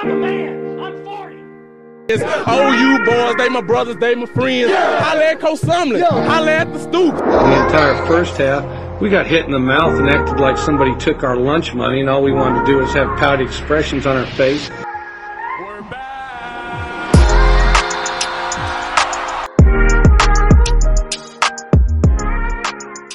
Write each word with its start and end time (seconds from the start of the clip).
I'm 0.00 0.10
a 0.10 0.14
man. 0.14 0.78
I'm 0.78 1.04
40. 1.04 1.36
It's 2.08 2.22
OU 2.22 3.04
boys, 3.04 3.34
they 3.36 3.48
my 3.48 3.60
brothers, 3.60 3.96
they 3.96 4.14
my 4.14 4.26
friends. 4.26 4.70
Holla 4.72 5.24
at 5.24 5.40
Coach 5.40 5.58
Sumlin. 5.58 6.08
Holla 6.08 6.52
at 6.52 6.72
the 6.72 6.78
stoop. 6.78 7.16
The 7.16 7.64
entire 7.64 8.06
first 8.06 8.36
half, 8.36 9.00
we 9.00 9.10
got 9.10 9.26
hit 9.26 9.46
in 9.46 9.50
the 9.50 9.58
mouth 9.58 9.98
and 9.98 10.08
acted 10.08 10.38
like 10.38 10.56
somebody 10.56 10.94
took 10.98 11.24
our 11.24 11.36
lunch 11.36 11.74
money, 11.74 11.98
and 11.98 12.08
all 12.08 12.22
we 12.22 12.30
wanted 12.30 12.60
to 12.60 12.66
do 12.66 12.76
was 12.76 12.92
have 12.92 13.08
pouty 13.18 13.42
expressions 13.42 14.06
on 14.06 14.16
our 14.16 14.26
face. 14.26 14.70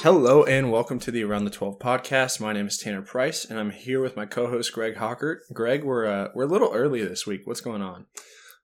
Hello 0.03 0.43
and 0.43 0.69
welcome 0.69 0.99
to 0.99 1.11
the 1.11 1.23
Around 1.23 1.45
the 1.45 1.49
12 1.49 1.79
podcast. 1.79 2.41
My 2.41 2.51
name 2.51 2.67
is 2.67 2.77
Tanner 2.77 3.01
Price 3.01 3.45
and 3.45 3.57
I'm 3.57 3.69
here 3.69 4.01
with 4.01 4.17
my 4.17 4.25
co-host 4.25 4.73
Greg 4.73 4.95
Hockert. 4.95 5.37
Greg, 5.53 5.85
we're 5.85 6.05
uh, 6.05 6.27
we're 6.35 6.43
a 6.43 6.47
little 6.47 6.73
early 6.73 7.01
this 7.05 7.25
week. 7.25 7.43
What's 7.45 7.61
going 7.61 7.81
on? 7.81 8.07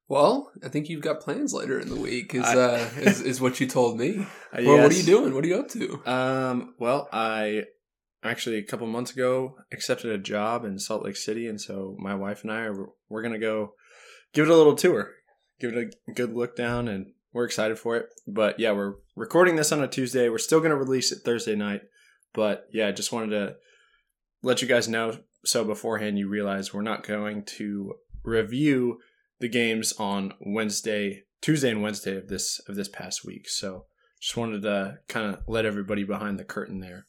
Well, 0.09 0.51
I 0.61 0.67
think 0.67 0.89
you've 0.89 1.01
got 1.01 1.21
plans 1.21 1.53
later 1.53 1.79
in 1.79 1.87
the 1.87 1.95
week. 1.95 2.35
Is 2.35 2.43
I- 2.43 2.57
uh, 2.57 2.89
is, 2.97 3.21
is 3.21 3.39
what 3.39 3.61
you 3.61 3.67
told 3.67 3.97
me? 3.97 4.27
Uh, 4.51 4.63
Well, 4.65 4.83
what 4.83 4.91
are 4.91 4.95
you 4.95 5.03
doing? 5.03 5.33
What 5.33 5.45
are 5.45 5.47
you 5.47 5.59
up 5.59 5.69
to? 5.69 6.01
Um, 6.05 6.75
well, 6.77 7.07
I 7.13 7.63
actually 8.21 8.57
a 8.57 8.63
couple 8.63 8.87
months 8.87 9.11
ago 9.11 9.55
accepted 9.71 10.11
a 10.11 10.17
job 10.17 10.65
in 10.65 10.77
Salt 10.77 11.05
Lake 11.05 11.15
City 11.15 11.47
and 11.47 11.61
so 11.61 11.95
my 11.99 12.15
wife 12.15 12.43
and 12.43 12.51
I 12.51 12.63
are 12.63 12.89
we're 13.07 13.21
going 13.21 13.31
to 13.31 13.39
go 13.39 13.75
give 14.33 14.45
it 14.45 14.51
a 14.51 14.57
little 14.57 14.75
tour. 14.75 15.11
Give 15.61 15.71
it 15.73 15.95
a 16.09 16.11
good 16.11 16.33
look 16.33 16.57
down 16.57 16.89
and 16.89 17.13
we're 17.31 17.45
excited 17.45 17.79
for 17.79 17.95
it. 17.95 18.07
But 18.27 18.59
yeah, 18.59 18.73
we're 18.73 18.95
recording 19.19 19.57
this 19.57 19.73
on 19.73 19.83
a 19.83 19.87
Tuesday. 19.87 20.29
We're 20.29 20.37
still 20.37 20.59
going 20.59 20.71
to 20.71 20.77
release 20.77 21.11
it 21.11 21.19
Thursday 21.25 21.55
night. 21.55 21.81
But 22.33 22.67
yeah, 22.71 22.87
I 22.87 22.91
just 22.93 23.11
wanted 23.11 23.31
to 23.31 23.55
let 24.41 24.61
you 24.61 24.67
guys 24.67 24.87
know 24.87 25.19
so 25.43 25.65
beforehand 25.65 26.17
you 26.17 26.29
realize 26.29 26.73
we're 26.73 26.81
not 26.81 27.05
going 27.05 27.43
to 27.43 27.95
review 28.23 28.99
the 29.39 29.49
games 29.49 29.93
on 29.93 30.33
Wednesday, 30.39 31.23
Tuesday 31.41 31.69
and 31.69 31.81
Wednesday 31.81 32.15
of 32.15 32.29
this 32.29 32.59
of 32.67 32.75
this 32.75 32.87
past 32.87 33.25
week. 33.25 33.49
So 33.49 33.85
just 34.21 34.37
wanted 34.37 34.61
to 34.61 34.99
kind 35.09 35.33
of 35.33 35.41
let 35.47 35.65
everybody 35.65 36.03
behind 36.03 36.39
the 36.39 36.45
curtain 36.45 36.79
there. 36.79 37.05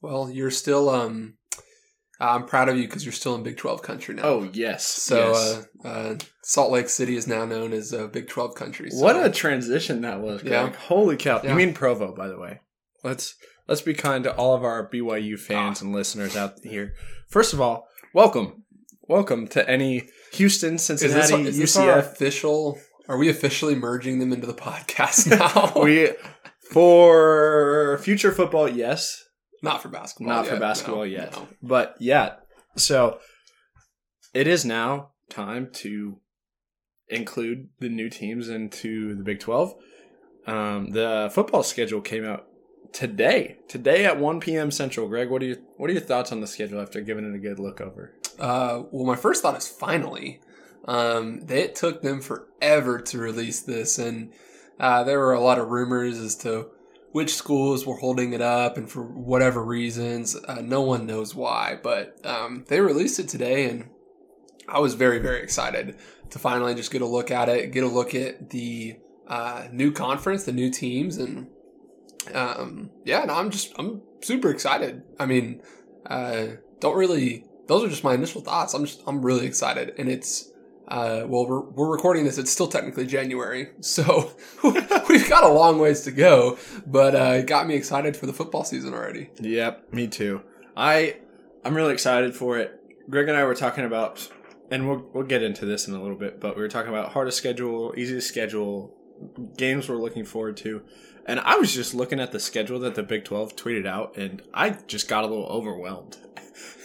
Well, 0.00 0.28
you're 0.30 0.50
still. 0.50 0.90
Um, 0.90 1.38
I'm 2.20 2.46
proud 2.46 2.68
of 2.68 2.76
you 2.76 2.84
because 2.84 3.04
you're 3.04 3.12
still 3.12 3.34
in 3.34 3.42
Big 3.42 3.56
Twelve 3.56 3.82
country 3.82 4.14
now. 4.14 4.22
Oh 4.24 4.50
yes. 4.52 4.86
so 4.86 5.32
yes. 5.32 5.66
uh, 5.84 5.88
uh, 5.88 6.18
Salt 6.42 6.70
Lake 6.70 6.88
City 6.88 7.16
is 7.16 7.26
now 7.26 7.44
known 7.44 7.72
as 7.72 7.92
uh, 7.92 8.06
Big 8.06 8.28
Twelve 8.28 8.54
country. 8.54 8.90
So. 8.90 9.02
what 9.02 9.16
a 9.16 9.30
transition 9.30 10.02
that 10.02 10.20
was! 10.20 10.42
Greg. 10.42 10.52
Yeah. 10.52 10.72
Holy 10.72 11.16
cow! 11.16 11.40
Yeah. 11.42 11.50
You 11.50 11.56
mean 11.56 11.74
Provo, 11.74 12.14
by 12.14 12.28
the 12.28 12.38
way? 12.38 12.60
Let's 13.02 13.34
let's 13.68 13.82
be 13.82 13.94
kind 13.94 14.24
to 14.24 14.34
all 14.34 14.54
of 14.54 14.64
our 14.64 14.88
BYU 14.88 15.38
fans 15.38 15.82
and 15.82 15.92
listeners 15.92 16.36
out 16.36 16.54
here. 16.62 16.94
First 17.28 17.52
of 17.52 17.60
all, 17.60 17.88
welcome, 18.12 18.64
welcome 19.08 19.48
to 19.48 19.68
any 19.68 20.08
Houston, 20.34 20.74
is 20.74 20.86
this, 20.86 21.00
Cincinnati, 21.00 21.48
is 21.48 21.58
this 21.58 21.76
our 21.76 21.98
UCF. 21.98 22.12
official? 22.12 22.78
Are 23.08 23.18
we 23.18 23.28
officially 23.28 23.74
merging 23.74 24.18
them 24.18 24.32
into 24.32 24.46
the 24.46 24.54
podcast 24.54 25.28
now? 25.76 25.82
we 25.82 26.10
for 26.70 27.98
future 28.02 28.32
football, 28.32 28.68
yes. 28.68 29.23
Not 29.64 29.82
for 29.82 29.88
basketball. 29.88 30.34
not 30.34 30.46
for 30.46 30.52
yet, 30.52 30.60
basketball 30.60 30.96
no, 30.98 31.02
yet. 31.04 31.32
no. 31.32 31.48
But 31.62 31.96
yeah, 31.98 32.34
so 32.76 33.18
it 34.32 34.46
is 34.46 34.64
now 34.64 35.10
time 35.28 35.70
to 35.74 36.18
include 37.08 37.68
the 37.80 37.88
new 37.88 38.08
teams 38.08 38.48
into 38.48 39.14
the 39.14 39.22
Big 39.22 39.40
12. 39.40 39.74
Um, 40.46 40.90
the 40.90 41.30
football 41.32 41.62
schedule 41.62 42.00
came 42.00 42.24
out 42.24 42.46
today. 42.92 43.58
Today 43.68 44.04
at 44.04 44.18
1 44.18 44.40
p.m. 44.40 44.70
Central. 44.70 45.08
Greg, 45.08 45.30
what 45.30 45.42
are 45.42 45.46
you 45.46 45.62
what 45.76 45.90
are 45.90 45.92
your 45.92 46.02
thoughts 46.02 46.32
on 46.32 46.40
the 46.40 46.46
schedule 46.46 46.80
after 46.80 47.00
giving 47.00 47.24
it 47.24 47.34
a 47.34 47.38
good 47.38 47.58
look 47.58 47.80
over? 47.80 48.14
Uh, 48.38 48.82
well, 48.90 49.06
my 49.06 49.16
first 49.16 49.42
thought 49.42 49.56
is 49.56 49.68
finally. 49.68 50.40
Um, 50.86 51.40
they, 51.46 51.62
it 51.62 51.74
took 51.74 52.02
them 52.02 52.20
forever 52.20 53.00
to 53.00 53.18
release 53.18 53.60
this, 53.60 53.98
and 53.98 54.32
uh, 54.78 55.02
there 55.04 55.18
were 55.18 55.32
a 55.32 55.40
lot 55.40 55.58
of 55.58 55.68
rumors 55.68 56.18
as 56.18 56.36
to 56.36 56.68
which 57.14 57.32
schools 57.32 57.86
were 57.86 57.94
holding 57.94 58.32
it 58.32 58.40
up, 58.40 58.76
and 58.76 58.90
for 58.90 59.04
whatever 59.04 59.62
reasons, 59.62 60.34
uh, 60.34 60.60
no 60.60 60.80
one 60.80 61.06
knows 61.06 61.32
why. 61.32 61.78
But 61.80 62.18
um, 62.26 62.64
they 62.66 62.80
released 62.80 63.20
it 63.20 63.28
today, 63.28 63.70
and 63.70 63.88
I 64.68 64.80
was 64.80 64.94
very, 64.94 65.20
very 65.20 65.40
excited 65.40 65.96
to 66.30 66.40
finally 66.40 66.74
just 66.74 66.90
get 66.90 67.02
a 67.02 67.06
look 67.06 67.30
at 67.30 67.48
it, 67.48 67.70
get 67.70 67.84
a 67.84 67.88
look 67.88 68.16
at 68.16 68.50
the 68.50 68.96
uh, 69.28 69.68
new 69.70 69.92
conference, 69.92 70.42
the 70.42 70.50
new 70.50 70.72
teams, 70.72 71.18
and 71.18 71.46
um, 72.34 72.90
yeah, 73.04 73.24
no, 73.24 73.34
I'm 73.34 73.52
just 73.52 73.72
I'm 73.78 74.02
super 74.20 74.50
excited. 74.50 75.04
I 75.20 75.26
mean, 75.26 75.62
uh, 76.06 76.46
don't 76.80 76.96
really. 76.96 77.44
Those 77.68 77.84
are 77.84 77.88
just 77.88 78.02
my 78.02 78.14
initial 78.14 78.40
thoughts. 78.40 78.74
I'm 78.74 78.86
just 78.86 79.02
I'm 79.06 79.24
really 79.24 79.46
excited, 79.46 79.94
and 79.98 80.08
it's 80.08 80.50
uh, 80.88 81.24
well, 81.26 81.46
we're 81.46 81.60
we're 81.60 81.90
recording 81.90 82.24
this. 82.24 82.36
It's 82.36 82.50
still 82.50 82.68
technically 82.68 83.06
January, 83.06 83.68
so 83.80 84.32
we've 85.08 85.28
got 85.28 85.44
a 85.44 85.48
long 85.48 85.78
ways 85.78 86.02
to 86.02 86.10
go. 86.10 86.58
But 86.86 87.14
uh, 87.14 87.38
it 87.38 87.46
got 87.46 87.66
me 87.66 87.74
excited 87.74 88.16
for 88.16 88.26
the 88.26 88.32
football 88.32 88.64
season 88.64 88.92
already. 88.92 89.30
Yep, 89.40 89.92
me 89.92 90.08
too. 90.08 90.42
I 90.76 91.16
I'm 91.64 91.74
really 91.74 91.92
excited 91.92 92.34
for 92.34 92.58
it. 92.58 92.80
Greg 93.08 93.28
and 93.28 93.36
I 93.36 93.44
were 93.44 93.54
talking 93.54 93.84
about, 93.84 94.28
and 94.70 94.88
we'll 94.88 95.06
we'll 95.14 95.24
get 95.24 95.42
into 95.42 95.64
this 95.64 95.88
in 95.88 95.94
a 95.94 96.02
little 96.02 96.16
bit, 96.16 96.40
but 96.40 96.56
we 96.56 96.62
were 96.62 96.68
talking 96.68 96.90
about 96.90 97.12
hardest 97.12 97.38
schedule, 97.38 97.94
easiest 97.96 98.28
schedule, 98.28 98.94
games 99.56 99.88
we're 99.88 99.96
looking 99.96 100.26
forward 100.26 100.58
to, 100.58 100.82
and 101.26 101.40
I 101.40 101.56
was 101.56 101.72
just 101.72 101.94
looking 101.94 102.20
at 102.20 102.32
the 102.32 102.40
schedule 102.40 102.78
that 102.80 102.94
the 102.94 103.02
Big 103.02 103.24
Twelve 103.24 103.56
tweeted 103.56 103.86
out, 103.86 104.18
and 104.18 104.42
I 104.52 104.70
just 104.86 105.08
got 105.08 105.24
a 105.24 105.26
little 105.26 105.46
overwhelmed. 105.46 106.18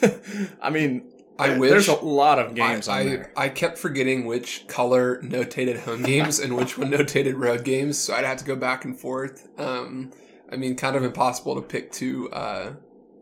I 0.62 0.70
mean, 0.70 1.12
I 1.39 1.57
wish- 1.57 1.69
there's 1.72 1.88
a 1.88 1.95
lot 1.95 2.38
of 2.39 2.53
games 2.55 2.88
I, 2.88 2.94
on 3.01 3.07
I, 3.07 3.09
there. 3.09 3.33
I 3.38 3.50
kept 3.50 3.77
forgetting 3.77 4.25
which 4.25 4.66
color 4.67 5.22
notated 5.22 5.79
home 5.79 6.03
games 6.03 6.39
and 6.39 6.55
which 6.55 6.77
one 6.77 6.91
notated 6.91 7.35
road 7.38 7.63
games, 7.63 7.97
so 7.97 8.13
I'd 8.13 8.25
have 8.25 8.38
to 8.38 8.45
go 8.45 8.55
back 8.55 8.85
and 8.85 8.97
forth. 9.00 9.47
Um, 9.57 10.11
I 10.51 10.55
mean, 10.57 10.75
kind 10.75 10.95
of 10.95 11.03
impossible 11.03 11.55
to 11.55 11.61
pick 11.61 11.91
two 11.91 12.29
uh, 12.31 12.73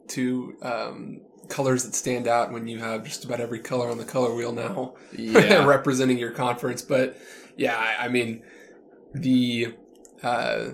two 0.08 0.56
um, 0.62 1.22
colors 1.50 1.84
that 1.84 1.94
stand 1.96 2.28
out 2.28 2.52
when 2.52 2.68
you 2.68 2.80
have 2.80 3.04
just 3.04 3.24
about 3.26 3.40
every 3.40 3.60
color 3.60 3.90
on 3.90 3.98
the 3.98 4.06
color 4.06 4.34
wheel 4.34 4.52
now 4.54 4.96
Yeah. 5.18 5.66
representing 5.66 6.18
your 6.18 6.32
conference. 6.32 6.82
But 6.82 7.18
yeah, 7.58 7.78
I, 7.78 8.06
I 8.06 8.08
mean 8.08 8.44
the 9.14 9.74
uh, 10.24 10.70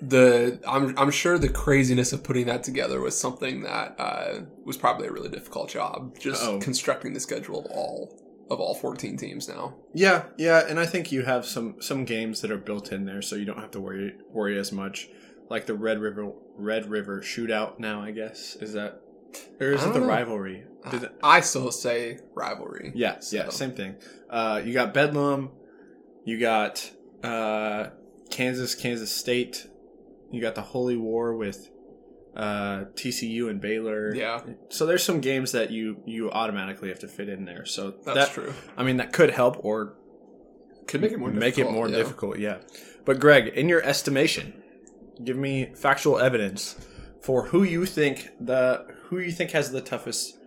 the 0.00 0.60
I'm 0.66 0.96
I'm 0.98 1.10
sure 1.10 1.38
the 1.38 1.48
craziness 1.48 2.12
of 2.12 2.22
putting 2.22 2.46
that 2.46 2.62
together 2.62 3.00
was 3.00 3.18
something 3.18 3.62
that 3.62 3.94
uh, 3.98 4.40
was 4.64 4.76
probably 4.76 5.06
a 5.08 5.12
really 5.12 5.28
difficult 5.28 5.68
job. 5.70 6.18
Just 6.18 6.44
Oh. 6.44 6.58
constructing 6.58 7.14
the 7.14 7.20
schedule 7.20 7.60
of 7.60 7.66
all 7.66 8.22
of 8.50 8.60
all 8.60 8.74
14 8.74 9.16
teams 9.18 9.46
now. 9.48 9.74
Yeah, 9.92 10.24
yeah, 10.38 10.64
and 10.66 10.78
I 10.80 10.86
think 10.86 11.12
you 11.12 11.22
have 11.22 11.44
some 11.44 11.76
some 11.80 12.04
games 12.04 12.40
that 12.42 12.50
are 12.50 12.56
built 12.58 12.92
in 12.92 13.04
there, 13.04 13.20
so 13.22 13.36
you 13.36 13.44
don't 13.44 13.58
have 13.58 13.72
to 13.72 13.80
worry 13.80 14.14
worry 14.30 14.58
as 14.58 14.72
much. 14.72 15.08
Like 15.50 15.66
the 15.66 15.74
Red 15.74 15.98
River 15.98 16.32
Red 16.56 16.88
River 16.90 17.20
Shootout. 17.20 17.78
Now, 17.78 18.02
I 18.02 18.10
guess 18.12 18.56
is 18.60 18.74
that, 18.74 19.00
or 19.60 19.72
is 19.72 19.84
it 19.84 19.92
the 19.94 20.00
know. 20.00 20.06
rivalry? 20.06 20.64
Did 20.90 21.02
it- 21.04 21.12
I 21.22 21.40
still 21.40 21.72
say 21.72 22.20
rivalry. 22.34 22.92
yeah, 22.94 23.18
yeah, 23.32 23.48
same 23.48 23.72
thing. 23.72 23.96
Uh, 24.30 24.62
you 24.64 24.72
got 24.72 24.94
Bedlam, 24.94 25.50
you 26.24 26.38
got 26.38 26.90
uh, 27.24 27.88
Kansas, 28.30 28.74
Kansas 28.74 29.10
State, 29.10 29.66
you 30.30 30.40
got 30.40 30.54
the 30.54 30.62
Holy 30.62 30.96
War 30.96 31.34
with 31.34 31.70
uh, 32.36 32.84
TCU 32.94 33.50
and 33.50 33.60
Baylor. 33.60 34.14
Yeah, 34.14 34.40
So 34.68 34.86
there's 34.86 35.02
some 35.02 35.20
games 35.20 35.52
that 35.52 35.70
you 35.70 36.02
you 36.06 36.30
automatically 36.30 36.88
have 36.88 37.00
to 37.00 37.08
fit 37.08 37.28
in 37.28 37.44
there. 37.44 37.64
So 37.64 37.90
that's 38.04 38.18
that, 38.18 38.30
true. 38.30 38.54
I 38.76 38.82
mean, 38.84 38.98
that 38.98 39.12
could 39.12 39.30
help 39.30 39.64
or 39.64 39.94
Could 40.86 41.00
make 41.00 41.12
it 41.12 41.18
more 41.18 41.30
make 41.30 41.54
it 41.54 41.62
difficult, 41.62 41.74
more 41.74 41.88
yeah. 41.88 41.96
difficult. 41.96 42.38
Yeah, 42.38 42.58
but 43.04 43.18
Greg, 43.18 43.48
in 43.48 43.68
your 43.68 43.82
estimation, 43.82 44.62
give 45.24 45.36
me 45.36 45.72
factual 45.74 46.18
evidence 46.18 46.76
for 47.22 47.46
who 47.46 47.62
you 47.62 47.86
think 47.86 48.30
the 48.40 48.86
who 49.04 49.18
you 49.18 49.32
think 49.32 49.50
has 49.50 49.70
the 49.72 49.80
toughest 49.80 50.38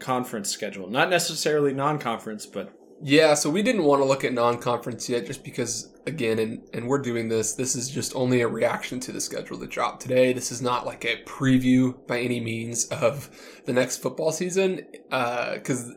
conference 0.00 0.50
schedule. 0.50 0.90
Not 0.90 1.10
necessarily 1.10 1.72
non-conference, 1.72 2.46
but 2.46 2.72
Yeah, 3.02 3.34
so 3.34 3.50
we 3.50 3.62
didn't 3.62 3.84
want 3.84 4.00
to 4.02 4.06
look 4.06 4.24
at 4.24 4.32
non-conference 4.32 5.08
yet, 5.08 5.26
just 5.26 5.44
because, 5.44 5.89
again, 6.06 6.38
and 6.38 6.68
and 6.72 6.86
we're 6.86 6.98
doing 7.02 7.28
this. 7.28 7.54
This 7.54 7.76
is 7.76 7.88
just 7.88 8.14
only 8.14 8.40
a 8.40 8.48
reaction 8.48 9.00
to 9.00 9.12
the 9.12 9.20
schedule 9.20 9.58
that 9.58 9.70
dropped 9.70 10.02
today. 10.02 10.32
This 10.32 10.52
is 10.52 10.62
not 10.62 10.86
like 10.86 11.04
a 11.04 11.22
preview 11.24 12.06
by 12.06 12.20
any 12.20 12.40
means 12.40 12.86
of 12.86 13.30
the 13.66 13.72
next 13.72 13.98
football 13.98 14.32
season, 14.32 14.86
because 15.04 15.92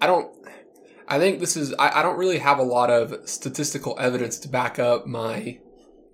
I 0.00 0.06
don't. 0.06 0.30
I 1.08 1.18
think 1.18 1.40
this 1.40 1.56
is. 1.56 1.74
I, 1.78 2.00
I 2.00 2.02
don't 2.02 2.18
really 2.18 2.38
have 2.38 2.58
a 2.58 2.64
lot 2.64 2.90
of 2.90 3.28
statistical 3.28 3.96
evidence 3.98 4.38
to 4.40 4.48
back 4.48 4.78
up 4.78 5.06
my 5.06 5.58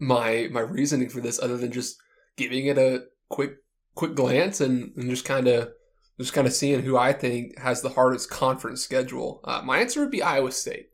my 0.01 0.49
my 0.51 0.61
reasoning 0.61 1.09
for 1.09 1.21
this, 1.21 1.41
other 1.41 1.57
than 1.57 1.73
just 1.73 1.97
giving 2.37 2.67
it 2.67 2.79
a 2.79 3.05
quick 3.29 3.57
quick 3.95 4.15
glance 4.15 4.61
and, 4.61 4.93
and 4.97 5.11
just 5.11 5.25
kind 5.25 5.49
of 5.49 5.71
just 6.19 6.33
kind 6.33 6.47
of 6.47 6.53
seeing 6.53 6.83
who 6.83 6.97
I 6.97 7.13
think 7.13 7.59
has 7.59 7.83
the 7.83 7.91
hardest 7.91 8.31
conference 8.31 8.83
schedule. 8.83 9.41
Uh, 9.45 9.63
my 9.65 9.79
answer 9.79 10.01
would 10.01 10.11
be 10.11 10.23
Iowa 10.23 10.53
State. 10.53 10.89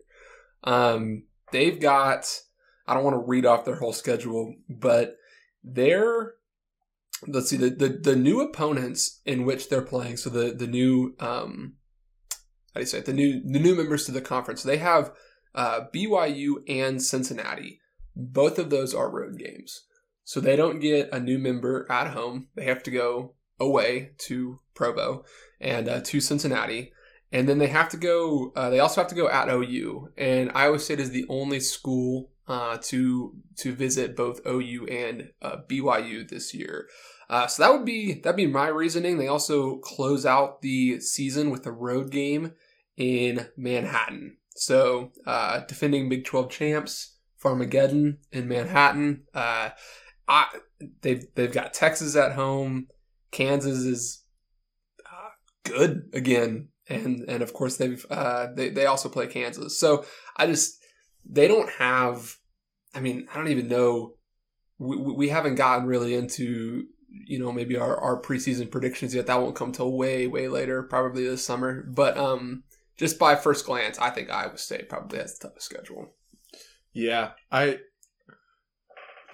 Um, 0.65 1.25
they've 1.53 1.81
got, 1.81 2.41
I 2.87 2.95
don't 2.95 3.05
want 3.05 3.15
to 3.15 3.27
read 3.27 3.47
off 3.47 3.65
their 3.65 3.77
whole 3.77 3.93
schedule, 3.93 4.55
but 4.69 5.17
they're, 5.63 6.35
let's 7.27 7.51
see, 7.51 7.57
the, 7.57 7.71
the, 7.71 7.89
the 7.89 8.17
new 8.17 8.41
opponents 8.41 9.21
in 9.25 9.45
which 9.45 9.69
they're 9.69 9.83
playing, 9.83 10.17
so 10.17 10.31
the, 10.31 10.53
the 10.53 10.67
new, 10.67 11.15
um, 11.21 11.75
how 12.79 12.81
do 12.81 12.81
you 12.81 12.87
say 12.87 12.99
it? 12.99 13.07
The 13.07 13.13
new 13.13 13.43
the 13.45 13.59
new 13.59 13.75
members 13.75 14.05
to 14.07 14.13
the 14.13 14.21
conference. 14.21 14.63
They 14.63 14.77
have 14.77 15.13
uh, 15.55 15.81
BYU 15.93 16.57
and 16.69 17.03
Cincinnati. 17.03 17.81
Both 18.15 18.59
of 18.59 18.71
those 18.71 18.95
are 18.95 19.11
road 19.11 19.39
games, 19.39 19.85
so 20.23 20.39
they 20.39 20.55
don't 20.55 20.79
get 20.79 21.09
a 21.13 21.19
new 21.19 21.39
member 21.39 21.91
at 21.91 22.13
home. 22.13 22.49
They 22.55 22.67
have 22.67 22.83
to 22.85 22.91
go 22.91 23.35
away 23.59 24.13
to 24.19 24.61
Provo 24.75 25.25
and 25.61 25.89
uh, 25.89 26.01
to 26.03 26.21
Cincinnati. 26.21 26.93
And 27.31 27.49
then 27.49 27.59
they 27.59 27.67
have 27.67 27.91
to 27.91 27.97
go. 27.97 28.53
Uh, 28.57 28.71
they 28.71 28.81
also 28.81 29.01
have 29.01 29.11
to 29.11 29.15
go 29.15 29.29
at 29.29 29.51
OU, 29.51 30.13
and 30.17 30.51
Iowa 30.55 30.79
State 30.79 31.01
is 31.01 31.11
the 31.11 31.27
only 31.29 31.61
school 31.61 32.31
uh, 32.47 32.79
to 32.85 33.35
to 33.57 33.75
visit 33.75 34.17
both 34.17 34.41
OU 34.47 34.87
and 34.87 35.31
uh, 35.43 35.57
BYU 35.69 36.27
this 36.29 36.55
year. 36.55 36.89
Uh, 37.29 37.47
so 37.47 37.63
that 37.63 37.73
would 37.73 37.85
be 37.85 38.15
that'd 38.15 38.37
be 38.37 38.47
my 38.47 38.69
reasoning. 38.69 39.19
They 39.19 39.29
also 39.29 39.77
close 39.79 40.25
out 40.25 40.63
the 40.63 41.01
season 41.01 41.51
with 41.51 41.67
a 41.67 41.73
road 41.73 42.11
game 42.11 42.53
in 42.97 43.49
Manhattan. 43.57 44.39
So 44.57 45.13
uh, 45.27 45.61
defending 45.69 46.09
Big 46.09 46.25
Twelve 46.25 46.51
champs, 46.51 47.17
Farmageddon 47.43 48.19
in 48.33 48.49
Manhattan. 48.49 49.25
Uh, 49.35 49.71
I, 50.27 50.47
they've 51.03 51.27
they've 51.35 51.53
got 51.53 51.75
Texas 51.75 52.17
at 52.17 52.33
home. 52.33 52.89
Kansas 53.31 53.81
is 53.81 54.25
good 55.69 56.09
again, 56.13 56.69
and 56.89 57.25
and 57.29 57.43
of 57.43 57.53
course 57.53 57.77
they've 57.77 58.05
uh, 58.11 58.49
they 58.55 58.71
they 58.71 58.87
also 58.87 59.09
play 59.09 59.27
Kansas. 59.27 59.79
So 59.79 60.05
I 60.37 60.47
just 60.47 60.79
they 61.25 61.49
don't 61.49 61.71
have. 61.71 62.37
I 62.95 63.01
mean, 63.01 63.29
I 63.33 63.37
don't 63.37 63.49
even 63.49 63.69
know. 63.69 64.15
We, 64.79 64.97
we 64.97 65.29
haven't 65.29 65.57
gotten 65.57 65.87
really 65.87 66.15
into 66.15 66.87
you 67.11 67.39
know 67.39 67.53
maybe 67.53 67.77
our, 67.77 67.97
our 67.99 68.21
preseason 68.21 68.71
predictions 68.71 69.15
yet. 69.15 69.27
That 69.27 69.41
won't 69.41 69.57
come 69.57 69.73
till 69.73 69.97
way 69.97 70.27
way 70.27 70.49
later, 70.49 70.83
probably 70.83 71.25
this 71.25 71.45
summer. 71.45 71.83
But 71.83 72.17
um, 72.17 72.65
just 72.97 73.19
by 73.19 73.37
first 73.37 73.67
glance, 73.67 73.99
I 73.99 74.11
think 74.11 74.31
Iowa 74.31 74.59
State 74.59 74.89
probably 74.89 75.19
has 75.19 75.39
the 75.39 75.49
toughest 75.49 75.67
schedule. 75.67 76.11
Yeah, 76.93 77.33
I 77.53 77.79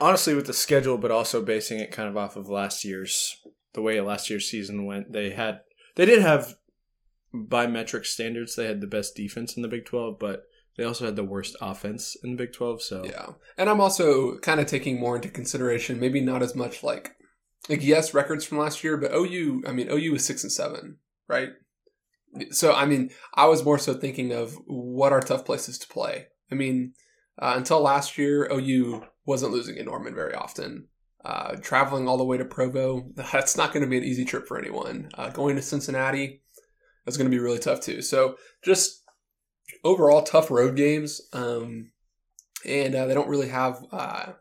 honestly 0.01 0.35
with 0.35 0.47
the 0.47 0.53
schedule, 0.53 0.99
but 0.99 1.11
also 1.11 1.43
basing 1.43 1.79
it 1.79 1.93
kind 1.93 2.09
of 2.09 2.17
off 2.17 2.37
of 2.37 2.49
last 2.49 2.85
year's 2.85 3.37
the 3.73 3.83
way 3.83 4.01
last 4.01 4.31
year's 4.31 4.49
season 4.49 4.87
went. 4.87 5.12
They 5.12 5.31
had 5.31 5.61
they 5.97 6.06
did 6.06 6.21
have 6.21 6.55
by 7.35 7.67
metric 7.67 8.05
standards 8.05 8.55
they 8.55 8.67
had 8.67 8.81
the 8.81 8.87
best 8.87 9.17
defense 9.17 9.57
in 9.57 9.63
the 9.63 9.69
Big 9.69 9.85
Twelve, 9.85 10.19
but 10.19 10.45
they 10.77 10.85
also 10.85 11.05
had 11.05 11.17
the 11.17 11.25
worst 11.25 11.57
offense 11.61 12.17
in 12.23 12.31
the 12.31 12.37
Big 12.37 12.53
Twelve. 12.53 12.81
So 12.81 13.05
Yeah, 13.05 13.31
and 13.59 13.69
I'm 13.69 13.81
also 13.81 14.39
kind 14.39 14.61
of 14.61 14.67
taking 14.67 15.01
more 15.01 15.17
into 15.17 15.29
consideration, 15.29 16.01
maybe 16.01 16.21
not 16.21 16.43
as 16.43 16.55
much 16.55 16.83
like 16.83 17.17
like 17.69 17.83
yes, 17.83 18.15
records 18.15 18.45
from 18.45 18.59
last 18.59 18.85
year, 18.85 18.97
but 18.97 19.13
OU. 19.15 19.65
I 19.67 19.73
mean, 19.73 19.91
OU 19.91 20.13
was 20.13 20.25
six 20.25 20.43
and 20.43 20.53
seven, 20.53 20.99
right? 21.29 21.51
So 22.51 22.73
I 22.73 22.85
mean, 22.85 23.11
I 23.35 23.47
was 23.47 23.65
more 23.65 23.79
so 23.79 23.95
thinking 23.95 24.33
of 24.33 24.57
what 24.67 25.13
are 25.13 25.21
tough 25.21 25.45
places 25.45 25.79
to 25.79 25.89
play. 25.89 26.27
I 26.51 26.55
mean, 26.55 26.93
uh, 27.41 27.55
until 27.57 27.81
last 27.81 28.19
year, 28.19 28.49
OU 28.53 29.05
wasn't 29.27 29.53
losing 29.53 29.77
in 29.77 29.87
Norman 29.87 30.15
very 30.15 30.35
often. 30.35 30.89
Uh, 31.25 31.57
traveling 31.57 32.07
all 32.07 32.19
the 32.19 32.25
way 32.25 32.37
to 32.37 32.45
Provo, 32.45 33.11
that's 33.33 33.57
not 33.57 33.73
going 33.73 33.83
to 33.83 33.89
be 33.89 33.97
an 33.97 34.05
easy 34.05 34.25
trip 34.25 34.47
for 34.47 34.59
anyone. 34.59 35.09
Uh, 35.15 35.31
going 35.31 35.57
to 35.57 35.63
Cincinnati, 35.63 36.43
that's 37.05 37.17
going 37.17 37.31
to 37.31 37.37
be 37.37 37.43
really 37.43 37.59
tough 37.59 37.81
too. 37.81 38.03
So 38.03 38.37
just 38.62 39.03
overall 39.83 40.23
tough 40.23 40.51
road 40.51 40.77
games. 40.77 41.21
Um, 41.33 41.93
and 42.67 42.95
uh, 42.95 43.06
they 43.06 43.15
don't 43.15 43.29
really 43.29 43.49
have, 43.49 43.85
uh, 43.93 44.33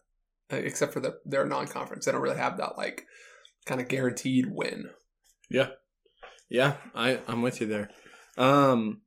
except 0.49 0.93
for 0.93 0.99
the, 0.99 1.17
their 1.25 1.45
non-conference, 1.45 2.05
they 2.05 2.11
don't 2.11 2.21
really 2.21 2.37
have 2.37 2.57
that 2.57 2.77
like 2.77 3.05
kind 3.65 3.81
of 3.81 3.87
guaranteed 3.87 4.47
win. 4.49 4.89
Yeah. 5.49 5.69
Yeah, 6.49 6.75
I, 6.93 7.19
I'm 7.27 7.41
with 7.41 7.61
you 7.61 7.67
there. 7.67 7.89
Um 8.37 9.01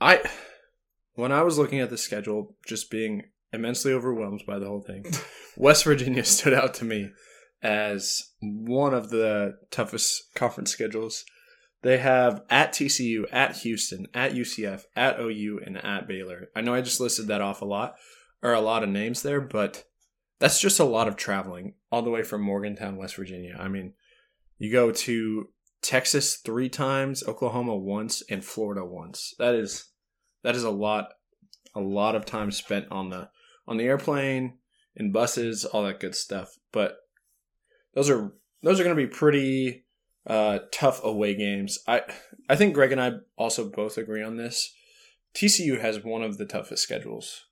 I 0.00 0.20
when 1.14 1.30
I 1.30 1.42
was 1.42 1.58
looking 1.58 1.80
at 1.80 1.90
the 1.90 1.98
schedule, 1.98 2.56
just 2.66 2.90
being 2.90 3.22
immensely 3.52 3.92
overwhelmed 3.92 4.42
by 4.46 4.58
the 4.58 4.66
whole 4.66 4.82
thing, 4.82 5.04
West 5.56 5.84
Virginia 5.84 6.24
stood 6.24 6.54
out 6.54 6.74
to 6.74 6.84
me 6.84 7.10
as 7.62 8.20
one 8.40 8.94
of 8.94 9.10
the 9.10 9.58
toughest 9.70 10.34
conference 10.34 10.70
schedules. 10.70 11.24
They 11.82 11.98
have 11.98 12.42
at 12.48 12.72
TCU, 12.72 13.24
at 13.32 13.56
Houston, 13.58 14.06
at 14.14 14.32
UCF, 14.32 14.84
at 14.94 15.18
OU, 15.20 15.60
and 15.64 15.76
at 15.84 16.06
Baylor. 16.06 16.48
I 16.54 16.60
know 16.60 16.74
I 16.74 16.80
just 16.80 17.00
listed 17.00 17.26
that 17.26 17.40
off 17.40 17.60
a 17.60 17.66
lot, 17.66 17.96
or 18.42 18.52
a 18.52 18.60
lot 18.60 18.82
of 18.82 18.88
names 18.88 19.22
there, 19.22 19.40
but 19.40 19.84
that's 20.38 20.60
just 20.60 20.80
a 20.80 20.84
lot 20.84 21.08
of 21.08 21.16
traveling 21.16 21.74
all 21.90 22.02
the 22.02 22.10
way 22.10 22.22
from 22.22 22.42
Morgantown, 22.42 22.96
West 22.96 23.16
Virginia. 23.16 23.56
I 23.58 23.68
mean, 23.68 23.94
you 24.58 24.70
go 24.70 24.92
to 24.92 25.48
Texas 25.82 26.36
three 26.36 26.68
times, 26.68 27.24
Oklahoma 27.26 27.76
once, 27.76 28.22
and 28.30 28.44
Florida 28.44 28.84
once. 28.84 29.34
That 29.38 29.54
is 29.54 29.90
that 30.44 30.54
is 30.54 30.64
a 30.64 30.70
lot 30.70 31.08
a 31.74 31.80
lot 31.80 32.14
of 32.14 32.24
time 32.24 32.52
spent 32.52 32.86
on 32.90 33.10
the 33.10 33.28
on 33.66 33.76
the 33.76 33.84
airplane, 33.84 34.58
in 34.94 35.12
buses, 35.12 35.64
all 35.64 35.82
that 35.84 36.00
good 36.00 36.14
stuff. 36.14 36.56
But 36.72 36.96
those 37.94 38.10
are 38.10 38.32
those 38.62 38.78
are 38.78 38.84
going 38.84 38.96
to 38.96 39.02
be 39.02 39.08
pretty 39.08 39.84
uh, 40.26 40.60
tough 40.72 41.02
away 41.04 41.34
games. 41.34 41.78
I 41.86 42.02
I 42.48 42.56
think 42.56 42.74
Greg 42.74 42.92
and 42.92 43.00
I 43.00 43.12
also 43.36 43.68
both 43.68 43.98
agree 43.98 44.22
on 44.22 44.36
this. 44.36 44.72
TCU 45.34 45.80
has 45.80 46.04
one 46.04 46.22
of 46.22 46.38
the 46.38 46.44
toughest 46.44 46.82
schedules. 46.82 47.44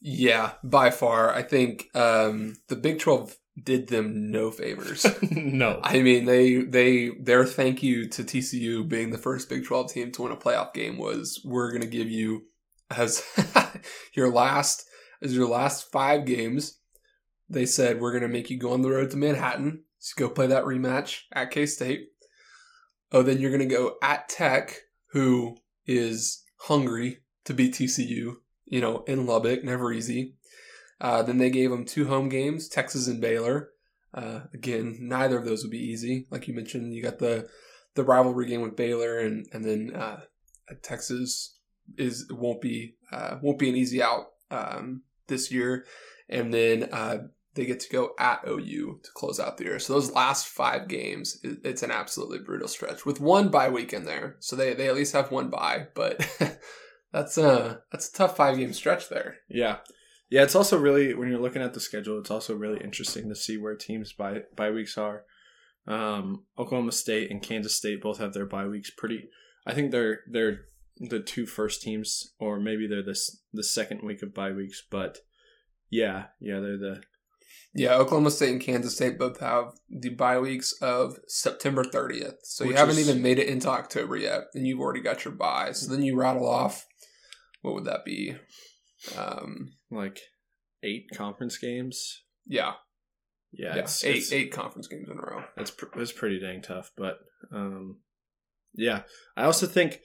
Yeah, 0.00 0.52
by 0.64 0.90
far. 0.90 1.32
I 1.34 1.42
think 1.42 1.94
um, 1.94 2.56
the 2.68 2.76
Big 2.76 2.98
Twelve 2.98 3.36
did 3.62 3.88
them 3.88 4.30
no 4.30 4.50
favors. 4.50 5.06
no. 5.30 5.80
I 5.82 6.02
mean, 6.02 6.24
they 6.24 6.62
they 6.62 7.10
their 7.20 7.44
thank 7.44 7.82
you 7.82 8.08
to 8.08 8.24
TCU 8.24 8.88
being 8.88 9.10
the 9.10 9.18
first 9.18 9.48
Big 9.48 9.66
Twelve 9.66 9.92
team 9.92 10.10
to 10.12 10.22
win 10.22 10.32
a 10.32 10.36
playoff 10.36 10.72
game 10.72 10.98
was 10.98 11.40
we're 11.44 11.70
going 11.70 11.82
to 11.82 11.88
give 11.88 12.10
you 12.10 12.46
as 12.90 13.22
your 14.14 14.32
last 14.32 14.84
as 15.22 15.36
your 15.36 15.48
last 15.48 15.90
five 15.92 16.24
games. 16.24 16.78
They 17.48 17.66
said 17.66 18.00
we're 18.00 18.12
going 18.12 18.22
to 18.22 18.28
make 18.28 18.48
you 18.48 18.58
go 18.58 18.72
on 18.72 18.82
the 18.82 18.90
road 18.90 19.10
to 19.10 19.16
Manhattan 19.16 19.82
to 20.00 20.14
go 20.16 20.28
play 20.28 20.46
that 20.46 20.64
rematch 20.64 21.22
at 21.32 21.50
K 21.50 21.66
State. 21.66 22.08
Oh, 23.12 23.22
then 23.22 23.38
you're 23.38 23.50
going 23.50 23.68
to 23.68 23.74
go 23.74 23.96
at 24.02 24.28
Tech, 24.28 24.76
who 25.12 25.56
is 25.86 26.44
hungry 26.62 27.18
to 27.44 27.54
beat 27.54 27.74
TCU. 27.74 28.36
You 28.66 28.80
know, 28.80 29.02
in 29.08 29.26
Lubbock, 29.26 29.64
never 29.64 29.92
easy. 29.92 30.34
Uh, 31.00 31.22
then 31.22 31.38
they 31.38 31.50
gave 31.50 31.70
them 31.70 31.84
two 31.84 32.06
home 32.06 32.28
games, 32.28 32.68
Texas 32.68 33.08
and 33.08 33.20
Baylor. 33.20 33.70
Uh, 34.12 34.40
again, 34.52 34.98
neither 35.00 35.38
of 35.38 35.44
those 35.44 35.62
would 35.62 35.70
be 35.70 35.78
easy. 35.78 36.26
Like 36.30 36.46
you 36.46 36.54
mentioned, 36.54 36.94
you 36.94 37.02
got 37.02 37.18
the 37.18 37.48
the 37.94 38.04
rivalry 38.04 38.46
game 38.46 38.60
with 38.60 38.76
Baylor, 38.76 39.18
and 39.18 39.46
and 39.52 39.64
then 39.64 39.92
uh, 39.94 40.20
Texas 40.82 41.58
is 41.96 42.26
won't 42.30 42.60
be 42.60 42.96
uh, 43.10 43.38
won't 43.42 43.58
be 43.58 43.68
an 43.68 43.76
easy 43.76 44.02
out 44.02 44.26
um, 44.50 45.02
this 45.26 45.50
year. 45.50 45.84
And 46.28 46.54
then 46.54 46.88
uh, 46.92 47.18
they 47.54 47.66
get 47.66 47.80
to 47.80 47.90
go 47.90 48.12
at 48.18 48.44
OU 48.46 49.00
to 49.02 49.10
close 49.14 49.40
out 49.40 49.56
the 49.56 49.64
year. 49.64 49.78
So 49.78 49.94
those 49.94 50.12
last 50.12 50.46
five 50.46 50.88
games, 50.88 51.40
it's 51.42 51.82
an 51.82 51.90
absolutely 51.90 52.38
brutal 52.38 52.68
stretch 52.68 53.04
with 53.04 53.20
one 53.20 53.48
bye 53.48 53.68
week 53.68 53.92
in 53.92 54.04
there. 54.04 54.36
So 54.38 54.54
they, 54.54 54.74
they 54.74 54.88
at 54.88 54.94
least 54.94 55.14
have 55.14 55.32
one 55.32 55.50
bye, 55.50 55.88
but 55.94 56.24
that's 57.12 57.38
a 57.38 57.82
that's 57.90 58.08
a 58.08 58.12
tough 58.12 58.36
five 58.36 58.56
game 58.56 58.72
stretch 58.72 59.08
there. 59.08 59.38
Yeah. 59.48 59.78
Yeah, 60.30 60.44
it's 60.44 60.54
also 60.54 60.78
really 60.78 61.12
when 61.12 61.28
you're 61.28 61.40
looking 61.40 61.62
at 61.62 61.74
the 61.74 61.80
schedule, 61.80 62.20
it's 62.20 62.30
also 62.30 62.54
really 62.54 62.80
interesting 62.84 63.28
to 63.28 63.34
see 63.34 63.56
where 63.56 63.74
teams 63.74 64.12
by 64.12 64.42
bye 64.56 64.70
weeks 64.70 64.96
are. 64.96 65.24
Um, 65.88 66.44
Oklahoma 66.56 66.92
State 66.92 67.32
and 67.32 67.42
Kansas 67.42 67.74
State 67.74 68.00
both 68.00 68.18
have 68.18 68.32
their 68.32 68.46
bye 68.46 68.66
weeks 68.66 68.90
pretty. 68.90 69.28
I 69.66 69.74
think 69.74 69.90
they're 69.90 70.20
they're 70.30 70.66
the 70.98 71.18
two 71.18 71.46
first 71.46 71.82
teams, 71.82 72.34
or 72.38 72.60
maybe 72.60 72.86
they're 72.86 73.02
this 73.02 73.42
the 73.52 73.64
second 73.64 74.02
week 74.02 74.22
of 74.22 74.32
bye 74.32 74.52
weeks. 74.52 74.84
But 74.88 75.18
yeah, 75.90 76.26
yeah, 76.38 76.60
they're 76.60 76.78
the 76.78 77.02
Yeah, 77.74 77.94
Oklahoma 77.94 78.30
State 78.30 78.50
and 78.50 78.60
Kansas 78.60 78.96
State 78.96 79.18
both 79.18 79.38
have 79.40 79.72
the 79.88 80.08
bye 80.10 80.38
weeks 80.40 80.72
of 80.82 81.16
September 81.28 81.84
30th. 81.84 82.34
So 82.42 82.64
you 82.64 82.74
haven't 82.74 82.98
is- 82.98 83.08
even 83.08 83.22
made 83.22 83.38
it 83.38 83.48
into 83.48 83.68
October 83.68 84.16
yet, 84.16 84.42
and 84.54 84.66
you've 84.66 84.80
already 84.80 85.00
got 85.02 85.24
your 85.24 85.34
bye. 85.34 85.72
So 85.72 85.90
then 85.90 86.02
you 86.02 86.16
rattle 86.16 86.48
off, 86.48 86.86
what 87.62 87.74
would 87.74 87.84
that 87.84 88.04
be? 88.04 88.34
Um, 89.16 89.74
like 89.90 90.18
eight 90.82 91.06
conference 91.14 91.58
games. 91.58 92.22
yeah, 92.46 92.72
Yeah, 93.52 93.76
yeah, 93.76 93.82
it's, 93.82 94.04
eight 94.04 94.10
it's- 94.16 94.32
eight 94.32 94.52
conference 94.52 94.88
games 94.88 95.08
in 95.08 95.16
a 95.18 95.20
row. 95.22 95.44
That's, 95.56 95.70
pr- 95.70 95.86
it's 96.00 96.12
pretty 96.12 96.38
dang 96.40 96.62
tough, 96.62 96.90
but 96.96 97.18
um, 97.52 98.00
yeah. 98.74 99.02
I 99.36 99.44
also 99.44 99.66
think 99.66 100.00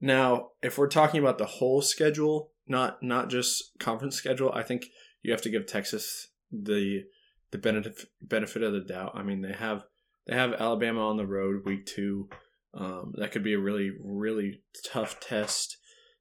now 0.00 0.50
if 0.62 0.78
we're 0.78 0.88
talking 0.88 1.20
about 1.20 1.38
the 1.38 1.46
whole 1.46 1.82
schedule, 1.82 2.52
not 2.66 3.02
not 3.02 3.28
just 3.30 3.72
conference 3.80 4.14
schedule, 4.16 4.52
I 4.52 4.62
think 4.62 4.86
you 5.22 5.32
have 5.32 5.42
to 5.42 5.50
give 5.50 5.66
Texas 5.66 6.28
the 6.50 7.04
the 7.50 7.58
benefit 7.58 8.08
benefit 8.22 8.62
of 8.62 8.72
the 8.72 8.80
doubt. 8.80 9.12
I 9.14 9.22
mean, 9.22 9.42
they 9.42 9.52
have 9.52 9.84
they 10.26 10.34
have 10.34 10.54
Alabama 10.54 11.08
on 11.08 11.16
the 11.16 11.26
road 11.26 11.64
week 11.64 11.86
two. 11.86 12.28
Um, 12.74 13.14
that 13.16 13.32
could 13.32 13.42
be 13.42 13.54
a 13.54 13.58
really 13.58 13.90
really 14.02 14.62
tough 14.84 15.20
test. 15.20 15.78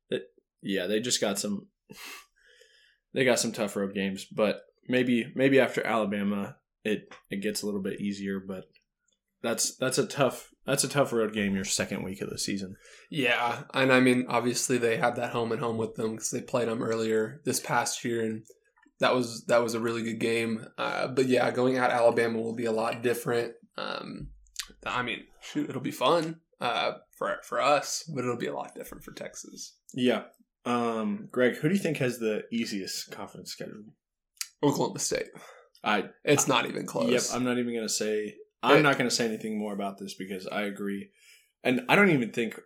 That 0.09 0.23
yeah, 0.61 0.87
they 0.87 0.99
just 0.99 1.21
got 1.21 1.39
some 1.39 1.67
they 3.13 3.25
got 3.25 3.39
some 3.39 3.51
tough 3.51 3.75
road 3.75 3.93
games, 3.93 4.25
but 4.25 4.61
maybe 4.87 5.31
maybe 5.35 5.59
after 5.59 5.85
Alabama 5.85 6.57
it 6.83 7.13
it 7.29 7.41
gets 7.41 7.61
a 7.61 7.65
little 7.65 7.81
bit 7.81 7.99
easier, 7.99 8.39
but 8.39 8.65
that's 9.41 9.75
that's 9.75 9.97
a 9.97 10.07
tough 10.07 10.51
that's 10.65 10.83
a 10.83 10.89
tough 10.89 11.13
road 11.13 11.33
game. 11.33 11.55
Your 11.55 11.65
second 11.65 12.03
week 12.03 12.21
of 12.21 12.29
the 12.29 12.37
season. 12.37 12.75
Yeah, 13.09 13.63
and 13.73 13.91
I 13.91 13.99
mean, 13.99 14.25
obviously 14.27 14.77
they 14.77 14.97
had 14.97 15.15
that 15.15 15.31
home 15.31 15.51
and 15.51 15.61
home 15.61 15.77
with 15.77 15.95
them 15.95 16.11
because 16.11 16.31
they 16.31 16.41
played 16.41 16.67
them 16.67 16.81
earlier 16.81 17.41
this 17.45 17.59
past 17.59 18.03
year, 18.03 18.23
and 18.23 18.43
that 18.99 19.13
was 19.13 19.45
that 19.45 19.61
was 19.63 19.73
a 19.73 19.79
really 19.79 20.03
good 20.03 20.19
game. 20.19 20.65
Uh, 20.77 21.07
but 21.07 21.25
yeah, 21.27 21.49
going 21.51 21.77
at 21.77 21.91
Alabama 21.91 22.39
will 22.39 22.55
be 22.55 22.65
a 22.65 22.71
lot 22.71 23.01
different. 23.01 23.53
Um, 23.77 24.29
I 24.85 25.01
mean, 25.03 25.23
shoot, 25.41 25.69
it'll 25.69 25.81
be 25.81 25.91
fun 25.91 26.39
uh, 26.61 26.93
for 27.17 27.37
for 27.43 27.61
us, 27.61 28.03
but 28.13 28.23
it'll 28.23 28.37
be 28.37 28.47
a 28.47 28.55
lot 28.55 28.73
different 28.75 29.03
for 29.03 29.11
Texas. 29.11 29.75
Yeah. 29.93 30.23
Um, 30.65 31.29
Greg, 31.31 31.55
who 31.57 31.69
do 31.69 31.75
you 31.75 31.81
think 31.81 31.97
has 31.97 32.19
the 32.19 32.43
easiest 32.51 33.11
conference 33.11 33.51
schedule? 33.51 33.83
Oklahoma 34.63 34.99
State. 34.99 35.27
I 35.83 36.05
It's 36.23 36.47
not 36.47 36.65
even 36.67 36.85
close. 36.85 37.09
Yep, 37.11 37.21
I'm 37.37 37.43
not 37.45 37.57
even 37.59 37.73
gonna 37.73 37.87
say. 37.87 38.35
I'm 38.63 38.77
It- 38.79 38.83
not 38.83 38.97
gonna 38.97 39.11
say 39.11 39.25
anything 39.25 39.57
more 39.57 39.73
about 39.73 39.97
this 39.99 40.15
because 40.15 40.47
I 40.47 40.63
agree, 40.63 41.11
and 41.63 41.81
I 41.87 41.95
don't 41.95 42.09
even 42.09 42.31
think. 42.31 42.59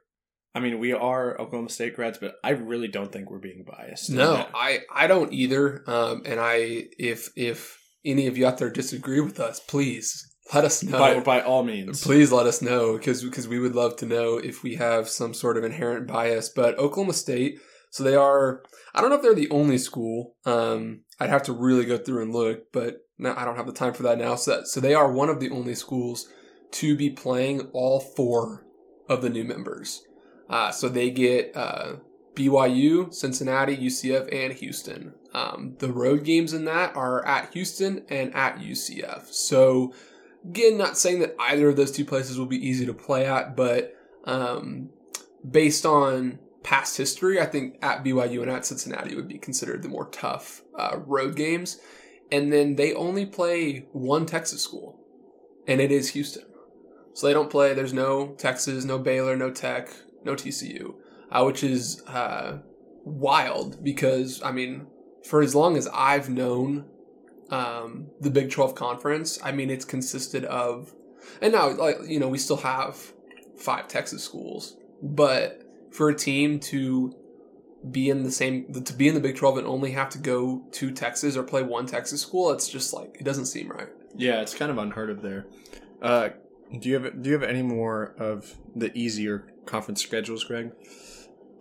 I 0.53 0.60
mean, 0.60 0.79
we 0.79 0.91
are 0.93 1.39
Oklahoma 1.39 1.70
State 1.70 1.96
grads, 1.96 2.17
but 2.17 2.36
I 2.43 2.50
really 2.51 2.88
don't 2.88 3.12
think 3.12 3.29
we're 3.29 3.39
being 3.39 3.65
biased. 3.65 4.10
No. 4.10 4.48
I 4.53 4.81
I 4.93 5.08
don't 5.08 5.31
either. 5.31 5.84
Um, 5.88 6.24
and 6.25 6.39
I 6.39 6.88
if 6.98 7.29
if 7.36 7.79
any 8.03 8.27
of 8.27 8.38
you 8.38 8.46
out 8.48 8.58
there 8.58 8.70
disagree 8.70 9.22
with 9.22 9.39
us, 9.39 9.60
please 9.60 10.27
let 10.53 10.65
us 10.65 10.84
know. 10.84 10.98
by 10.98 11.20
by 11.20 11.41
all 11.41 11.63
means, 11.63 12.03
Please 12.03 12.31
let 12.31 12.48
us 12.48 12.62
know 12.62 12.98
because 12.98 13.24
because 13.24 13.48
we 13.48 13.60
would 13.60 13.75
love 13.75 13.96
to 13.98 14.05
know 14.05 14.38
if 14.38 14.63
we 14.63 14.75
have 14.75 15.08
some 15.08 15.34
sort 15.34 15.58
of 15.58 15.63
inherent 15.63 16.08
bias. 16.08 16.50
But 16.50 16.77
Oklahoma 16.77 17.13
State, 17.13 17.60
so 17.89 18.03
they 18.03 18.15
are. 18.15 18.63
I 18.93 19.00
don't 19.00 19.10
know 19.10 19.15
if 19.15 19.22
they're 19.22 19.34
the 19.34 19.50
only 19.51 19.77
school. 19.77 20.36
Um, 20.46 21.01
I'd 21.20 21.29
have 21.29 21.43
to 21.43 21.53
really 21.53 21.86
go 21.86 21.98
through 21.98 22.24
and 22.24 22.34
look, 22.34 22.74
but 22.74 22.98
no, 23.17 23.34
I 23.38 23.46
don't 23.46 23.55
have 23.55 23.67
the 23.67 23.72
time 23.72 23.93
for 23.93 24.03
that 24.03 24.17
now. 24.17 24.36
So 24.36 24.58
that, 24.58 24.67
so 24.67 24.81
they 24.81 24.93
are 24.93 25.10
one 25.10 25.29
of 25.29 25.39
the 25.39 25.50
only 25.51 25.75
schools 25.75 26.27
to 26.72 26.96
be 26.96 27.10
playing 27.10 27.70
all 27.74 28.00
four 28.01 28.65
of 29.08 29.22
the 29.22 29.29
new 29.29 29.43
members. 29.46 30.03
Uh, 30.51 30.70
so 30.70 30.89
they 30.89 31.10
get 31.10 31.55
uh, 31.55 31.93
BYU, 32.36 33.13
Cincinnati, 33.13 33.75
UCF, 33.75 34.27
and 34.34 34.53
Houston. 34.53 35.13
Um, 35.34 35.75
the 35.79 35.91
road 35.91 36.25
games 36.25 36.53
in 36.53 36.65
that 36.65 36.96
are 36.96 37.25
at 37.25 37.53
Houston 37.53 38.03
and 38.10 38.36
at 38.36 38.60
UCF. 38.60 39.31
So 39.34 39.93
again, 40.48 40.77
not 40.77 40.98
saying 40.98 41.20
that 41.20 41.36
either 41.39 41.70
of 41.70 41.77
those 41.77 41.91
two 41.91 42.03
places 42.03 42.38
will 42.38 42.48
be 42.48 42.67
easy 42.67 42.86
to 42.86 42.93
play 42.93 43.25
at, 43.25 43.55
but 43.55 43.96
um, 44.25 44.89
based 45.50 45.86
on 45.86 46.39
past 46.63 46.98
history, 46.98 47.39
I 47.39 47.46
think 47.46 47.77
at 47.81 48.03
BYU 48.03 48.41
and 48.41 48.51
at 48.51 48.65
Cincinnati 48.65 49.15
would 49.15 49.29
be 49.29 49.38
considered 49.38 49.84
the 49.84 49.89
more 49.89 50.10
tough 50.10 50.63
uh, 50.77 50.98
road 51.05 51.38
games. 51.38 51.79
And 52.29 52.51
then 52.51 52.75
they 52.75 52.93
only 52.93 53.25
play 53.25 53.88
one 53.93 54.25
Texas 54.25 54.62
school, 54.62 55.00
and 55.67 55.81
it 55.81 55.91
is 55.91 56.10
Houston. 56.10 56.46
So 57.13 57.27
they 57.27 57.34
don't 57.34 57.50
play. 57.50 57.74
There's 57.74 57.93
no 57.93 58.36
Texas, 58.38 58.86
no 58.86 58.98
Baylor, 58.98 59.36
no 59.36 59.51
Tech, 59.51 59.89
no 60.23 60.33
TCU, 60.33 60.95
uh, 61.31 61.43
which 61.43 61.63
is 61.63 62.01
uh, 62.07 62.59
wild 63.03 63.83
because 63.83 64.41
I 64.43 64.51
mean, 64.51 64.87
for 65.23 65.41
as 65.41 65.55
long 65.55 65.77
as 65.77 65.87
I've 65.93 66.29
known 66.29 66.85
um, 67.49 68.07
the 68.19 68.29
Big 68.29 68.49
12 68.49 68.75
conference, 68.75 69.39
I 69.43 69.51
mean, 69.51 69.69
it's 69.69 69.85
consisted 69.85 70.45
of, 70.45 70.93
and 71.41 71.53
now, 71.53 71.69
like, 71.69 71.97
you 72.07 72.19
know, 72.19 72.29
we 72.29 72.37
still 72.37 72.57
have 72.57 73.13
five 73.57 73.87
Texas 73.87 74.23
schools, 74.23 74.77
but 75.01 75.61
for 75.91 76.09
a 76.09 76.15
team 76.15 76.59
to 76.59 77.13
be 77.91 78.09
in 78.09 78.23
the 78.23 78.31
same, 78.31 78.71
to 78.73 78.93
be 78.93 79.07
in 79.07 79.15
the 79.15 79.19
Big 79.19 79.35
12 79.35 79.59
and 79.59 79.67
only 79.67 79.91
have 79.91 80.09
to 80.09 80.17
go 80.17 80.63
to 80.71 80.91
Texas 80.91 81.35
or 81.35 81.43
play 81.43 81.61
one 81.61 81.85
Texas 81.85 82.21
school, 82.21 82.51
it's 82.51 82.69
just 82.69 82.93
like, 82.93 83.17
it 83.19 83.23
doesn't 83.23 83.45
seem 83.45 83.69
right. 83.69 83.89
yeah, 84.15 84.41
it's 84.41 84.55
kind 84.55 84.71
of 84.71 84.77
unheard 84.77 85.09
of 85.09 85.21
there. 85.21 85.45
Uh, 86.01 86.29
do 86.79 86.89
you 86.89 86.95
have 86.95 87.21
do 87.21 87.29
you 87.29 87.33
have 87.33 87.43
any 87.43 87.61
more 87.61 88.15
of 88.17 88.55
the 88.75 88.97
easier 88.97 89.50
conference 89.65 90.01
schedules, 90.01 90.43
Greg? 90.43 90.71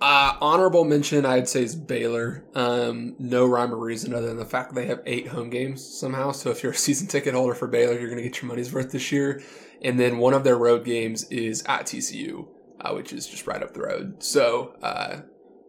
Uh, 0.01 0.35
honorable 0.41 0.85
mention, 0.85 1.27
I'd 1.27 1.49
say, 1.49 1.63
is 1.63 1.77
Baylor. 1.77 2.43
Um, 2.55 3.17
no 3.19 3.45
rhyme 3.47 3.75
or 3.75 3.77
reason 3.77 4.15
other 4.15 4.29
than 4.29 4.39
the 4.39 4.47
fact 4.47 4.75
they 4.75 4.87
have 4.87 5.03
eight 5.05 5.29
home 5.29 5.51
games 5.51 5.87
somehow. 5.87 6.33
So 6.33 6.51
if 6.51 6.63
you're 6.63 6.73
a 6.73 6.77
season 6.77 7.07
ticket 7.07 7.35
holder 7.35 7.55
for 7.55 7.69
Baylor, 7.69 7.99
you're 7.99 8.09
going 8.09 8.23
to 8.23 8.29
get 8.29 8.41
your 8.41 8.49
money's 8.49 8.73
worth 8.73 8.93
this 8.93 9.13
year. 9.13 9.43
And 9.83 10.01
then 10.01 10.17
one 10.17 10.33
of 10.33 10.43
their 10.43 10.57
road 10.57 10.85
games 10.87 11.25
is 11.25 11.63
at 11.67 11.83
TCU, 11.83 12.49
uh, 12.81 12.95
which 12.95 13.13
is 13.13 13.27
just 13.27 13.47
right 13.47 13.63
up 13.63 13.75
the 13.75 13.83
road. 13.83 14.23
So, 14.23 14.75
uh, 14.83 15.21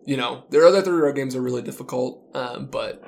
you 0.05 0.15
know, 0.15 0.45
their 0.49 0.65
other 0.65 0.81
three 0.81 0.99
road 0.99 1.15
games 1.15 1.35
are 1.35 1.41
really 1.41 1.61
difficult, 1.61 2.23
um, 2.33 2.67
but 2.67 3.03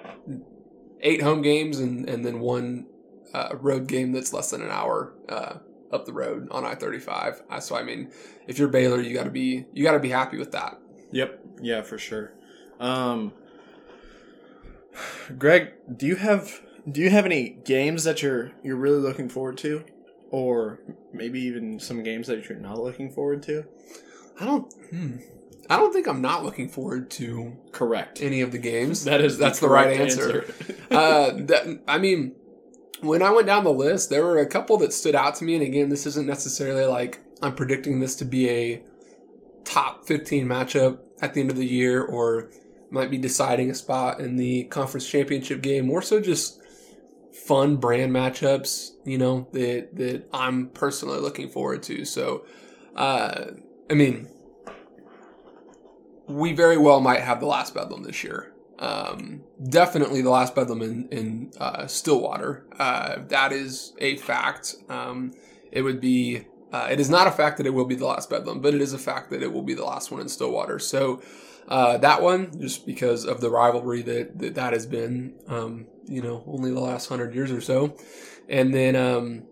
eight 0.99 1.21
home 1.21 1.41
games 1.41 1.79
and, 1.79 2.07
and 2.09 2.25
then 2.25 2.39
one 2.41 2.87
uh, 3.33 3.55
road 3.59 3.87
game 3.87 4.11
that's 4.11 4.33
less 4.33 4.51
than 4.51 4.61
an 4.61 4.71
hour 4.71 5.13
uh, 5.29 5.55
up 5.93 6.05
the 6.05 6.13
road 6.13 6.47
on 6.51 6.65
I 6.65 6.75
thirty 6.75 7.00
five. 7.00 7.41
So 7.62 7.75
I 7.75 7.83
mean, 7.83 8.12
if 8.47 8.57
you're 8.59 8.67
Baylor, 8.67 9.01
you 9.01 9.13
got 9.13 9.25
to 9.25 9.31
be 9.31 9.65
you 9.73 9.83
got 9.83 9.93
to 9.93 10.00
be 10.00 10.09
happy 10.09 10.38
with 10.38 10.51
that. 10.51 10.79
Yep. 11.12 11.39
Yeah, 11.62 11.81
for 11.83 11.97
sure. 11.97 12.33
Um, 12.79 13.33
Greg, 15.38 15.73
do 15.95 16.05
you 16.05 16.15
have 16.15 16.62
do 16.89 17.01
you 17.01 17.09
have 17.09 17.25
any 17.25 17.50
games 17.63 18.03
that 18.03 18.21
you're 18.21 18.51
you're 18.63 18.75
really 18.75 19.00
looking 19.00 19.29
forward 19.29 19.57
to, 19.59 19.83
or 20.31 20.79
maybe 21.13 21.39
even 21.41 21.79
some 21.79 22.03
games 22.03 22.27
that 22.27 22.50
you're 22.50 22.57
not 22.57 22.79
looking 22.79 23.12
forward 23.12 23.43
to? 23.43 23.65
I 24.39 24.45
don't. 24.45 24.73
Hmm. 24.89 25.17
I 25.69 25.77
don't 25.77 25.93
think 25.93 26.07
I'm 26.07 26.21
not 26.21 26.43
looking 26.43 26.67
forward 26.67 27.09
to 27.12 27.55
Correct. 27.71 28.21
any 28.21 28.41
of 28.41 28.51
the 28.51 28.57
games. 28.57 29.05
That 29.05 29.21
is 29.21 29.38
that's 29.38 29.59
the, 29.59 29.69
right 29.69 29.97
answer. 29.97 30.41
answer. 30.41 30.75
uh, 30.91 31.31
that, 31.45 31.81
I 31.88 32.00
mean, 32.00 32.35
when 33.03 33.22
I 33.22 33.31
went 33.31 33.48
down 33.48 33.63
the 33.63 33.74
list, 33.74 34.10
there 34.10 34.24
were 34.24 34.39
a 34.39 34.45
couple 34.45 34.77
that 34.77 34.93
stood 34.93 35.15
out 35.15 35.36
to 35.36 35.43
me. 35.43 35.55
And 35.55 35.63
again, 35.63 35.89
this 35.89 36.05
isn't 36.05 36.27
necessarily 36.27 36.86
like 36.86 37.19
I'm 37.41 37.55
predicting 37.55 38.00
this 38.00 38.15
to 38.17 38.25
be 38.25 38.50
a 38.50 38.83
top 39.63 40.05
15 40.05 40.48
matchup 40.48 41.00
at 41.22 41.33
the 41.33 41.41
end 41.41 41.50
of 41.50 41.57
the 41.57 41.65
year, 41.65 42.03
or 42.03 42.50
might 42.89 43.12
be 43.12 43.17
deciding 43.17 43.69
a 43.69 43.75
spot 43.75 44.19
in 44.19 44.36
the 44.36 44.65
conference 44.65 45.07
championship 45.07 45.62
game. 45.62 45.88
More 45.88 46.01
so, 46.01 46.19
just 46.19 46.62
fun 47.45 47.77
brand 47.77 48.12
matchups. 48.12 48.91
You 49.05 49.17
know 49.17 49.48
that 49.53 49.95
that 49.95 50.27
I'm 50.33 50.69
personally 50.69 51.19
looking 51.19 51.50
forward 51.50 51.83
to. 51.83 52.05
So, 52.05 52.45
uh, 52.95 53.51
I 53.89 53.93
mean 53.93 54.29
we 56.27 56.53
very 56.53 56.77
well 56.77 57.00
might 57.00 57.22
have 57.22 57.39
the 57.39 57.45
last 57.45 57.74
Bedlam 57.74 58.03
this 58.03 58.24
year. 58.24 58.52
Um, 58.83 59.43
definitely 59.69 60.21
the 60.21 60.29
last 60.29 60.55
Bedlam 60.55 60.81
in, 60.81 61.07
in 61.09 61.51
uh, 61.57 61.87
Stillwater. 61.87 62.65
Uh, 62.77 63.19
that 63.29 63.53
is 63.53 63.93
a 63.99 64.17
fact. 64.17 64.75
Um, 64.89 65.33
it 65.71 65.83
would 65.83 66.01
be. 66.01 66.45
Uh, 66.73 66.87
it 66.91 66.99
is 66.99 67.09
not 67.09 67.27
a 67.27 67.31
fact 67.31 67.57
that 67.57 67.67
it 67.67 67.69
will 67.69 67.85
be 67.85 67.95
the 67.95 68.05
last 68.05 68.29
Bedlam, 68.29 68.59
but 68.59 68.73
it 68.73 68.81
is 68.81 68.93
a 68.93 68.97
fact 68.97 69.29
that 69.29 69.41
it 69.43 69.53
will 69.53 69.61
be 69.61 69.75
the 69.75 69.85
last 69.85 70.11
one 70.11 70.19
in 70.19 70.27
Stillwater. 70.27 70.79
So 70.79 71.21
uh, 71.67 71.97
that 71.99 72.21
one, 72.21 72.59
just 72.59 72.85
because 72.85 73.25
of 73.25 73.39
the 73.41 73.49
rivalry 73.49 74.01
that 74.01 74.39
that, 74.39 74.55
that 74.55 74.73
has 74.73 74.85
been, 74.85 75.35
um, 75.47 75.87
you 76.05 76.21
know, 76.21 76.43
only 76.45 76.71
the 76.71 76.79
last 76.81 77.07
hundred 77.07 77.33
years 77.33 77.51
or 77.51 77.61
so, 77.61 77.95
and 78.49 78.73
then 78.73 78.97
um, 78.97 79.43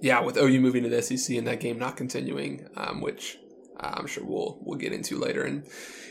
yeah, 0.00 0.20
with 0.20 0.36
OU 0.36 0.60
moving 0.60 0.84
to 0.84 0.88
the 0.88 1.02
SEC 1.02 1.36
and 1.36 1.48
that 1.48 1.58
game 1.58 1.78
not 1.78 1.96
continuing, 1.96 2.68
um, 2.76 3.00
which 3.00 3.38
I'm 3.78 4.06
sure 4.06 4.24
we'll 4.24 4.58
we'll 4.60 4.78
get 4.78 4.92
into 4.92 5.18
later 5.18 5.42
and 5.42 5.66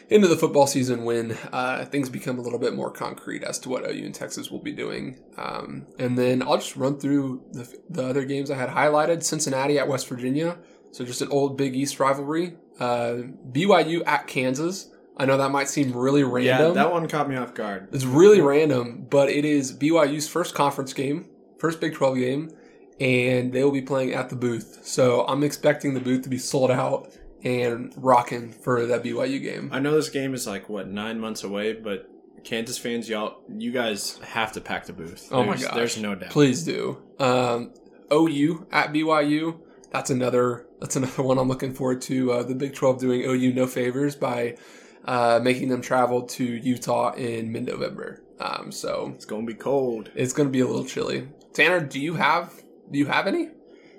into 0.09 0.27
the 0.27 0.35
football 0.35 0.67
season 0.67 1.03
when 1.03 1.37
uh, 1.51 1.85
things 1.85 2.09
become 2.09 2.37
a 2.37 2.41
little 2.41 2.59
bit 2.59 2.75
more 2.75 2.91
concrete 2.91 3.43
as 3.43 3.57
to 3.59 3.69
what 3.69 3.89
OU 3.89 4.05
and 4.05 4.13
Texas 4.13 4.51
will 4.51 4.59
be 4.61 4.71
doing. 4.71 5.19
Um, 5.37 5.87
and 5.97 6.17
then 6.17 6.43
I'll 6.43 6.57
just 6.57 6.75
run 6.75 6.99
through 6.99 7.43
the, 7.51 7.73
the 7.89 8.05
other 8.05 8.25
games 8.25 8.51
I 8.51 8.57
had 8.57 8.69
highlighted: 8.69 9.23
Cincinnati 9.23 9.79
at 9.79 9.87
West 9.87 10.07
Virginia, 10.07 10.57
so 10.91 11.03
just 11.05 11.21
an 11.21 11.29
old 11.29 11.57
Big 11.57 11.75
East 11.75 11.99
rivalry. 11.99 12.57
Uh, 12.79 13.23
BYU 13.51 14.03
at 14.05 14.27
Kansas. 14.27 14.89
I 15.17 15.25
know 15.25 15.37
that 15.37 15.49
might 15.49 15.69
seem 15.69 15.93
really 15.93 16.23
random. 16.23 16.43
Yeah, 16.43 16.57
random. 16.57 16.75
that 16.75 16.91
one 16.91 17.07
caught 17.07 17.29
me 17.29 17.37
off 17.37 17.53
guard. 17.53 17.87
It's 17.93 18.03
really 18.03 18.41
random, 18.41 19.07
but 19.09 19.29
it 19.29 19.45
is 19.45 19.73
BYU's 19.73 20.27
first 20.27 20.53
conference 20.53 20.91
game, 20.91 21.29
first 21.57 21.79
Big 21.79 21.93
12 21.93 22.17
game, 22.17 22.51
and 22.99 23.53
they 23.53 23.63
will 23.63 23.71
be 23.71 23.81
playing 23.81 24.13
at 24.13 24.29
the 24.29 24.35
booth. 24.35 24.81
So 24.83 25.25
I'm 25.25 25.41
expecting 25.41 25.93
the 25.93 26.01
booth 26.01 26.23
to 26.23 26.29
be 26.29 26.37
sold 26.37 26.69
out 26.69 27.13
and 27.45 27.93
rocking 27.95 28.51
for 28.51 28.85
that 28.87 29.03
BYU 29.03 29.41
game. 29.41 29.69
I 29.71 29.79
know 29.79 29.93
this 29.95 30.09
game 30.09 30.33
is 30.33 30.45
like 30.47 30.67
what 30.67 30.89
nine 30.89 31.19
months 31.19 31.43
away, 31.43 31.73
but 31.73 32.09
Kansas 32.43 32.77
fans, 32.77 33.07
y'all, 33.07 33.41
you 33.57 33.71
guys 33.71 34.17
have 34.23 34.51
to 34.53 34.61
pack 34.61 34.85
the 34.85 34.93
booth. 34.93 35.29
Oh 35.31 35.43
my 35.43 35.49
There's- 35.55 35.63
gosh. 35.63 35.75
there's 35.75 35.97
no 35.99 36.15
doubt. 36.15 36.31
Please 36.31 36.63
do. 36.63 37.01
Um, 37.19 37.73
OU 38.11 38.67
at 38.71 38.91
BYU. 38.91 39.59
That's 39.91 40.09
another. 40.09 40.65
That's 40.81 40.95
another 40.97 41.23
one 41.23 41.37
I'm 41.37 41.47
looking 41.47 41.73
forward 41.73 42.01
to. 42.03 42.31
Uh, 42.33 42.43
the 42.43 42.55
Big 42.55 42.73
12 42.75 42.99
doing 42.99 43.21
OU 43.21 43.53
no 43.53 43.65
favors 43.67 44.15
by 44.15 44.57
uh, 45.05 45.39
making 45.41 45.69
them 45.69 45.81
travel 45.81 46.23
to 46.23 46.43
Utah 46.43 47.13
in 47.13 47.51
mid-November. 47.51 48.21
Um, 48.39 48.71
so 48.71 49.11
It's 49.15 49.23
gonna 49.25 49.45
be 49.45 49.53
cold. 49.53 50.11
it's 50.15 50.33
going 50.33 50.49
to 50.49 50.51
be 50.51 50.59
a 50.59 50.65
little 50.67 50.83
chilly. 50.83 51.29
Tanner, 51.53 51.79
do 51.79 51.99
you 52.01 52.15
have 52.15 52.51
do 52.91 52.99
you 52.99 53.05
have 53.05 53.27
any? 53.27 53.49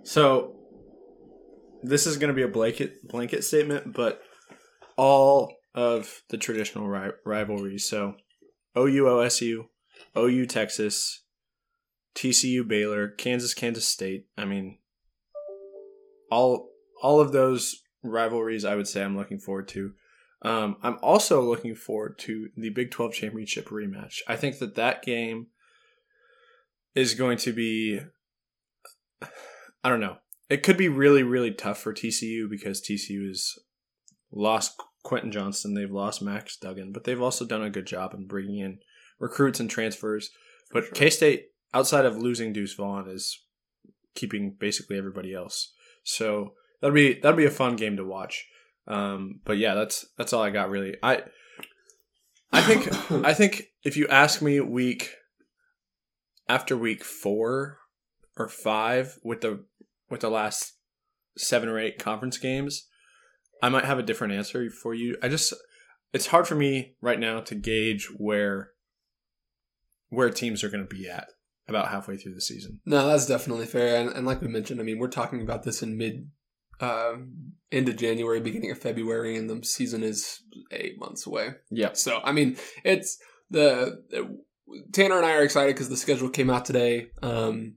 So 0.02 0.55
this 1.82 2.06
is 2.06 2.16
going 2.16 2.28
to 2.28 2.34
be 2.34 2.42
a 2.42 2.48
blanket 2.48 3.06
blanket 3.06 3.44
statement, 3.44 3.92
but 3.92 4.20
all 4.96 5.56
of 5.74 6.22
the 6.30 6.38
traditional 6.38 6.88
ri- 6.88 7.12
rivalries. 7.24 7.88
So 7.88 8.14
OU 8.76 9.04
OSU, 9.04 9.66
OU 10.16 10.46
Texas, 10.46 11.22
TCU 12.14 12.66
Baylor, 12.66 13.08
Kansas 13.08 13.54
Kansas 13.54 13.86
State. 13.86 14.26
I 14.36 14.44
mean, 14.44 14.78
all 16.30 16.70
all 17.02 17.20
of 17.20 17.32
those 17.32 17.82
rivalries, 18.02 18.64
I 18.64 18.74
would 18.74 18.88
say 18.88 19.02
I'm 19.02 19.16
looking 19.16 19.38
forward 19.38 19.68
to. 19.68 19.92
Um, 20.42 20.76
I'm 20.82 20.98
also 21.02 21.42
looking 21.42 21.74
forward 21.74 22.18
to 22.20 22.48
the 22.56 22.70
Big 22.70 22.90
12 22.90 23.14
championship 23.14 23.68
rematch. 23.68 24.18
I 24.28 24.36
think 24.36 24.58
that 24.58 24.74
that 24.76 25.02
game 25.02 25.48
is 26.94 27.14
going 27.14 27.38
to 27.38 27.52
be, 27.52 28.00
I 29.82 29.88
don't 29.88 30.00
know, 30.00 30.18
it 30.48 30.62
could 30.62 30.76
be 30.76 30.88
really 30.88 31.22
really 31.22 31.52
tough 31.52 31.78
for 31.78 31.92
TCU 31.92 32.48
because 32.48 32.80
TCU 32.80 33.28
has 33.28 33.54
lost 34.32 34.80
Quentin 35.02 35.30
Johnston, 35.30 35.74
they've 35.74 35.90
lost 35.90 36.20
Max 36.20 36.56
Duggan, 36.56 36.92
but 36.92 37.04
they've 37.04 37.22
also 37.22 37.44
done 37.44 37.62
a 37.62 37.70
good 37.70 37.86
job 37.86 38.12
in 38.12 38.26
bringing 38.26 38.58
in 38.58 38.78
recruits 39.20 39.60
and 39.60 39.70
transfers. 39.70 40.30
But 40.72 40.84
sure. 40.84 40.92
K 40.94 41.10
State, 41.10 41.46
outside 41.72 42.04
of 42.04 42.16
losing 42.16 42.52
Deuce 42.52 42.74
Vaughn, 42.74 43.08
is 43.08 43.44
keeping 44.14 44.56
basically 44.58 44.98
everybody 44.98 45.32
else. 45.32 45.72
So 46.02 46.54
that'll 46.80 46.94
be 46.94 47.14
that'll 47.14 47.36
be 47.36 47.44
a 47.44 47.50
fun 47.50 47.76
game 47.76 47.96
to 47.96 48.04
watch. 48.04 48.46
Um, 48.88 49.40
but 49.44 49.58
yeah, 49.58 49.74
that's 49.74 50.06
that's 50.18 50.32
all 50.32 50.42
I 50.42 50.50
got 50.50 50.70
really. 50.70 50.96
I 51.02 51.22
I 52.52 52.62
think 52.62 52.88
I 53.24 53.32
think 53.32 53.68
if 53.84 53.96
you 53.96 54.08
ask 54.08 54.42
me 54.42 54.60
week 54.60 55.10
after 56.48 56.76
week 56.76 57.04
four 57.04 57.78
or 58.36 58.48
five 58.48 59.18
with 59.22 59.40
the 59.40 59.64
with 60.10 60.20
the 60.20 60.30
last 60.30 60.74
seven 61.36 61.68
or 61.68 61.78
eight 61.78 61.98
conference 61.98 62.38
games, 62.38 62.86
I 63.62 63.68
might 63.68 63.84
have 63.84 63.98
a 63.98 64.02
different 64.02 64.34
answer 64.34 64.70
for 64.70 64.94
you. 64.94 65.16
I 65.22 65.28
just 65.28 65.54
it's 66.12 66.28
hard 66.28 66.46
for 66.46 66.54
me 66.54 66.94
right 67.00 67.18
now 67.20 67.40
to 67.40 67.54
gauge 67.54 68.10
where 68.16 68.70
where 70.08 70.30
teams 70.30 70.62
are 70.62 70.68
going 70.68 70.86
to 70.86 70.94
be 70.94 71.08
at 71.08 71.28
about 71.68 71.88
halfway 71.88 72.16
through 72.16 72.34
the 72.34 72.40
season. 72.40 72.80
No, 72.86 73.06
that's 73.06 73.26
definitely 73.26 73.66
fair. 73.66 74.00
And, 74.00 74.10
and 74.10 74.26
like 74.26 74.40
we 74.40 74.48
mentioned, 74.48 74.80
I 74.80 74.84
mean, 74.84 74.98
we're 74.98 75.08
talking 75.08 75.42
about 75.42 75.64
this 75.64 75.82
in 75.82 75.96
mid, 75.96 76.30
uh, 76.80 77.14
end 77.72 77.88
of 77.88 77.96
January, 77.96 78.40
beginning 78.40 78.70
of 78.70 78.78
February, 78.78 79.36
and 79.36 79.50
the 79.50 79.64
season 79.66 80.02
is 80.02 80.42
eight 80.70 80.98
months 80.98 81.26
away. 81.26 81.50
Yeah. 81.70 81.92
So, 81.94 82.20
I 82.22 82.32
mean, 82.32 82.56
it's 82.84 83.18
the, 83.50 84.04
the 84.10 84.38
Tanner 84.92 85.16
and 85.16 85.26
I 85.26 85.32
are 85.32 85.42
excited 85.42 85.74
because 85.74 85.88
the 85.88 85.96
schedule 85.96 86.28
came 86.28 86.50
out 86.50 86.64
today. 86.64 87.08
Um, 87.22 87.74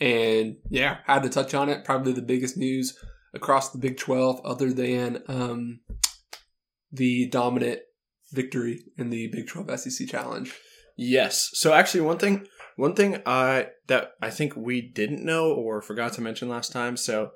and 0.00 0.56
yeah, 0.68 0.98
had 1.06 1.22
to 1.22 1.28
touch 1.28 1.54
on 1.54 1.68
it. 1.68 1.84
Probably 1.84 2.12
the 2.12 2.22
biggest 2.22 2.56
news 2.56 2.98
across 3.32 3.70
the 3.70 3.78
Big 3.78 3.96
12, 3.96 4.40
other 4.44 4.72
than 4.72 5.22
um, 5.28 5.80
the 6.92 7.28
dominant 7.28 7.80
victory 8.32 8.84
in 8.96 9.10
the 9.10 9.28
Big 9.28 9.48
12 9.48 9.80
SEC 9.80 10.08
Challenge. 10.08 10.52
Yes. 10.96 11.50
So 11.54 11.72
actually 11.72 12.02
one 12.02 12.18
thing 12.18 12.46
one 12.76 12.94
thing 12.94 13.20
I 13.26 13.68
that 13.86 14.12
I 14.20 14.30
think 14.30 14.56
we 14.56 14.80
didn't 14.80 15.24
know 15.24 15.52
or 15.52 15.80
forgot 15.80 16.12
to 16.14 16.20
mention 16.20 16.48
last 16.48 16.72
time. 16.72 16.96
So 16.96 17.32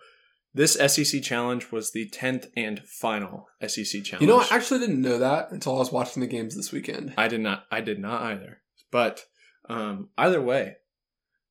this 0.54 0.74
SEC 0.74 1.22
challenge 1.22 1.70
was 1.70 1.92
the 1.92 2.08
10th 2.10 2.48
and 2.56 2.80
final 2.80 3.46
SEC 3.66 4.02
challenge. 4.04 4.22
You 4.22 4.26
know, 4.26 4.40
I 4.40 4.48
actually 4.50 4.80
didn't 4.80 5.02
know 5.02 5.18
that 5.18 5.50
until 5.50 5.76
I 5.76 5.78
was 5.78 5.92
watching 5.92 6.20
the 6.20 6.26
games 6.26 6.56
this 6.56 6.72
weekend. 6.72 7.14
I 7.16 7.28
did 7.28 7.40
not 7.40 7.64
I 7.70 7.80
did 7.80 7.98
not 7.98 8.22
either. 8.22 8.58
But 8.90 9.24
um, 9.68 10.08
either 10.16 10.40
way, 10.40 10.76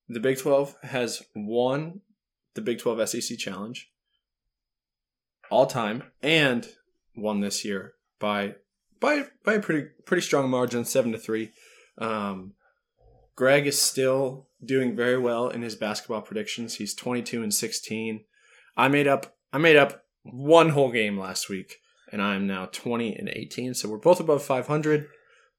the 0.10 0.20
Big 0.20 0.38
12 0.38 0.76
has 0.84 1.24
won 1.36 2.02
the 2.56 2.62
Big 2.62 2.80
12 2.80 3.10
SEC 3.10 3.38
challenge 3.38 3.92
all 5.50 5.66
time 5.66 6.04
and 6.22 6.68
won 7.16 7.42
this 7.42 7.64
year 7.64 7.94
by 8.20 8.56
by 9.00 9.26
by 9.44 9.54
a 9.54 9.60
pretty 9.60 9.90
pretty 10.06 10.22
strong 10.22 10.50
margin, 10.50 10.86
7 10.86 11.12
to 11.12 11.18
3. 11.18 11.52
Um, 11.98 12.54
Greg 13.36 13.68
is 13.68 13.80
still 13.80 14.48
doing 14.64 14.96
very 14.96 15.18
well 15.18 15.50
in 15.50 15.62
his 15.62 15.76
basketball 15.76 16.22
predictions. 16.22 16.76
He's 16.76 16.96
22 16.96 17.44
and 17.44 17.54
16. 17.54 18.24
I 18.76 18.88
made 18.88 19.08
up 19.08 19.36
I 19.54 19.58
made 19.58 19.76
up 19.76 20.04
one 20.24 20.70
whole 20.70 20.92
game 20.92 21.18
last 21.18 21.50
week 21.50 21.78
and 22.12 22.22
I'm 22.22 22.48
now 22.48 22.66
20 22.66 23.16
and 23.16 23.30
18. 23.30 23.74
So 23.74 23.90
we're 23.90 23.98
both 23.98 24.20
above 24.20 24.44
500. 24.44 25.08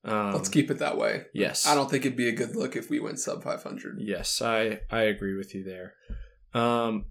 Um, 0.05 0.33
Let's 0.33 0.49
keep 0.49 0.71
it 0.71 0.79
that 0.79 0.97
way. 0.97 1.25
Yes. 1.35 1.67
I 1.67 1.75
don't 1.75 1.91
think 1.91 2.05
it'd 2.05 2.17
be 2.17 2.29
a 2.29 2.33
good 2.33 2.55
look 2.55 2.77
if 2.77 2.89
we 2.89 3.01
went 3.01 3.19
sub 3.19 3.43
500. 3.43 3.97
Yes, 3.99 4.41
I 4.41 4.81
I 4.91 5.03
agree 5.03 5.37
with 5.37 5.55
you 5.55 5.65
there. 5.65 5.95
Um, 6.55 7.07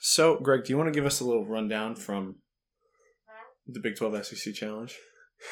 so 0.00 0.38
Greg, 0.38 0.64
do 0.64 0.72
you 0.72 0.76
want 0.76 0.92
to 0.92 0.98
give 0.98 1.06
us 1.06 1.20
a 1.20 1.24
little 1.24 1.46
rundown 1.46 1.94
from 1.94 2.36
the 3.66 3.80
Big 3.80 3.96
12 3.96 4.24
SEC 4.24 4.54
Challenge? 4.54 4.96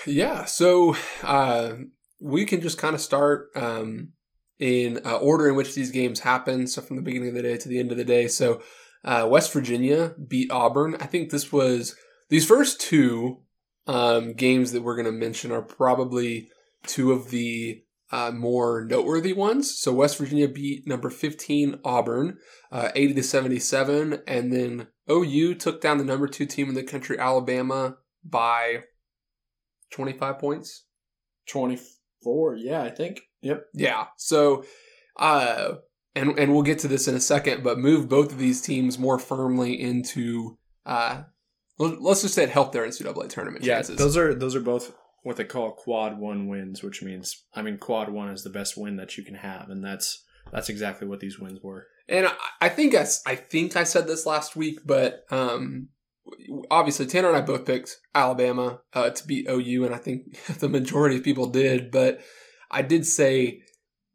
Yeah. 0.07 0.45
So 0.45 0.97
uh, 1.23 1.75
we 2.21 2.45
can 2.45 2.61
just 2.61 2.79
kind 2.79 2.95
of 2.95 3.01
start 3.01 3.49
um, 3.55 4.13
in 4.59 5.01
uh, 5.05 5.17
order 5.17 5.49
in 5.49 5.57
which 5.57 5.75
these 5.75 5.91
games 5.91 6.21
happen. 6.21 6.67
So 6.67 6.83
from 6.83 6.97
the 6.97 7.03
beginning 7.03 7.29
of 7.29 7.35
the 7.35 7.43
day 7.43 7.57
to 7.57 7.69
the 7.69 7.79
end 7.79 7.93
of 7.93 7.99
the 7.99 8.05
day. 8.05 8.29
So 8.29 8.63
uh, 9.05 9.27
West 9.31 9.53
Virginia 9.53 10.15
beat 10.27 10.51
Auburn. 10.51 10.97
I 11.01 11.07
think 11.07 11.31
this 11.31 11.53
was 11.53 11.95
these 12.29 12.47
first 12.47 12.81
two 12.81 13.43
um, 13.87 14.33
games 14.33 14.73
that 14.73 14.83
we're 14.83 14.97
going 14.97 15.07
to 15.07 15.13
mention 15.13 15.53
are 15.53 15.63
probably 15.63 16.51
two 16.85 17.13
of 17.13 17.31
the 17.31 17.83
uh, 18.13 18.31
more 18.31 18.85
noteworthy 18.85 19.33
ones. 19.33 19.79
So 19.79 19.93
West 19.93 20.19
Virginia 20.19 20.49
beat 20.49 20.87
number 20.87 21.11
15 21.11 21.81
Auburn, 21.85 22.39
uh, 22.71 22.91
80 22.95 23.15
to 23.15 23.23
77, 23.23 24.23
and 24.27 24.53
then 24.53 24.89
OU 25.11 25.55
took 25.55 25.81
down 25.81 25.99
the 25.99 26.05
number 26.05 26.29
two 26.29 26.47
team 26.47 26.69
in 26.69 26.75
the 26.75 26.83
country, 26.83 27.19
Alabama, 27.19 27.97
by 28.25 28.85
25 29.91 30.39
points. 30.39 30.85
24, 31.49 32.57
yeah, 32.57 32.83
I 32.83 32.91
think. 32.91 33.21
Yep. 33.43 33.67
Yeah. 33.75 34.07
So, 34.17 34.65
uh, 35.17 35.75
and 36.15 36.39
and 36.39 36.53
we'll 36.53 36.63
get 36.63 36.79
to 36.81 36.89
this 36.89 37.07
in 37.07 37.15
a 37.15 37.21
second, 37.21 37.63
but 37.63 37.79
move 37.79 38.09
both 38.09 38.33
of 38.33 38.39
these 38.39 38.61
teams 38.61 38.99
more 38.99 39.19
firmly 39.19 39.81
into. 39.81 40.59
Uh, 40.85 41.25
let's 41.79 42.23
just 42.23 42.35
say 42.35 42.45
it 42.45 42.51
helped 42.51 42.73
their 42.73 42.87
NCAA 42.87 43.29
tournament 43.29 43.65
Yeah, 43.65 43.77
chances. 43.77 43.97
those 43.97 44.17
are 44.17 44.35
those 44.35 44.55
are 44.57 44.61
both 44.61 44.95
what 45.23 45.37
they 45.37 45.45
call 45.45 45.73
quad 45.73 46.19
one 46.19 46.47
wins, 46.49 46.83
which 46.83 47.03
means 47.03 47.45
I 47.55 47.63
mean 47.63 47.79
quad 47.79 48.09
one 48.11 48.29
is 48.31 48.43
the 48.43 48.51
best 48.51 48.77
win 48.77 48.97
that 48.97 49.17
you 49.17 49.25
can 49.25 49.35
have, 49.35 49.69
and 49.71 49.85
that's 49.85 50.25
that's 50.53 50.69
exactly 50.69 51.07
what 51.09 51.21
these 51.21 51.39
wins 51.39 51.61
were. 51.63 51.87
And 52.09 52.27
I, 52.27 52.33
I 52.61 52.69
think 52.69 52.95
I, 52.95 53.05
I 53.27 53.35
think 53.35 53.77
I 53.77 53.83
said 53.85 54.07
this 54.07 54.25
last 54.27 54.55
week, 54.55 54.81
but 54.87 55.25
um, 55.31 55.89
obviously 56.71 57.07
Tanner 57.07 57.29
and 57.29 57.37
I 57.37 57.41
both 57.41 57.67
picked 57.67 57.97
Alabama 58.15 58.81
uh, 58.93 59.11
to 59.11 59.27
beat 59.27 59.49
OU, 59.51 59.85
and 59.87 59.95
I 59.95 59.99
think 59.99 60.39
the 60.61 60.69
majority 60.69 61.17
of 61.17 61.25
people 61.25 61.47
did. 61.47 61.91
But 61.91 62.21
I 62.71 62.83
did 62.83 63.07
say 63.07 63.63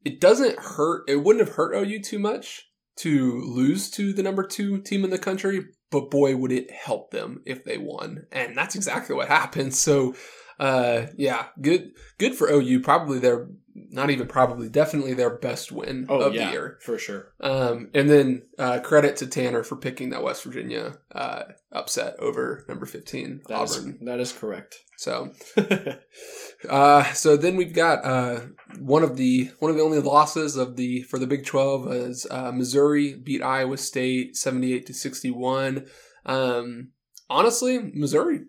it 0.05 0.21
doesn't 0.21 0.57
hurt. 0.59 1.03
It 1.09 1.17
wouldn't 1.17 1.45
have 1.45 1.55
hurt 1.55 1.75
OU 1.75 1.99
too 2.01 2.19
much 2.19 2.65
to 2.97 3.41
lose 3.41 3.89
to 3.91 4.13
the 4.13 4.23
number 4.23 4.43
two 4.45 4.79
team 4.81 5.03
in 5.03 5.09
the 5.09 5.17
country, 5.17 5.65
but 5.91 6.09
boy, 6.09 6.35
would 6.35 6.51
it 6.51 6.71
help 6.71 7.11
them 7.11 7.41
if 7.45 7.63
they 7.63 7.77
won, 7.77 8.25
and 8.31 8.57
that's 8.57 8.75
exactly 8.75 9.15
what 9.15 9.27
happened. 9.27 9.73
So. 9.75 10.15
Uh, 10.59 11.07
yeah, 11.17 11.47
good, 11.59 11.89
good 12.19 12.35
for 12.35 12.47
OU. 12.47 12.81
Probably 12.81 13.17
their, 13.17 13.47
not 13.73 14.11
even 14.11 14.27
probably, 14.27 14.69
definitely 14.69 15.15
their 15.15 15.35
best 15.35 15.71
win 15.71 16.05
Oh 16.07 16.19
of 16.21 16.35
yeah, 16.35 16.45
the 16.45 16.51
year. 16.51 16.77
for 16.81 16.99
sure. 16.99 17.33
Um, 17.39 17.89
and 17.95 18.07
then 18.07 18.43
uh, 18.59 18.79
credit 18.81 19.15
to 19.17 19.25
Tanner 19.27 19.63
for 19.63 19.75
picking 19.75 20.11
that 20.11 20.21
West 20.21 20.43
Virginia 20.43 20.99
uh, 21.15 21.45
upset 21.71 22.15
over 22.19 22.63
number 22.69 22.85
fifteen 22.85 23.41
That 23.47 23.63
is, 23.63 23.79
Auburn. 23.79 23.97
that 24.05 24.19
is 24.19 24.31
correct. 24.33 24.75
So, 24.97 25.31
uh, 26.69 27.03
so 27.13 27.35
then 27.37 27.55
we've 27.55 27.73
got 27.73 28.05
uh, 28.05 28.41
one 28.79 29.03
of 29.03 29.17
the 29.17 29.51
one 29.59 29.71
of 29.71 29.77
the 29.77 29.83
only 29.83 29.99
losses 29.99 30.55
of 30.55 30.75
the 30.75 31.01
for 31.03 31.17
the 31.19 31.27
Big 31.27 31.45
Twelve 31.45 31.91
is 31.91 32.27
uh, 32.29 32.51
Missouri 32.51 33.13
beat 33.13 33.41
Iowa 33.41 33.77
State 33.77 34.35
seventy 34.35 34.73
eight 34.73 34.85
to 34.87 34.93
sixty 34.93 35.31
one. 35.31 35.87
Um, 36.25 36.91
honestly, 37.29 37.91
Missouri 37.93 38.41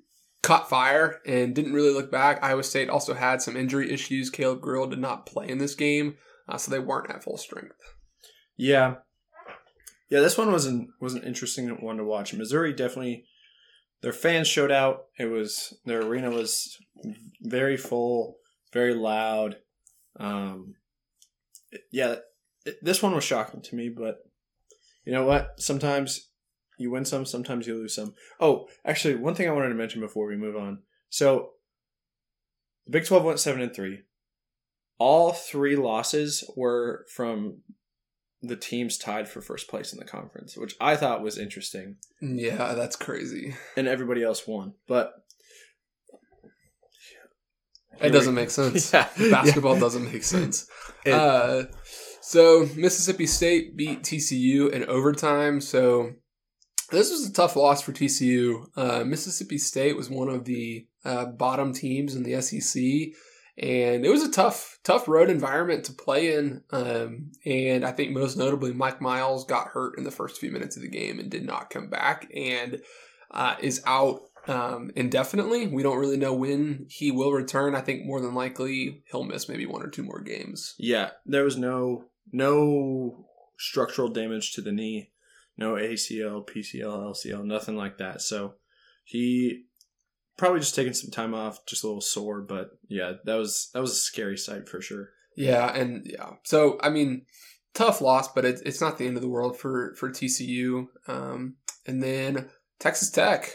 caught 0.42 0.68
fire 0.68 1.20
and 1.26 1.54
didn't 1.54 1.72
really 1.72 1.92
look 1.92 2.10
back. 2.10 2.42
Iowa 2.42 2.62
State 2.64 2.90
also 2.90 3.14
had 3.14 3.40
some 3.40 3.56
injury 3.56 3.90
issues. 3.92 4.28
Caleb 4.28 4.60
Grill 4.60 4.86
did 4.86 4.98
not 4.98 5.26
play 5.26 5.48
in 5.48 5.58
this 5.58 5.74
game, 5.74 6.16
uh, 6.48 6.58
so 6.58 6.70
they 6.70 6.78
weren't 6.80 7.10
at 7.10 7.22
full 7.24 7.38
strength. 7.38 7.76
Yeah, 8.56 8.96
yeah. 10.10 10.20
This 10.20 10.36
one 10.36 10.52
was 10.52 10.66
an 10.66 10.92
was 11.00 11.14
an 11.14 11.22
interesting 11.22 11.68
one 11.80 11.96
to 11.96 12.04
watch. 12.04 12.34
Missouri 12.34 12.72
definitely, 12.72 13.24
their 14.02 14.12
fans 14.12 14.48
showed 14.48 14.70
out. 14.70 15.06
It 15.18 15.26
was 15.26 15.74
their 15.84 16.02
arena 16.02 16.30
was 16.30 16.76
very 17.40 17.76
full, 17.76 18.36
very 18.72 18.94
loud. 18.94 19.56
Um, 20.18 20.74
yeah, 21.90 22.16
it, 22.66 22.76
this 22.82 23.02
one 23.02 23.14
was 23.14 23.24
shocking 23.24 23.62
to 23.62 23.74
me, 23.76 23.88
but 23.88 24.18
you 25.04 25.12
know 25.12 25.24
what? 25.24 25.60
Sometimes 25.60 26.28
you 26.78 26.90
win 26.90 27.04
some, 27.04 27.24
sometimes 27.24 27.66
you 27.66 27.74
lose 27.74 27.94
some. 27.94 28.14
Oh, 28.40 28.68
actually, 28.84 29.14
one 29.14 29.34
thing 29.34 29.48
I 29.48 29.52
wanted 29.52 29.70
to 29.70 29.74
mention 29.74 30.00
before 30.00 30.26
we 30.26 30.36
move 30.36 30.56
on. 30.56 30.82
So, 31.08 31.50
the 32.86 32.92
Big 32.92 33.06
Twelve 33.06 33.24
went 33.24 33.40
seven 33.40 33.62
and 33.62 33.74
three. 33.74 34.00
All 34.98 35.32
three 35.32 35.76
losses 35.76 36.48
were 36.56 37.06
from 37.14 37.58
the 38.42 38.56
teams 38.56 38.98
tied 38.98 39.28
for 39.28 39.40
first 39.40 39.68
place 39.68 39.92
in 39.92 39.98
the 39.98 40.04
conference, 40.04 40.56
which 40.56 40.74
I 40.80 40.96
thought 40.96 41.22
was 41.22 41.38
interesting, 41.38 41.96
Yeah, 42.20 42.74
that's 42.74 42.96
crazy. 42.96 43.54
and 43.76 43.86
everybody 43.86 44.22
else 44.22 44.46
won. 44.46 44.74
But 44.88 45.12
It 48.00 48.10
doesn't 48.10 48.34
make 48.34 48.50
sense. 48.50 48.92
Yeah. 48.94 49.08
Basketball 49.30 49.78
doesn't 49.78 50.12
make 50.12 50.24
sense. 50.24 50.66
It- 51.04 51.12
uh, 51.14 51.64
so 52.20 52.68
Mississippi 52.76 53.26
State 53.26 53.76
beat 53.76 54.02
TCU 54.02 54.70
in 54.70 54.84
overtime. 54.84 55.60
So 55.60 56.12
This 56.90 57.10
was 57.10 57.28
a 57.28 57.32
tough 57.32 57.56
loss 57.56 57.82
for 57.82 57.92
TCU. 57.92 58.66
Uh, 58.76 59.04
Mississippi 59.04 59.58
State 59.58 59.96
was 59.96 60.08
one 60.10 60.28
of 60.28 60.44
the 60.44 60.86
uh, 61.04 61.26
bottom 61.26 61.72
teams 61.72 62.14
in 62.14 62.22
the 62.22 62.40
SEC, 62.40 62.82
and 63.58 64.04
it 64.04 64.08
was 64.08 64.22
a 64.22 64.30
tough, 64.30 64.78
tough 64.82 65.06
road 65.06 65.28
environment 65.28 65.84
to 65.84 65.92
play 65.92 66.34
in. 66.34 66.62
Um, 66.70 67.32
and 67.44 67.84
I 67.84 67.92
think 67.92 68.12
most 68.12 68.36
notably, 68.36 68.72
Mike 68.72 69.00
Miles 69.00 69.44
got 69.44 69.68
hurt 69.68 69.98
in 69.98 70.04
the 70.04 70.10
first 70.10 70.40
few 70.40 70.50
minutes 70.50 70.76
of 70.76 70.82
the 70.82 70.88
game 70.88 71.18
and 71.18 71.30
did 71.30 71.44
not 71.44 71.70
come 71.70 71.88
back, 71.88 72.30
and 72.34 72.80
uh, 73.30 73.56
is 73.60 73.82
out 73.86 74.20
um, 74.48 74.90
indefinitely. 74.96 75.66
We 75.66 75.82
don't 75.82 75.98
really 75.98 76.16
know 76.16 76.34
when 76.34 76.86
he 76.88 77.10
will 77.10 77.32
return. 77.32 77.74
I 77.74 77.80
think 77.80 78.04
more 78.04 78.20
than 78.20 78.34
likely 78.34 79.02
he'll 79.10 79.24
miss 79.24 79.48
maybe 79.48 79.66
one 79.66 79.82
or 79.82 79.88
two 79.88 80.02
more 80.02 80.20
games. 80.20 80.74
Yeah, 80.78 81.10
there 81.26 81.44
was 81.44 81.56
no 81.56 82.06
no 82.32 83.26
structural 83.58 84.08
damage 84.08 84.52
to 84.52 84.62
the 84.62 84.72
knee, 84.72 85.10
no 85.56 85.74
ACL, 85.74 86.46
PCL, 86.48 86.82
LCL, 86.82 87.44
nothing 87.44 87.76
like 87.76 87.98
that. 87.98 88.22
So 88.22 88.54
he 89.04 89.64
probably 90.36 90.60
just 90.60 90.74
taking 90.74 90.94
some 90.94 91.10
time 91.10 91.34
off, 91.34 91.64
just 91.66 91.84
a 91.84 91.86
little 91.86 92.00
sore. 92.00 92.40
But 92.40 92.70
yeah, 92.88 93.14
that 93.24 93.34
was 93.34 93.70
that 93.74 93.80
was 93.80 93.92
a 93.92 93.96
scary 93.96 94.36
sight 94.36 94.68
for 94.68 94.80
sure. 94.80 95.10
Yeah, 95.36 95.72
and 95.74 96.06
yeah. 96.06 96.30
So 96.44 96.78
I 96.82 96.90
mean, 96.90 97.26
tough 97.74 98.00
loss, 98.00 98.32
but 98.32 98.44
it's 98.44 98.60
it's 98.62 98.80
not 98.80 98.98
the 98.98 99.06
end 99.06 99.16
of 99.16 99.22
the 99.22 99.28
world 99.28 99.58
for 99.58 99.94
for 99.96 100.10
TCU. 100.10 100.86
Um, 101.06 101.56
and 101.86 102.02
then 102.02 102.50
Texas 102.78 103.10
Tech, 103.10 103.50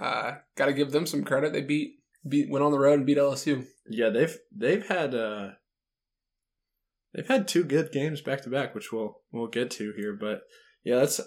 uh, 0.00 0.36
got 0.56 0.66
to 0.66 0.72
give 0.72 0.92
them 0.92 1.06
some 1.06 1.24
credit. 1.24 1.52
They 1.52 1.62
beat 1.62 1.96
beat 2.28 2.50
went 2.50 2.64
on 2.64 2.72
the 2.72 2.78
road 2.78 2.98
and 2.98 3.06
beat 3.06 3.18
LSU. 3.18 3.66
Yeah, 3.88 4.10
they've 4.10 4.36
they've 4.54 4.86
had 4.86 5.14
uh 5.14 5.50
they've 7.14 7.26
had 7.26 7.48
two 7.48 7.64
good 7.64 7.92
games 7.92 8.20
back 8.20 8.42
to 8.42 8.50
back, 8.50 8.74
which 8.74 8.92
we'll 8.92 9.20
we'll 9.32 9.48
get 9.48 9.70
to 9.72 9.92
here. 9.96 10.12
But 10.12 10.42
yeah, 10.84 10.96
that's 10.96 11.20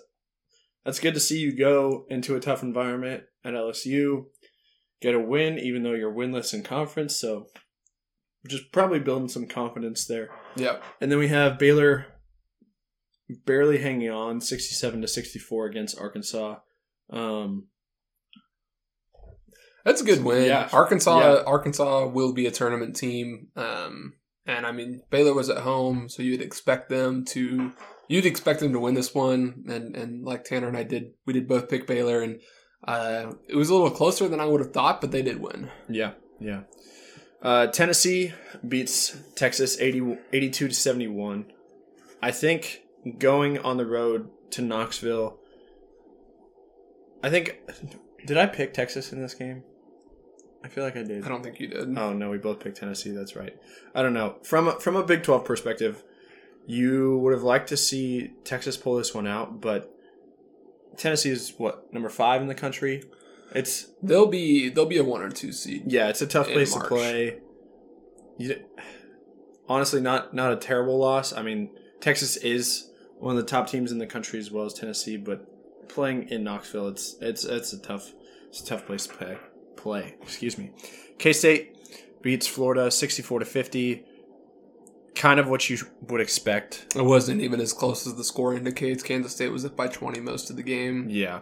that's 0.85 0.99
good 0.99 1.13
to 1.13 1.19
see 1.19 1.39
you 1.39 1.55
go 1.55 2.05
into 2.09 2.35
a 2.35 2.39
tough 2.39 2.63
environment 2.63 3.23
at 3.43 3.53
LSU, 3.53 4.25
get 5.01 5.15
a 5.15 5.19
win, 5.19 5.57
even 5.59 5.83
though 5.83 5.93
you're 5.93 6.13
winless 6.13 6.53
in 6.53 6.63
conference. 6.63 7.19
So 7.19 7.47
just 8.47 8.71
probably 8.71 8.99
building 8.99 9.29
some 9.29 9.47
confidence 9.47 10.05
there. 10.05 10.29
Yep. 10.55 10.83
And 11.01 11.11
then 11.11 11.19
we 11.19 11.27
have 11.27 11.59
Baylor 11.59 12.07
barely 13.45 13.77
hanging 13.77 14.09
on, 14.09 14.41
sixty-seven 14.41 15.01
to 15.01 15.07
sixty-four 15.07 15.65
against 15.65 15.99
Arkansas. 15.99 16.55
Um, 17.11 17.67
That's 19.85 20.01
a 20.01 20.05
good 20.05 20.23
win. 20.23 20.45
Yeah. 20.45 20.69
Arkansas 20.71 21.19
Yeah. 21.19 21.43
Arkansas 21.45 22.07
will 22.07 22.33
be 22.33 22.45
a 22.45 22.51
tournament 22.51 22.95
team. 22.95 23.47
Um, 23.55 24.13
and 24.45 24.65
I 24.65 24.71
mean 24.71 25.01
Baylor 25.09 25.33
was 25.33 25.49
at 25.49 25.59
home, 25.59 26.09
so 26.09 26.23
you'd 26.23 26.41
expect 26.41 26.89
them 26.89 27.25
to 27.29 27.71
you'd 28.07 28.25
expect 28.25 28.61
them 28.61 28.73
to 28.73 28.79
win 28.79 28.95
this 28.95 29.13
one. 29.13 29.63
And 29.67 29.95
and 29.95 30.23
like 30.23 30.43
Tanner 30.43 30.67
and 30.67 30.77
I 30.77 30.83
did, 30.83 31.11
we 31.25 31.33
did 31.33 31.47
both 31.47 31.69
pick 31.69 31.87
Baylor, 31.87 32.21
and 32.21 32.41
uh, 32.83 33.33
it 33.47 33.55
was 33.55 33.69
a 33.69 33.73
little 33.73 33.91
closer 33.91 34.27
than 34.27 34.39
I 34.39 34.45
would 34.45 34.61
have 34.61 34.73
thought, 34.73 35.01
but 35.01 35.11
they 35.11 35.21
did 35.21 35.41
win. 35.41 35.69
Yeah, 35.87 36.13
yeah. 36.39 36.61
Uh, 37.41 37.67
Tennessee 37.67 38.33
beats 38.67 39.17
Texas 39.35 39.79
80, 39.79 40.17
82 40.33 40.67
to 40.69 40.73
71. 40.73 41.51
I 42.21 42.31
think 42.31 42.81
going 43.17 43.57
on 43.59 43.77
the 43.77 43.85
road 43.85 44.29
to 44.51 44.61
Knoxville. 44.61 45.37
I 47.23 47.29
think. 47.29 47.59
Did 48.25 48.37
I 48.37 48.47
pick 48.47 48.73
Texas 48.73 49.13
in 49.13 49.21
this 49.21 49.33
game? 49.33 49.63
I 50.63 50.67
feel 50.67 50.83
like 50.83 50.97
I 50.97 51.03
did. 51.03 51.23
I 51.23 51.29
don't 51.29 51.41
think 51.41 51.59
you 51.59 51.67
did. 51.67 51.97
Oh 51.97 52.13
no, 52.13 52.29
we 52.29 52.37
both 52.37 52.59
picked 52.59 52.77
Tennessee. 52.77 53.11
That's 53.11 53.35
right. 53.35 53.55
I 53.95 54.01
don't 54.01 54.13
know. 54.13 54.35
From 54.43 54.67
a, 54.67 54.79
from 54.79 54.95
a 54.95 55.03
Big 55.03 55.23
Twelve 55.23 55.45
perspective, 55.45 56.03
you 56.65 57.17
would 57.19 57.33
have 57.33 57.43
liked 57.43 57.69
to 57.69 57.77
see 57.77 58.33
Texas 58.43 58.75
pull 58.75 58.97
this 58.97 59.13
one 59.13 59.27
out, 59.27 59.61
but 59.61 59.95
Tennessee 60.99 61.31
is 61.31 61.53
what 61.57 61.91
number 61.93 62.09
five 62.09 62.41
in 62.41 62.47
the 62.47 62.55
country. 62.55 63.03
It's 63.55 63.87
They'll 64.03 64.27
be 64.27 64.69
they'll 64.69 64.85
be 64.85 64.97
a 64.99 65.03
one 65.03 65.21
or 65.23 65.29
two 65.31 65.51
seed. 65.51 65.83
yeah, 65.87 66.09
it's 66.09 66.21
a 66.21 66.27
tough 66.27 66.47
place 66.49 66.75
March. 66.75 66.83
to 66.83 66.95
play. 66.95 67.37
You, 68.37 68.63
honestly, 69.67 70.01
not 70.01 70.33
not 70.33 70.53
a 70.53 70.55
terrible 70.55 70.97
loss. 70.99 71.33
I 71.33 71.41
mean, 71.41 71.71
Texas 71.99 72.37
is 72.37 72.91
one 73.17 73.35
of 73.35 73.41
the 73.43 73.49
top 73.49 73.67
teams 73.67 73.91
in 73.91 73.97
the 73.97 74.05
country 74.05 74.39
as 74.39 74.51
well 74.51 74.65
as 74.65 74.73
Tennessee, 74.73 75.17
but 75.17 75.45
playing 75.89 76.29
in 76.29 76.43
Knoxville, 76.43 76.89
it's 76.89 77.15
it's 77.21 77.43
it's 77.43 77.73
a 77.73 77.79
tough 77.79 78.13
it's 78.49 78.61
a 78.61 78.65
tough 78.65 78.85
place 78.85 79.07
to 79.07 79.13
play. 79.15 79.37
Play, 79.77 80.15
excuse 80.21 80.57
me. 80.57 80.71
K 81.17 81.33
State 81.33 81.75
beats 82.21 82.45
Florida 82.47 82.91
sixty 82.91 83.21
four 83.23 83.39
to 83.39 83.45
fifty. 83.45 84.05
Kind 85.15 85.39
of 85.39 85.49
what 85.49 85.69
you 85.69 85.77
would 86.01 86.21
expect. 86.21 86.85
It 86.95 87.03
wasn't 87.03 87.41
even 87.41 87.59
as 87.59 87.73
close 87.73 88.07
as 88.07 88.15
the 88.15 88.23
score 88.23 88.53
indicates. 88.53 89.03
Kansas 89.03 89.33
State 89.33 89.51
was 89.51 89.65
up 89.65 89.75
by 89.75 89.87
twenty 89.87 90.19
most 90.19 90.49
of 90.49 90.55
the 90.55 90.63
game. 90.63 91.07
Yeah, 91.09 91.41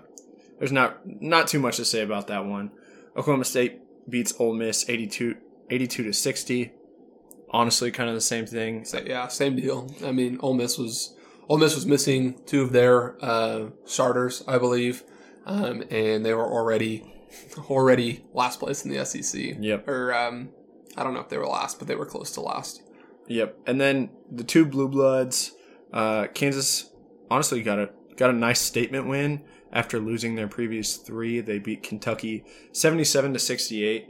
there's 0.59 0.71
not 0.71 0.99
not 1.05 1.47
too 1.47 1.59
much 1.59 1.77
to 1.77 1.85
say 1.85 2.01
about 2.01 2.27
that 2.27 2.45
one. 2.45 2.71
Oklahoma 3.15 3.45
State 3.45 3.81
beats 4.09 4.33
Ole 4.39 4.53
Miss 4.53 4.89
82, 4.89 5.35
82 5.69 6.03
to 6.03 6.13
sixty. 6.13 6.71
Honestly, 7.49 7.91
kind 7.91 8.09
of 8.09 8.15
the 8.15 8.21
same 8.21 8.45
thing. 8.45 8.83
So 8.85 9.01
yeah, 9.05 9.27
same 9.27 9.55
deal. 9.55 9.89
I 10.03 10.11
mean, 10.11 10.37
Ole 10.41 10.53
Miss 10.53 10.77
was 10.77 11.15
Ole 11.49 11.57
Miss 11.57 11.75
was 11.75 11.85
missing 11.85 12.39
two 12.45 12.61
of 12.61 12.71
their 12.71 13.23
uh, 13.23 13.67
starters, 13.85 14.43
I 14.47 14.57
believe, 14.57 15.03
um, 15.45 15.83
and 15.89 16.25
they 16.25 16.33
were 16.33 16.45
already 16.45 17.13
already 17.69 18.23
last 18.33 18.59
place 18.59 18.83
in 18.83 18.91
the 18.91 19.05
SEC. 19.05 19.57
Yep. 19.59 19.87
Or 19.87 20.13
um, 20.13 20.49
I 20.95 21.03
don't 21.03 21.13
know 21.13 21.21
if 21.21 21.29
they 21.29 21.37
were 21.37 21.47
last, 21.47 21.79
but 21.79 21.87
they 21.87 21.95
were 21.95 22.05
close 22.05 22.31
to 22.31 22.41
last. 22.41 22.81
Yep. 23.27 23.57
And 23.67 23.79
then 23.79 24.09
the 24.31 24.43
two 24.43 24.65
blue 24.65 24.87
bloods, 24.87 25.53
uh, 25.93 26.27
Kansas 26.33 26.91
honestly 27.29 27.61
got 27.61 27.79
a 27.79 27.89
got 28.15 28.29
a 28.29 28.33
nice 28.33 28.59
statement 28.59 29.07
win 29.07 29.43
after 29.71 29.99
losing 29.99 30.35
their 30.35 30.47
previous 30.47 30.95
three. 30.97 31.39
They 31.41 31.59
beat 31.59 31.83
Kentucky 31.83 32.43
seventy 32.71 33.03
seven 33.03 33.33
to 33.33 33.39
sixty 33.39 33.83
eight. 33.85 34.09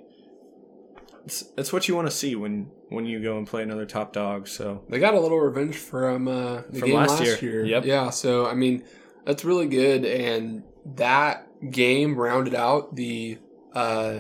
It's, 1.26 1.44
it's 1.58 1.74
what 1.74 1.88
you 1.90 1.96
want 1.96 2.08
to 2.08 2.16
see 2.16 2.36
when 2.36 2.72
when 2.90 3.06
you 3.06 3.22
go 3.22 3.38
and 3.38 3.46
play 3.46 3.64
another 3.64 3.86
top 3.86 4.14
dog. 4.14 4.48
So 4.48 4.84
They 4.88 5.00
got 5.00 5.14
a 5.14 5.20
little 5.20 5.40
revenge 5.40 5.76
from 5.76 6.28
uh, 6.28 6.62
the 6.70 6.80
From 6.80 6.90
game 6.90 6.96
last 6.98 7.20
last, 7.20 7.42
year. 7.42 7.64
year. 7.64 7.66
Yep. 7.66 7.86
Yeah, 7.86 8.10
so 8.12 8.46
I 8.46 8.54
mean 8.54 8.84
that's 9.26 9.44
really 9.44 9.68
good, 9.68 10.06
and 10.06 10.64
that 10.96 11.48
game 11.70 12.16
rounded 12.16 12.56
out 12.56 12.96
the 12.96 13.40
uh, 13.74 14.20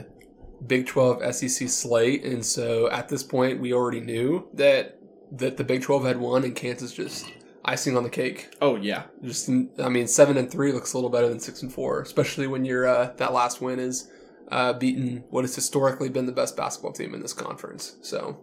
Big 0.65 0.87
Twelve 0.87 1.23
SEC 1.35 1.69
slate, 1.69 2.23
and 2.23 2.45
so 2.45 2.89
at 2.89 3.09
this 3.09 3.23
point 3.23 3.59
we 3.59 3.73
already 3.73 3.99
knew 3.99 4.47
that 4.53 4.99
that 5.31 5.57
the 5.57 5.63
Big 5.63 5.81
Twelve 5.83 6.05
had 6.05 6.17
won, 6.19 6.43
and 6.43 6.55
Kansas 6.55 6.93
just 6.93 7.31
icing 7.65 7.97
on 7.97 8.03
the 8.03 8.09
cake. 8.09 8.55
oh 8.61 8.75
yeah, 8.75 9.03
Just 9.23 9.49
I 9.49 9.89
mean 9.89 10.07
seven 10.07 10.37
and 10.37 10.49
three 10.49 10.71
looks 10.71 10.93
a 10.93 10.97
little 10.97 11.09
better 11.09 11.29
than 11.29 11.39
six 11.39 11.61
and 11.61 11.71
four, 11.71 12.01
especially 12.01 12.47
when 12.47 12.65
your 12.65 12.87
uh, 12.87 13.13
that 13.17 13.33
last 13.33 13.61
win 13.61 13.79
is 13.79 14.09
uh, 14.49 14.73
beating 14.73 15.23
what 15.29 15.43
has 15.43 15.53
historically 15.53 16.09
been 16.09 16.25
the 16.25 16.31
best 16.31 16.55
basketball 16.55 16.93
team 16.93 17.13
in 17.13 17.21
this 17.21 17.33
conference. 17.33 17.97
So 18.01 18.39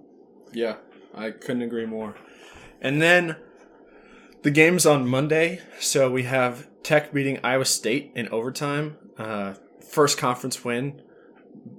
Yeah, 0.52 0.76
I 1.14 1.30
couldn't 1.30 1.62
agree 1.62 1.86
more. 1.86 2.14
And 2.80 3.00
then 3.00 3.36
the 4.42 4.50
game's 4.50 4.84
on 4.84 5.08
Monday, 5.08 5.60
so 5.80 6.10
we 6.10 6.24
have 6.24 6.68
Tech 6.82 7.14
beating 7.14 7.40
Iowa 7.42 7.64
State 7.64 8.12
in 8.14 8.28
overtime. 8.28 8.98
Uh, 9.16 9.54
first 9.88 10.18
conference 10.18 10.62
win. 10.62 11.00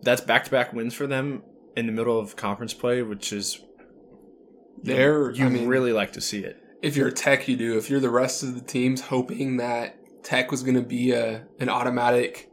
That's 0.02 0.22
back 0.22 0.46
to 0.46 0.52
back 0.52 0.74
wins 0.74 0.94
for 0.94 1.08
them 1.08 1.44
in 1.76 1.86
the 1.88 1.92
middle 1.92 2.20
of 2.20 2.36
conference 2.36 2.74
play, 2.74 3.02
which 3.02 3.34
is 3.34 3.60
they're 4.84 5.32
you 5.32 5.46
I 5.46 5.50
mean, 5.50 5.68
really 5.68 5.92
like 5.94 6.14
to 6.14 6.22
see 6.22 6.40
it. 6.40 6.62
if 6.82 6.96
you're 6.96 7.12
Tech, 7.12 7.48
you 7.48 7.56
do. 7.58 7.78
If 7.78 7.90
you're 7.90 8.00
the 8.00 8.10
rest 8.10 8.44
of 8.44 8.54
the 8.54 8.62
teams, 8.62 9.02
hoping 9.02 9.58
that 9.58 9.98
Tech 10.24 10.52
was 10.52 10.62
going 10.64 10.76
to 10.76 10.84
be 10.84 11.12
a 11.12 11.46
an 11.60 11.70
automatic 11.70 12.50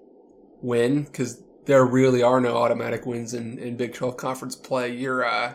win, 0.62 1.04
because 1.04 1.42
there 1.66 1.85
really 1.85 2.22
are 2.22 2.40
no 2.40 2.56
automatic 2.56 3.04
wins 3.06 3.35
in, 3.35 3.58
in 3.58 3.76
Big 3.76 3.94
Twelve 3.94 4.16
conference 4.16 4.56
play. 4.56 4.94
You're 4.94 5.24
uh, 5.24 5.54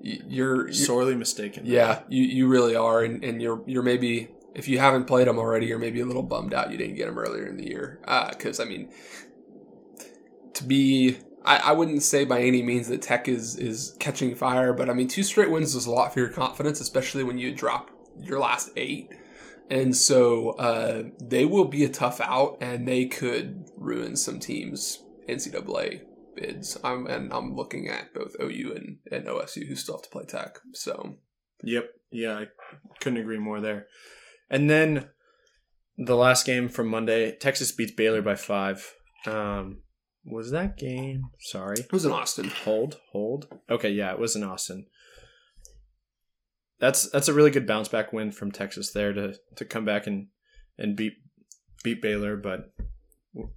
you're, 0.00 0.66
you're 0.66 0.72
Sorely 0.72 1.14
mistaken. 1.14 1.64
yeah, 1.66 2.02
you, 2.08 2.24
you 2.24 2.48
really 2.48 2.74
are, 2.76 3.02
and, 3.02 3.22
and 3.24 3.40
you're 3.40 3.62
you're 3.66 3.82
maybe 3.82 4.28
if 4.54 4.66
you 4.66 4.78
haven't 4.78 5.04
played 5.04 5.28
them 5.28 5.38
already, 5.38 5.66
you're 5.66 5.78
maybe 5.78 6.00
a 6.00 6.06
little 6.06 6.22
bummed 6.22 6.52
out 6.52 6.72
you 6.72 6.78
didn't 6.78 6.96
get 6.96 7.06
them 7.06 7.18
earlier 7.18 7.46
in 7.46 7.56
the 7.56 7.66
year. 7.66 8.00
Because 8.30 8.58
I 8.58 8.64
mean, 8.64 8.90
to 10.58 10.64
be, 10.64 11.18
I, 11.44 11.72
wouldn't 11.72 12.02
say 12.02 12.24
by 12.24 12.40
any 12.40 12.62
means 12.62 12.88
that 12.88 13.02
Tech 13.02 13.28
is 13.28 13.56
is 13.56 13.96
catching 13.98 14.34
fire, 14.34 14.72
but 14.72 14.90
I 14.90 14.92
mean, 14.92 15.08
two 15.08 15.22
straight 15.22 15.50
wins 15.50 15.74
is 15.74 15.86
a 15.86 15.90
lot 15.90 16.12
for 16.12 16.20
your 16.20 16.28
confidence, 16.28 16.80
especially 16.80 17.24
when 17.24 17.38
you 17.38 17.54
drop 17.54 17.90
your 18.20 18.38
last 18.38 18.70
eight. 18.76 19.10
And 19.70 19.96
so 19.96 20.50
uh, 20.50 21.04
they 21.22 21.44
will 21.44 21.66
be 21.66 21.84
a 21.84 21.88
tough 21.88 22.20
out, 22.20 22.58
and 22.60 22.86
they 22.86 23.06
could 23.06 23.64
ruin 23.76 24.16
some 24.16 24.40
teams' 24.40 25.02
NCAA 25.28 26.02
bids. 26.36 26.78
I'm 26.84 27.06
and 27.06 27.32
I'm 27.32 27.54
looking 27.54 27.88
at 27.88 28.14
both 28.14 28.36
OU 28.40 28.74
and, 28.76 28.98
and 29.10 29.26
OSU 29.26 29.66
who 29.66 29.74
still 29.74 29.96
have 29.96 30.02
to 30.02 30.10
play 30.10 30.24
Tech. 30.24 30.58
So 30.74 31.16
Yep. 31.62 31.90
Yeah, 32.10 32.38
I 32.38 32.46
couldn't 33.00 33.20
agree 33.20 33.38
more 33.38 33.60
there. 33.60 33.86
And 34.50 34.70
then 34.70 35.08
the 35.96 36.16
last 36.16 36.46
game 36.46 36.68
from 36.68 36.88
Monday, 36.88 37.32
Texas 37.36 37.72
beats 37.72 37.92
Baylor 37.92 38.22
by 38.22 38.36
five. 38.36 38.94
Um, 39.26 39.82
was 40.30 40.50
that 40.50 40.76
game? 40.76 41.30
Sorry. 41.40 41.80
it 41.80 41.92
was 41.92 42.04
in 42.04 42.12
Austin. 42.12 42.50
Hold, 42.64 42.98
hold. 43.12 43.48
Okay, 43.70 43.90
yeah, 43.90 44.12
it 44.12 44.18
was 44.18 44.36
in 44.36 44.44
Austin. 44.44 44.86
That's 46.80 47.10
that's 47.10 47.28
a 47.28 47.34
really 47.34 47.50
good 47.50 47.66
bounce 47.66 47.88
back 47.88 48.12
win 48.12 48.30
from 48.30 48.52
Texas 48.52 48.92
there 48.92 49.12
to 49.12 49.34
to 49.56 49.64
come 49.64 49.84
back 49.84 50.06
and 50.06 50.28
and 50.78 50.96
beat 50.96 51.14
beat 51.82 52.00
Baylor, 52.00 52.36
but 52.36 52.70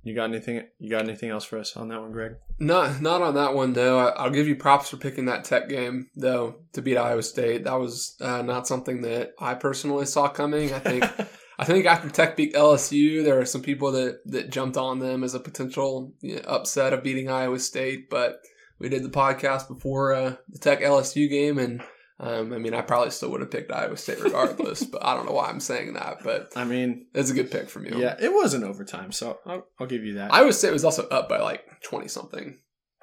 You 0.03 0.15
got 0.15 0.25
anything? 0.25 0.63
You 0.79 0.89
got 0.89 1.03
anything 1.03 1.29
else 1.29 1.43
for 1.45 1.57
us 1.59 1.75
on 1.77 1.87
that 1.89 2.01
one, 2.01 2.11
Greg? 2.11 2.33
Not 2.59 3.01
not 3.01 3.21
on 3.21 3.35
that 3.35 3.53
one 3.53 3.73
though. 3.73 3.99
I, 3.99 4.09
I'll 4.09 4.29
give 4.31 4.47
you 4.47 4.55
props 4.55 4.89
for 4.89 4.97
picking 4.97 5.25
that 5.25 5.43
Tech 5.43 5.69
game 5.69 6.07
though 6.15 6.55
to 6.73 6.81
beat 6.81 6.97
Iowa 6.97 7.23
State. 7.23 7.63
That 7.63 7.79
was 7.79 8.15
uh, 8.21 8.41
not 8.41 8.67
something 8.67 9.01
that 9.01 9.33
I 9.39 9.53
personally 9.53 10.05
saw 10.05 10.27
coming. 10.27 10.73
I 10.73 10.79
think 10.79 11.05
I 11.61 11.65
think 11.65 11.85
after 11.85 12.09
Tech 12.09 12.35
beat 12.35 12.55
LSU, 12.55 13.23
there 13.23 13.39
are 13.39 13.45
some 13.45 13.61
people 13.61 13.91
that 13.91 14.19
that 14.25 14.49
jumped 14.49 14.77
on 14.77 14.97
them 14.99 15.23
as 15.23 15.35
a 15.35 15.39
potential 15.39 16.13
you 16.21 16.37
know, 16.37 16.41
upset 16.47 16.91
of 16.93 17.03
beating 17.03 17.29
Iowa 17.29 17.59
State. 17.59 18.09
But 18.09 18.39
we 18.79 18.89
did 18.89 19.03
the 19.03 19.09
podcast 19.09 19.67
before 19.67 20.13
uh, 20.13 20.35
the 20.49 20.57
Tech 20.59 20.81
LSU 20.81 21.29
game, 21.29 21.59
and 21.59 21.83
um, 22.19 22.51
I 22.51 22.57
mean, 22.57 22.73
I 22.73 22.81
probably 22.81 23.11
still 23.11 23.29
would 23.29 23.41
have 23.41 23.51
picked 23.51 23.71
Iowa 23.71 23.95
State 23.95 24.19
regardless. 24.21 24.83
but 24.91 25.05
I 25.05 25.13
don't 25.15 25.27
know 25.27 25.33
why 25.33 25.49
I'm 25.49 25.59
saying 25.59 25.93
that. 25.93 26.23
But 26.23 26.51
I 26.55 26.63
mean, 26.63 27.05
it's 27.13 27.29
a 27.29 27.35
good 27.35 27.51
pick 27.51 27.69
from 27.69 27.85
you. 27.85 27.99
yeah, 27.99 28.15
it 28.19 28.33
was 28.33 28.55
an 28.55 28.63
overtime, 28.63 29.11
so 29.11 29.37
I'll, 29.45 29.67
I'll 29.79 29.87
give 29.87 30.03
you 30.03 30.15
that. 30.15 30.33
Iowa 30.33 30.53
State 30.53 30.73
was 30.73 30.83
also 30.83 31.07
up 31.09 31.29
by 31.29 31.39
like 31.39 31.63
twenty 31.83 32.07
something, 32.07 32.57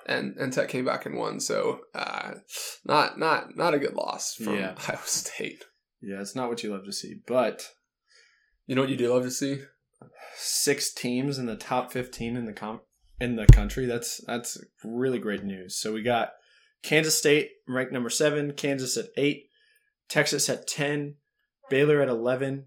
and 0.06 0.36
and 0.36 0.52
Tech 0.52 0.68
came 0.68 0.84
back 0.84 1.06
and 1.06 1.16
won. 1.16 1.38
So 1.38 1.80
uh, 1.94 2.32
not 2.84 3.20
not 3.20 3.56
not 3.56 3.74
a 3.74 3.78
good 3.78 3.94
loss 3.94 4.34
from 4.34 4.56
Yeah. 4.56 4.74
Iowa 4.88 4.98
State. 5.04 5.62
yeah, 6.02 6.20
it's 6.20 6.34
not 6.34 6.48
what 6.48 6.64
you 6.64 6.72
love 6.72 6.84
to 6.86 6.92
see, 6.92 7.20
but 7.24 7.68
You 8.68 8.76
know 8.76 8.82
what 8.82 8.90
you 8.90 8.96
do 8.96 9.12
love 9.12 9.24
to 9.24 9.30
see? 9.32 9.62
six 10.38 10.92
teams 10.92 11.38
in 11.38 11.46
the 11.46 11.56
top 11.56 11.92
15 11.92 12.36
in 12.36 12.44
the 12.44 12.52
com- 12.52 12.80
in 13.20 13.36
the 13.36 13.46
country. 13.46 13.86
That's 13.86 14.20
that's 14.26 14.58
really 14.84 15.18
great 15.18 15.42
news. 15.42 15.76
So 15.76 15.92
we 15.92 16.02
got 16.02 16.30
Kansas 16.82 17.18
State 17.18 17.50
ranked 17.66 17.92
number 17.92 18.10
7, 18.10 18.52
Kansas 18.52 18.96
at 18.96 19.06
8, 19.16 19.48
Texas 20.08 20.48
at 20.48 20.68
10, 20.68 21.16
Baylor 21.68 22.00
at 22.00 22.08
11, 22.08 22.66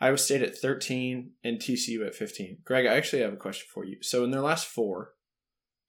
Iowa 0.00 0.18
State 0.18 0.42
at 0.42 0.58
13 0.58 1.32
and 1.44 1.58
TCU 1.58 2.04
at 2.04 2.16
15. 2.16 2.58
Greg, 2.64 2.86
I 2.86 2.96
actually 2.96 3.22
have 3.22 3.32
a 3.32 3.36
question 3.36 3.66
for 3.72 3.84
you. 3.84 3.98
So 4.02 4.24
in 4.24 4.32
their 4.32 4.40
last 4.40 4.66
4, 4.66 5.10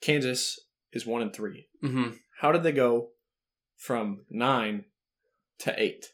Kansas 0.01 0.59
is 0.93 1.07
1 1.07 1.21
and 1.23 1.33
3. 1.33 1.67
Mm-hmm. 1.83 2.09
How 2.39 2.51
did 2.51 2.63
they 2.63 2.71
go 2.71 3.09
from 3.75 4.25
9 4.29 4.85
to 5.59 5.81
8? 5.81 6.05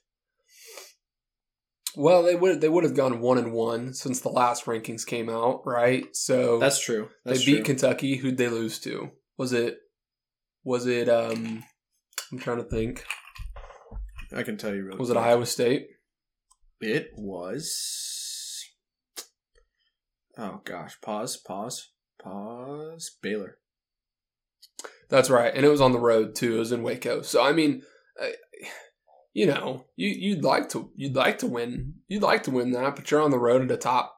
Well, 1.95 2.23
they 2.23 2.35
would 2.35 2.61
they 2.61 2.69
would 2.69 2.83
have 2.83 2.95
gone 2.95 3.19
one 3.19 3.37
and 3.37 3.51
one 3.51 3.93
since 3.93 4.21
the 4.21 4.29
last 4.29 4.65
rankings 4.65 5.05
came 5.05 5.29
out, 5.29 5.61
right? 5.65 6.05
So 6.15 6.57
That's 6.59 6.79
true. 6.79 7.09
they 7.25 7.33
beat 7.33 7.45
true. 7.45 7.63
Kentucky. 7.63 8.15
Who'd 8.17 8.37
they 8.37 8.47
lose 8.47 8.79
to? 8.79 9.11
Was 9.37 9.51
it 9.53 9.77
was 10.63 10.85
it 10.87 11.09
um 11.09 11.63
I'm 12.31 12.39
trying 12.39 12.57
to 12.57 12.63
think. 12.63 13.03
I 14.33 14.43
can 14.43 14.55
tell 14.57 14.73
you 14.73 14.85
really 14.85 14.97
Was 14.99 15.09
it. 15.09 15.17
Iowa 15.17 15.45
State? 15.45 15.87
It 16.79 17.09
was. 17.17 18.63
Oh 20.37 20.61
gosh! 20.63 20.97
Pause. 21.01 21.37
Pause. 21.37 21.89
Pause. 22.23 23.17
Baylor. 23.21 23.57
That's 25.09 25.29
right, 25.29 25.53
and 25.53 25.65
it 25.65 25.69
was 25.69 25.81
on 25.81 25.91
the 25.91 25.99
road 25.99 26.35
too. 26.35 26.55
It 26.55 26.59
was 26.59 26.71
in 26.71 26.83
Waco. 26.83 27.21
So 27.21 27.43
I 27.43 27.51
mean, 27.51 27.81
uh, 28.21 28.27
you 29.33 29.45
know, 29.45 29.85
you 29.95 30.09
you'd 30.09 30.43
like 30.43 30.69
to 30.69 30.91
you'd 30.95 31.15
like 31.15 31.39
to 31.39 31.47
win 31.47 31.95
you'd 32.07 32.23
like 32.23 32.43
to 32.43 32.51
win 32.51 32.71
that, 32.71 32.95
but 32.95 33.09
you're 33.09 33.21
on 33.21 33.31
the 33.31 33.39
road 33.39 33.63
at 33.63 33.71
a 33.71 33.77
top 33.77 34.15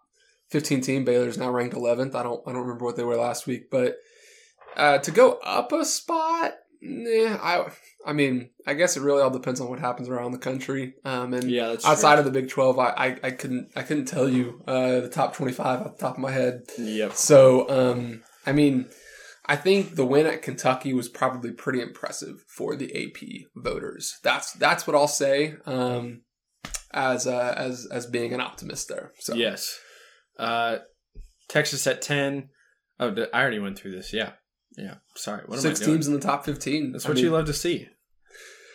15 0.50 0.82
team. 0.82 1.06
Baylor's 1.06 1.38
now 1.38 1.52
ranked 1.52 1.76
11th. 1.76 2.16
I 2.16 2.24
don't 2.24 2.42
I 2.48 2.52
don't 2.52 2.62
remember 2.62 2.86
what 2.86 2.96
they 2.96 3.04
were 3.04 3.16
last 3.16 3.48
week, 3.48 3.70
but 3.70 3.98
uh, 4.76 4.98
to 5.00 5.12
go 5.12 5.34
up 5.44 5.72
a 5.72 5.86
spot, 5.86 6.54
nah, 6.82 7.38
I 7.42 7.72
I 8.06 8.14
mean, 8.14 8.50
I 8.68 8.74
guess 8.74 8.98
it 8.98 9.02
really 9.02 9.22
all 9.22 9.30
depends 9.30 9.62
on 9.62 9.70
what 9.70 9.80
happens 9.80 10.10
around 10.10 10.32
the 10.32 10.40
country. 10.40 10.96
Um, 11.06 11.34
and 11.34 11.50
Yeah, 11.50 11.76
outside 11.86 12.20
of 12.20 12.26
the 12.26 12.32
Big 12.32 12.50
12, 12.50 12.80
I, 12.80 12.88
I 12.90 13.18
I 13.24 13.32
couldn't 13.32 13.72
I 13.76 13.84
couldn't 13.84 14.06
tell 14.06 14.28
you 14.28 14.62
uh, 14.68 15.02
the 15.02 15.10
top 15.10 15.36
25 15.36 15.82
off 15.82 15.98
the 15.98 16.02
top 16.02 16.16
of 16.16 16.20
my 16.22 16.32
head. 16.32 16.64
Yep. 16.78 17.14
So, 17.14 17.70
um, 17.70 18.24
I 18.46 18.52
mean, 18.52 18.90
I 19.46 19.56
think 19.56 19.96
the 19.96 20.06
win 20.06 20.26
at 20.26 20.42
Kentucky 20.42 20.94
was 20.94 21.10
probably 21.10 21.52
pretty 21.52 21.82
impressive 21.82 22.46
for 22.48 22.76
the 22.76 22.92
AP 22.96 23.48
voters. 23.56 24.20
That's 24.24 24.54
that's 24.54 24.88
what 24.88 24.96
I'll 24.96 25.08
say 25.08 25.56
um, 25.66 26.22
as 26.92 27.28
uh, 27.28 27.54
as 27.58 27.88
as 27.92 28.06
being 28.06 28.34
an 28.34 28.42
optimist 28.42 28.88
there. 28.88 29.12
So 29.20 29.36
Yes. 29.36 29.80
Uh, 30.40 30.78
Texas 31.50 31.86
at 31.88 32.02
ten. 32.02 32.50
Oh, 33.00 33.14
I 33.34 33.42
already 33.42 33.60
went 33.60 33.78
through 33.78 33.92
this. 33.92 34.14
Yeah. 34.14 34.32
Yeah. 34.78 34.96
Sorry. 35.16 35.44
What 35.46 35.60
six 35.60 35.82
I 35.82 35.86
teams 35.86 36.08
in 36.08 36.14
the 36.14 36.20
top 36.20 36.46
fifteen. 36.46 36.92
That's 36.94 37.06
I 37.06 37.10
what 37.10 37.16
mean, 37.16 37.26
you 37.26 37.32
love 37.32 37.46
to 37.48 37.54
see. 37.54 37.90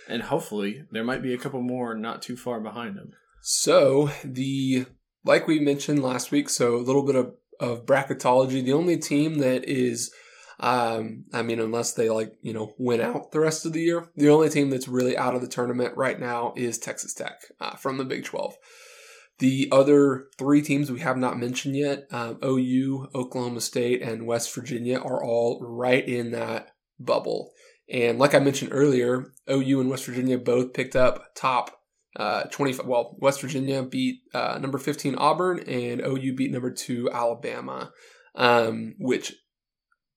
And 0.09 0.23
hopefully 0.23 0.85
there 0.91 1.05
might 1.05 1.23
be 1.23 1.35
a 1.35 1.39
couple 1.39 1.61
more 1.61 1.95
not 1.95 2.23
too 2.23 2.37
far 2.37 2.61
behind 2.61 2.97
them. 2.97 3.13
So 3.43 4.11
the 4.23 4.87
like 5.25 5.47
we 5.47 5.61
mentioned 5.61 6.03
last 6.03 6.31
week, 6.31 6.49
so 6.49 6.77
a 6.77 6.79
little 6.79 7.05
bit 7.05 7.17
of, 7.17 7.35
of 7.59 7.87
bracketology. 7.87 8.65
The 8.65 8.73
only 8.73 8.97
team 8.97 9.39
that 9.39 9.65
is 9.65 10.13
um, 10.61 11.25
I 11.33 11.43
mean, 11.43 11.61
unless 11.61 11.93
they 11.93 12.11
like, 12.11 12.35
you 12.43 12.53
know, 12.53 12.75
win 12.79 13.01
out 13.01 13.31
the 13.31 13.41
rest 13.41 13.65
of 13.65 13.73
the 13.73 13.81
year, 13.81 14.09
the 14.17 14.29
only 14.29 14.49
team 14.49 14.71
that's 14.71 14.89
really 14.89 15.17
out 15.17 15.35
of 15.35 15.41
the 15.41 15.49
tournament 15.49 15.97
right 15.97 16.19
now 16.19 16.53
is 16.57 16.79
Texas 16.79 17.15
Tech 17.15 17.41
uh, 17.61 17.77
from 17.77 17.97
the 17.97 18.05
Big 18.05 18.25
12. 18.25 18.55
The 19.39 19.69
other 19.71 20.27
three 20.37 20.63
teams 20.63 20.91
we 20.91 20.99
have 21.01 21.17
not 21.17 21.39
mentioned 21.39 21.77
yet, 21.77 22.09
um, 22.11 22.39
OU, 22.45 23.09
Oklahoma 23.15 23.61
State, 23.61 24.03
and 24.03 24.27
West 24.27 24.53
Virginia, 24.53 24.99
are 24.99 25.23
all 25.23 25.61
right 25.63 26.07
in 26.07 26.33
that 26.33 26.73
bubble. 26.99 27.53
And 27.89 28.19
like 28.19 28.35
I 28.35 28.41
mentioned 28.41 28.73
earlier, 28.73 29.33
OU 29.49 29.81
and 29.81 29.91
West 29.91 30.07
Virginia 30.07 30.39
both 30.39 30.75
picked 30.75 30.97
up 30.97 31.37
top 31.37 31.71
uh, 32.17 32.45
25. 32.45 32.85
Well, 32.85 33.17
West 33.21 33.41
Virginia 33.41 33.85
beat 33.85 34.23
uh, 34.35 34.59
number 34.61 34.79
15 34.79 35.15
Auburn, 35.15 35.61
and 35.61 36.01
OU 36.01 36.35
beat 36.35 36.51
number 36.51 36.73
two 36.73 37.09
Alabama, 37.13 37.93
um, 38.35 38.97
which 38.99 39.35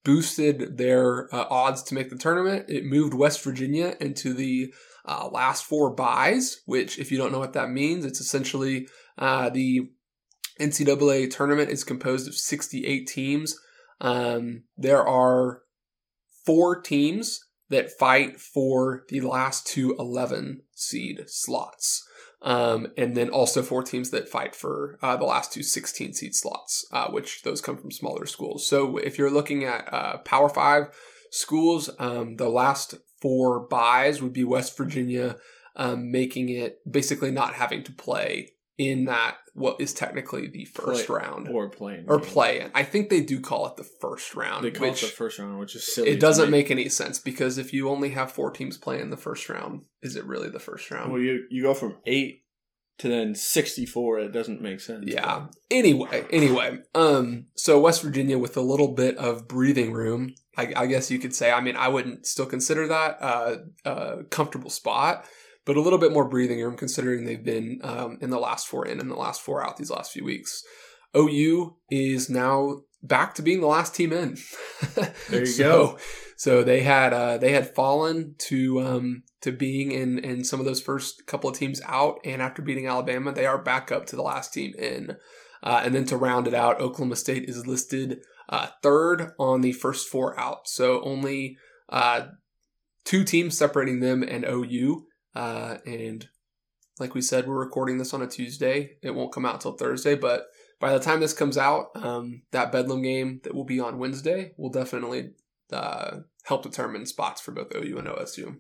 boosted 0.04 0.78
their 0.78 1.34
uh, 1.34 1.46
odds 1.50 1.84
to 1.84 1.96
make 1.96 2.10
the 2.10 2.18
tournament. 2.18 2.66
It 2.70 2.86
moved 2.86 3.14
West 3.14 3.44
Virginia 3.44 3.96
into 4.00 4.34
the 4.34 4.74
uh, 5.06 5.30
last 5.32 5.66
four 5.66 5.94
byes, 5.94 6.62
which, 6.66 7.00
if 7.00 7.12
you 7.12 7.18
don't 7.18 7.32
know 7.32 7.40
what 7.40 7.54
that 7.54 7.70
means, 7.70 8.06
it's 8.06 8.22
essentially 8.22 8.88
uh, 9.18 9.50
the 9.50 9.90
NCAA 10.60 11.30
tournament 11.32 11.70
is 11.70 11.84
composed 11.84 12.28
of 12.28 12.36
68 12.36 13.08
teams. 13.08 13.58
Um, 14.00 14.64
there 14.78 15.06
are 15.08 15.62
four 16.46 16.82
teams 16.82 17.46
that 17.70 17.98
fight 17.98 18.40
for 18.40 19.04
the 19.10 19.22
last 19.22 19.66
two 19.66 19.96
11 19.98 20.62
seed 20.76 21.24
slots. 21.28 22.08
Um, 22.44 22.88
and 22.98 23.16
then 23.16 23.30
also 23.30 23.62
four 23.62 23.84
teams 23.84 24.10
that 24.10 24.28
fight 24.28 24.56
for 24.56 24.98
uh, 25.02 25.16
the 25.16 25.26
last 25.26 25.54
two 25.54 25.62
16 25.62 26.14
seed 26.14 26.36
slots, 26.36 26.86
uh, 26.92 27.08
which 27.10 27.44
those 27.44 27.62
come 27.62 27.78
from 27.78 27.92
smaller 27.92 28.26
schools. 28.26 28.66
So 28.66 28.98
if 28.98 29.18
you're 29.18 29.30
looking 29.30 29.64
at 29.64 29.94
uh, 29.94 30.18
Power 30.20 30.50
Five 30.50 30.88
schools, 31.30 31.90
um, 32.00 32.38
the 32.38 32.50
last 32.50 32.96
four 33.22 33.60
byes 33.60 34.22
would 34.22 34.34
be 34.34 34.44
West 34.44 34.76
Virginia, 34.76 35.38
um, 35.76 36.12
making 36.12 36.50
it 36.50 36.80
basically 36.90 37.30
not 37.30 37.54
having 37.54 37.84
to 37.84 37.92
play 37.92 38.54
in 38.82 39.06
that 39.06 39.38
what 39.54 39.80
is 39.80 39.94
technically 39.94 40.48
the 40.48 40.66
first 40.66 41.08
Play- 41.08 41.18
round 41.20 41.48
Or 41.50 41.70
playing. 41.70 42.06
or 42.08 42.20
play 42.20 42.62
in. 42.62 42.72
I 42.74 42.84
think 42.84 43.10
they 43.10 43.22
do 43.22 43.40
call 43.40 43.68
it 43.68 43.76
the 43.78 43.84
first 43.84 44.34
round, 44.36 44.64
They 44.66 44.72
call 44.72 44.88
it 44.90 44.96
the 44.98 45.08
first 45.08 45.40
round, 45.40 45.60
which 45.60 45.76
is 45.76 45.84
silly. 45.94 46.10
it 46.10 46.20
doesn't 46.20 46.46
me. 46.46 46.52
make 46.58 46.72
any 46.72 46.90
sense 46.90 47.20
because 47.20 47.58
if 47.58 47.72
you 47.74 47.90
only 47.90 48.10
have 48.12 48.32
four 48.32 48.52
teams 48.52 48.78
playing 48.78 49.10
the 49.10 49.18
first 49.18 49.48
round, 49.50 49.82
is 50.02 50.16
it 50.16 50.26
really 50.26 50.50
the 50.50 50.60
first 50.60 50.90
round? 50.92 51.12
Well, 51.12 51.22
you 51.22 51.46
you 51.50 51.64
go 51.64 51.74
from 51.74 51.98
eight 52.06 52.40
to 53.00 53.08
then 53.10 53.34
sixty 53.36 53.86
four. 53.86 54.20
It 54.20 54.32
doesn't 54.32 54.62
make 54.62 54.80
sense. 54.80 55.06
Yeah. 55.08 55.48
Anyway, 55.70 56.24
anyway, 56.32 56.80
um, 56.96 57.48
so 57.56 57.80
West 57.80 58.04
Virginia 58.04 58.38
with 58.38 58.56
a 58.58 58.62
little 58.62 58.94
bit 58.94 59.18
of 59.18 59.48
breathing 59.48 59.92
room, 59.92 60.34
I, 60.56 60.72
I 60.76 60.86
guess 60.86 61.10
you 61.10 61.18
could 61.20 61.34
say. 61.36 61.52
I 61.52 61.62
mean, 61.62 61.76
I 61.76 61.88
wouldn't 61.88 62.26
still 62.26 62.46
consider 62.46 62.88
that 62.88 63.18
uh, 63.22 63.56
a 63.86 64.24
comfortable 64.30 64.70
spot, 64.70 65.26
but 65.66 65.78
a 65.78 65.82
little 65.82 66.00
bit 66.00 66.12
more 66.12 66.28
breathing 66.28 66.60
room 66.62 66.76
considering 66.76 67.26
they've 67.26 67.44
been 67.44 67.80
um, 67.84 68.18
in 68.22 68.30
the 68.30 68.40
last 68.40 68.68
four 68.68 68.86
in 68.86 69.00
and 69.00 69.12
the 69.12 69.16
last 69.16 69.42
four 69.42 69.66
out 69.66 69.78
these 69.78 69.92
last 69.92 70.12
few 70.12 70.24
weeks. 70.24 70.64
OU 71.16 71.76
is 71.90 72.30
now 72.30 72.82
back 73.04 73.36
to 73.36 73.42
being 73.42 73.62
the 73.62 73.68
last 73.68 73.96
team 73.96 74.14
in. 74.14 74.38
There 75.30 75.42
you 75.42 75.46
so, 75.46 75.64
go. 75.64 76.00
So 76.38 76.64
they 76.64 76.82
had 76.82 77.14
uh, 77.14 77.38
they 77.38 77.52
had 77.52 77.76
fallen 77.76 78.36
to 78.40 78.82
um, 78.82 79.24
to 79.42 79.52
being 79.52 79.92
in 79.92 80.20
in 80.20 80.44
some 80.44 80.60
of 80.60 80.66
those 80.66 80.82
first 80.82 81.26
couple 81.28 81.50
of 81.50 81.58
teams 81.58 81.82
out, 81.86 82.20
and 82.26 82.42
after 82.42 82.62
beating 82.62 82.88
Alabama, 82.88 83.32
they 83.32 83.46
are 83.46 83.62
back 83.62 83.92
up 83.92 84.06
to 84.08 84.16
the 84.16 84.24
last 84.24 84.54
team 84.54 84.74
in. 84.78 85.18
Uh, 85.64 85.82
and 85.84 85.94
then 85.94 86.06
to 86.06 86.18
round 86.18 86.48
it 86.48 86.56
out, 86.56 86.82
Oklahoma 86.82 87.16
State 87.16 87.48
is 87.48 87.68
listed 87.68 88.22
uh, 88.50 88.68
third 88.82 89.32
on 89.38 89.62
the 89.62 89.72
first 89.72 90.10
four 90.10 90.40
out. 90.40 90.68
So 90.68 91.02
only 91.04 91.58
uh, 91.90 92.28
two 93.06 93.24
teams 93.24 93.58
separating 93.58 94.00
them 94.00 94.24
and 94.24 94.44
OU. 94.44 95.06
Uh, 95.36 95.78
and 95.86 96.28
like 97.00 97.14
we 97.16 97.22
said, 97.22 97.48
we're 97.48 97.56
recording 97.60 97.98
this 97.98 98.14
on 98.14 98.22
a 98.22 98.28
Tuesday. 98.28 98.98
It 99.02 99.12
won't 99.16 99.34
come 99.34 99.46
out 99.46 99.62
till 99.62 99.74
Thursday, 99.74 100.16
but 100.16 100.46
by 100.80 100.94
the 100.94 101.00
time 101.00 101.20
this 101.20 101.34
comes 101.34 101.58
out, 101.58 101.88
um, 101.96 102.42
that 102.52 102.72
Bedlam 102.72 103.02
game 103.02 103.40
that 103.44 103.54
will 103.56 103.64
be 103.66 103.80
on 103.80 103.98
Wednesday 104.00 104.52
will 104.58 104.70
definitely 104.72 105.32
uh, 105.72 106.18
help 106.44 106.64
determine 106.64 107.06
spots 107.06 107.40
for 107.42 107.52
both 107.52 107.74
OU 107.76 107.98
and 108.00 108.08
OSU. 108.08 108.58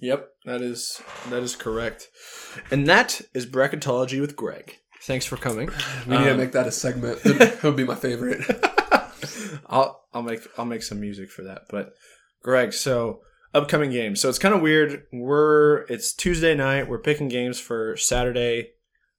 Yep, 0.00 0.28
that 0.44 0.60
is 0.62 1.00
that 1.28 1.42
is 1.42 1.56
correct. 1.56 2.08
And 2.70 2.86
that 2.86 3.20
is 3.34 3.46
bracketology 3.46 4.20
with 4.20 4.36
Greg. 4.36 4.78
Thanks 5.02 5.26
for 5.26 5.36
coming. 5.36 5.70
We 6.06 6.16
need 6.16 6.24
to 6.24 6.30
Um, 6.32 6.36
make 6.38 6.52
that 6.52 6.66
a 6.66 6.72
segment. 6.72 7.20
It 7.24 7.62
would 7.62 7.76
be 7.76 7.84
my 7.84 7.94
favorite. 7.96 8.44
I'll 9.66 10.04
I'll 10.12 10.22
make 10.22 10.40
I'll 10.56 10.64
make 10.64 10.82
some 10.82 11.00
music 11.00 11.30
for 11.30 11.42
that. 11.44 11.62
But 11.68 11.92
Greg, 12.42 12.72
so 12.72 13.20
upcoming 13.54 13.90
games. 13.90 14.20
So 14.20 14.28
it's 14.28 14.38
kind 14.38 14.54
of 14.54 14.60
weird. 14.60 15.04
We're 15.12 15.78
it's 15.88 16.12
Tuesday 16.12 16.54
night. 16.54 16.88
We're 16.88 16.98
picking 17.00 17.28
games 17.28 17.58
for 17.60 17.96
Saturday. 17.96 18.70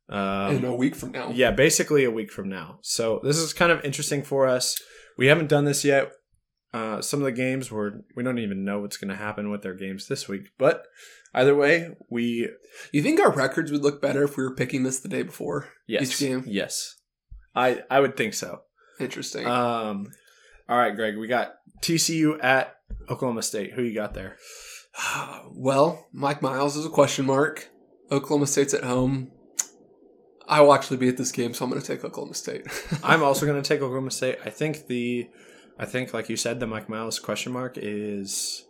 Um, 0.10 0.56
in 0.58 0.66
a 0.66 0.74
week 0.76 0.96
from 0.96 1.12
now. 1.12 1.30
yeah, 1.30 1.52
basically 1.52 2.04
a 2.04 2.10
week 2.12 2.32
from 2.32 2.50
now. 2.50 2.80
So 2.82 3.20
this 3.24 3.38
is 3.38 3.54
kind 3.54 3.72
of 3.72 3.86
interesting 3.86 4.24
for 4.24 4.48
us. 4.48 4.82
We 5.18 5.28
haven't 5.28 5.50
done 5.50 5.66
this 5.66 5.86
yet. 5.86 6.12
Uh, 6.74 7.02
some 7.02 7.20
of 7.20 7.26
the 7.26 7.32
games 7.32 7.70
were 7.72 8.02
we 8.16 8.24
don't 8.24 8.40
even 8.40 8.64
know 8.66 8.80
what's 8.80 8.98
going 8.98 9.10
to 9.10 9.16
happen 9.16 9.50
with 9.52 9.62
their 9.62 9.76
games 9.76 10.08
this 10.08 10.28
week. 10.28 10.50
But 10.58 10.84
either 11.34 11.56
way, 11.56 11.96
we 12.10 12.50
You 12.92 13.04
think 13.04 13.20
our 13.20 13.32
records 13.32 13.72
would 13.72 13.84
look 13.84 14.02
better 14.02 14.24
if 14.24 14.36
we 14.38 14.44
were 14.44 14.56
picking 14.56 14.82
this 14.84 15.00
the 15.00 15.10
day 15.10 15.22
before 15.24 15.70
yes 15.88 16.04
each 16.04 16.20
game? 16.20 16.44
yes, 16.48 16.96
I 17.56 17.84
I 17.90 18.00
would 18.00 18.18
think 18.18 18.34
so. 18.34 18.62
Interesting. 19.00 19.46
Um, 19.48 20.12
all 20.68 20.78
right, 20.78 20.96
Greg, 20.96 21.18
we 21.18 21.28
got 21.28 21.54
TCU 21.84 22.44
at 22.44 22.76
Oklahoma 23.10 23.42
State. 23.42 23.74
Who 23.74 23.82
you 23.82 23.94
got 23.94 24.14
there? 24.14 24.38
well, 25.52 26.08
Mike 26.12 26.42
Miles 26.42 26.76
is 26.76 26.86
a 26.86 26.90
question 26.90 27.26
mark. 27.26 27.70
Oklahoma 28.12 28.48
State's 28.48 28.74
at 28.74 28.84
home. 28.84 29.32
I 30.48 30.62
will 30.62 30.74
actually 30.74 30.98
be 30.98 31.10
at 31.10 31.18
this 31.18 31.32
game, 31.32 31.54
so 31.54 31.64
I'm 31.64 31.70
going 31.70 31.82
to 31.82 31.88
take 31.88 32.04
Oklahoma 32.04 32.34
State. 32.34 32.66
I'm 33.04 33.22
also 33.22 33.46
going 33.46 33.62
to 33.62 33.68
take 33.68 33.82
Oklahoma 33.82 34.12
State. 34.12 34.40
I 34.44 34.50
think 34.50 34.88
the, 34.88 35.30
I 35.78 35.86
think 35.86 36.14
like 36.14 36.28
you 36.28 36.38
said, 36.38 36.60
the 36.60 36.66
Mike 36.66 36.90
Miles 36.90 37.20
question 37.20 37.54
mark 37.54 37.78
is, 37.78 38.66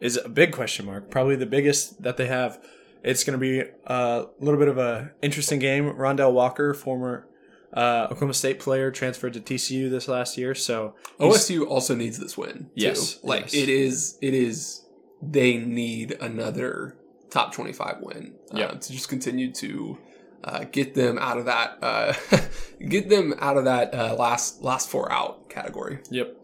is 0.00 0.16
a 0.16 0.28
big 0.28 0.52
question 0.52 0.86
mark. 0.86 1.08
Probably 1.08 1.36
the 1.36 1.46
biggest 1.46 2.02
that 2.02 2.16
they 2.16 2.26
have. 2.26 2.58
It's 3.04 3.22
going 3.22 3.38
to 3.38 3.40
be 3.40 3.70
a 3.86 4.24
little 4.40 4.58
bit 4.58 4.66
of 4.66 4.78
a 4.78 5.12
interesting 5.22 5.60
game. 5.60 5.92
Rondel 5.92 6.32
Walker, 6.32 6.74
former 6.74 7.28
uh, 7.76 8.04
Oklahoma 8.06 8.34
State 8.34 8.58
player, 8.58 8.90
transferred 8.90 9.34
to 9.34 9.40
TCU 9.40 9.90
this 9.90 10.08
last 10.08 10.38
year. 10.38 10.54
So 10.54 10.94
OSU 11.20 11.66
also 11.66 11.94
needs 11.94 12.18
this 12.18 12.36
win. 12.36 12.58
Too. 12.58 12.70
Yes, 12.74 13.18
like 13.22 13.52
yes. 13.52 13.54
it 13.54 13.68
is. 13.68 14.18
It 14.22 14.34
is. 14.34 14.82
They 15.22 15.56
need 15.58 16.12
another 16.20 16.96
top 17.30 17.52
twenty-five 17.52 17.96
win 18.00 18.34
uh, 18.54 18.58
Yeah. 18.58 18.70
to 18.72 18.92
just 18.92 19.08
continue 19.08 19.52
to 19.52 19.98
uh, 20.42 20.64
get 20.64 20.94
them 20.94 21.18
out 21.18 21.38
of 21.38 21.44
that. 21.44 21.78
Uh, 21.82 22.14
get 22.88 23.08
them 23.08 23.34
out 23.38 23.56
of 23.56 23.64
that 23.64 23.94
uh, 23.94 24.14
last 24.14 24.62
last 24.62 24.88
four 24.88 25.12
out 25.12 25.48
category. 25.50 25.98
Yep. 26.10 26.34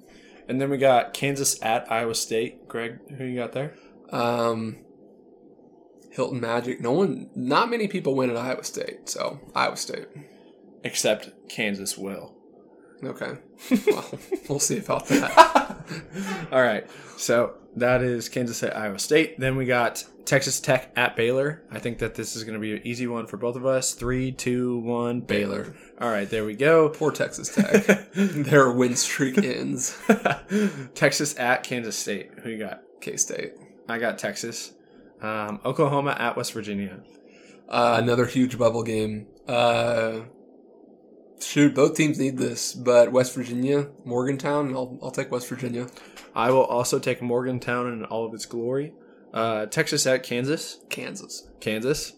And 0.49 0.61
then 0.61 0.69
we 0.71 0.77
got 0.77 1.15
Kansas 1.15 1.63
at 1.63 1.91
Iowa 1.91 2.15
State. 2.15 2.69
Greg, 2.69 2.99
who 3.17 3.25
you 3.25 3.37
got 3.37 3.53
there? 3.53 3.75
Um, 4.11 4.79
Hilton 6.11 6.41
Magic. 6.41 6.81
No 6.81 6.93
one. 6.93 7.31
Not 7.35 7.71
many 7.71 7.89
people 7.89 8.15
win 8.15 8.29
at 8.29 8.37
Iowa 8.37 8.65
State. 8.65 9.09
So 9.09 9.41
Iowa 9.55 9.77
State. 9.77 10.09
Except 10.85 11.49
Kansas 11.49 11.97
will. 11.97 12.35
Okay. 13.05 13.33
Well, 13.87 14.19
we'll 14.49 14.59
see 14.59 14.79
about 14.79 15.07
that. 15.09 15.87
All 16.53 16.61
right. 16.63 16.85
So 17.17 17.55
that 17.77 18.03
is 18.03 18.29
Kansas 18.29 18.63
at 18.63 18.77
Iowa 18.77 18.99
State. 18.99 19.39
Then 19.39 19.57
we 19.57 19.67
got 19.67 20.05
Texas 20.25 20.61
Tech 20.61 20.93
at 20.97 21.15
Baylor. 21.17 21.63
I 21.71 21.79
think 21.79 21.99
that 21.99 22.15
this 22.17 22.35
is 22.35 22.45
going 22.45 22.55
to 22.55 22.61
be 22.61 22.75
an 22.75 22.81
easy 22.85 23.07
one 23.07 23.27
for 23.27 23.37
both 23.37 23.55
of 23.57 23.65
us. 23.65 23.95
Three, 23.95 24.33
two, 24.33 24.79
one, 24.79 25.21
Baylor. 25.21 25.63
Baylor. 25.65 25.77
All 26.01 26.11
right, 26.11 26.29
there 26.29 26.45
we 26.45 26.55
go. 26.55 26.89
Poor 26.89 27.13
Texas 27.13 27.55
Tech. 27.55 28.13
Their 28.15 28.73
win 28.73 28.97
streak 28.97 29.39
ends. 29.39 29.97
Texas 30.95 31.39
at 31.39 31.63
Kansas 31.63 31.97
State. 31.97 32.31
Who 32.43 32.51
you 32.51 32.59
got? 32.59 32.83
K 33.01 33.17
State. 33.17 33.53
I 33.89 33.99
got 33.99 34.19
Texas. 34.19 34.73
Um, 35.21 35.61
Oklahoma 35.65 36.17
at 36.19 36.37
West 36.37 36.53
Virginia. 36.53 37.01
Uh, 37.69 37.99
another 38.03 38.27
huge 38.27 38.59
bubble 38.59 38.83
game. 38.83 39.29
Uh, 39.47 40.23
shoot, 41.45 41.75
both 41.75 41.97
teams 41.97 42.19
need 42.19 42.39
this, 42.39 42.75
but 42.75 43.13
West 43.13 43.35
Virginia, 43.35 43.89
Morgantown, 44.05 44.75
I'll, 44.75 44.99
I'll 45.03 45.11
take 45.11 45.31
West 45.31 45.49
Virginia. 45.49 45.89
I 46.35 46.51
will 46.51 46.65
also 46.65 46.99
take 46.99 47.21
Morgantown 47.23 47.93
in 47.93 48.05
all 48.05 48.25
of 48.25 48.35
its 48.35 48.47
glory. 48.47 48.93
Uh, 49.33 49.67
Texas 49.67 50.07
at 50.07 50.23
Kansas. 50.23 50.81
Kansas. 50.89 51.49
Kansas. 51.61 52.15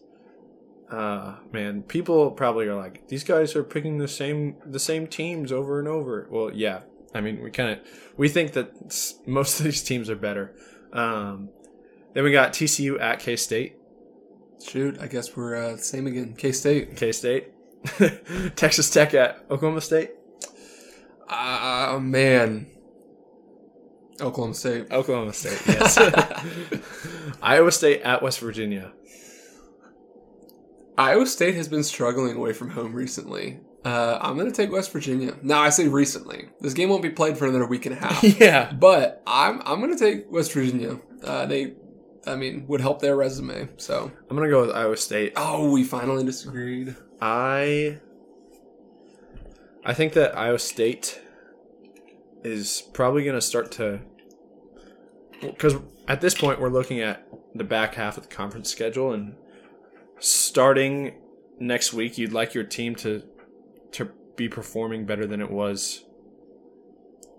Uh, 0.91 1.37
man, 1.53 1.83
people 1.83 2.31
probably 2.31 2.67
are 2.67 2.75
like, 2.75 3.09
these 3.09 3.25
guys 3.25 3.57
are 3.57 3.65
picking 3.65 3.99
the 3.99 4.09
same 4.09 4.57
the 4.67 4.79
same 4.79 5.07
teams 5.07 5.51
over 5.51 5.79
and 5.79 5.89
over. 5.89 6.29
Well, 6.31 6.53
yeah. 6.53 6.83
I 7.15 7.21
mean, 7.21 7.43
we 7.43 7.51
kind 7.51 7.71
of 7.71 7.79
we 8.17 8.29
think 8.29 8.53
that 8.53 8.73
most 9.27 9.59
of 9.59 9.65
these 9.65 9.83
teams 9.83 10.11
are 10.11 10.17
better. 10.17 10.55
Um, 10.93 11.49
then 12.13 12.25
we 12.25 12.33
got 12.33 12.53
TCU 12.53 13.01
at 13.01 13.21
K 13.21 13.37
State. 13.37 13.77
Shoot, 14.65 14.99
I 15.01 15.07
guess 15.07 15.37
we're 15.37 15.57
uh, 15.57 15.77
same 15.77 16.07
again. 16.07 16.35
K 16.37 16.53
State. 16.53 16.97
K 16.97 17.13
State. 17.13 17.54
Texas 18.57 18.91
Tech 18.91 19.15
at 19.15 19.45
Oklahoma 19.51 19.81
State. 19.81 20.11
Ah, 21.29 21.99
man. 22.01 22.67
Oklahoma 24.21 24.55
State. 24.55 24.91
Oklahoma 24.93 25.33
State. 25.33 25.61
Yes. 25.67 25.99
Iowa 27.43 27.73
State 27.73 28.03
at 28.03 28.23
West 28.23 28.41
Virginia. 28.41 28.93
Iowa 30.97 31.27
State 31.27 31.57
has 31.57 31.69
been 31.69 31.83
struggling 31.83 32.37
away 32.37 32.53
from 32.53 32.71
home 32.71 32.95
recently. 32.95 33.61
Uh, 33.85 34.19
I'm 34.21 34.37
going 34.39 34.51
to 34.51 34.57
take 34.57 34.71
West 34.73 34.93
Virginia. 34.93 35.37
Now, 35.43 35.61
I 35.61 35.69
say 35.71 35.89
recently. 35.89 36.49
This 36.61 36.73
game 36.73 36.89
won't 36.89 37.03
be 37.03 37.11
played 37.11 37.37
for 37.37 37.47
another 37.47 37.67
week 37.67 37.85
and 37.87 37.95
a 37.95 37.99
half. 37.99 38.23
yeah. 38.41 38.73
But 38.73 39.23
I'm 39.27 39.61
I'm 39.67 39.81
going 39.81 39.97
to 39.97 39.99
take 39.99 40.31
West 40.31 40.53
Virginia. 40.53 41.01
Uh, 41.23 41.45
they, 41.47 41.75
I 42.27 42.37
mean, 42.37 42.67
would 42.69 42.81
help 42.81 43.01
their 43.03 43.17
resume. 43.17 43.69
So, 43.77 44.11
I'm 44.31 44.37
gonna 44.37 44.49
go 44.49 44.63
with 44.63 44.71
Iowa 44.71 44.97
State. 44.97 45.33
oh, 45.37 45.71
we 45.71 45.85
finally 45.85 46.25
disagreed. 46.25 46.95
I 47.25 48.01
I 49.83 49.95
think 49.95 50.13
that 50.13 50.37
Iowa 50.37 50.59
State 50.59 51.23
is 52.45 52.83
probably 52.93 53.25
going 53.25 53.35
to 53.35 53.41
start 53.41 53.73
to 53.73 54.01
because 55.41 55.77
at 56.07 56.21
this 56.21 56.35
point 56.35 56.61
we're 56.61 56.69
looking 56.69 57.01
at 57.01 57.27
the 57.55 57.65
back 57.65 57.95
half 57.95 58.19
of 58.19 58.25
the 58.25 58.29
conference 58.29 58.71
schedule 58.71 59.15
and 59.15 59.37
starting 60.19 61.15
next 61.59 61.95
week 61.95 62.19
you'd 62.19 62.35
like 62.35 62.53
your 62.53 62.63
team 62.65 62.95
to 62.97 63.23
to 63.93 64.11
be 64.37 64.47
performing 64.47 65.07
better 65.07 65.27
than 65.27 65.41
it 65.41 65.51
was 65.51 66.05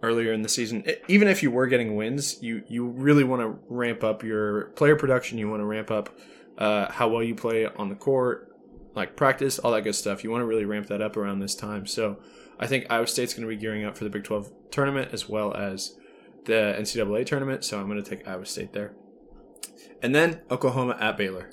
earlier 0.02 0.34
in 0.34 0.42
the 0.42 0.50
season. 0.50 0.84
Even 1.08 1.28
if 1.28 1.44
you 1.44 1.52
were 1.52 1.68
getting 1.68 1.96
wins 1.96 2.42
you 2.42 2.64
you 2.68 2.88
really 2.88 3.24
want 3.24 3.44
to 3.44 3.60
ramp 3.70 4.04
up 4.04 4.24
your 4.24 4.70
player 4.70 4.96
production 4.96 5.38
you 5.38 5.48
want 5.48 5.62
to 5.62 5.66
ramp 5.66 5.92
up 5.92 6.10
uh, 6.58 6.92
how 6.92 7.08
well 7.08 7.22
you 7.22 7.36
play 7.36 7.68
on 7.68 7.90
the 7.90 7.96
court 7.96 8.55
like 8.96 9.16
practice, 9.16 9.60
all 9.60 9.72
that 9.72 9.84
good 9.84 9.96
stuff. 9.96 10.24
You 10.24 10.32
want 10.32 10.42
to 10.42 10.46
really 10.46 10.66
ramp 10.66 10.88
that 10.88 11.02
up 11.02 11.18
around 11.18 11.40
this 11.40 11.56
time. 11.56 11.86
So 11.86 12.18
I 12.60 12.68
think 12.68 12.86
Iowa 12.90 13.08
State's 13.08 13.34
going 13.34 13.48
to 13.48 13.54
be 13.54 13.60
gearing 13.60 13.84
up 13.84 13.98
for 13.98 14.04
the 14.04 14.10
Big 14.10 14.24
12 14.24 14.52
tournament 14.72 15.10
as 15.12 15.28
well 15.28 15.54
as 15.54 15.98
the 16.46 16.76
NCAA 16.80 17.26
tournament. 17.26 17.64
So 17.64 17.80
I'm 17.80 17.88
going 17.88 18.02
to 18.02 18.10
take 18.10 18.28
Iowa 18.28 18.46
State 18.46 18.74
there. 18.74 18.94
And 20.02 20.16
then 20.16 20.42
Oklahoma 20.50 20.98
at 21.00 21.18
Baylor. 21.18 21.52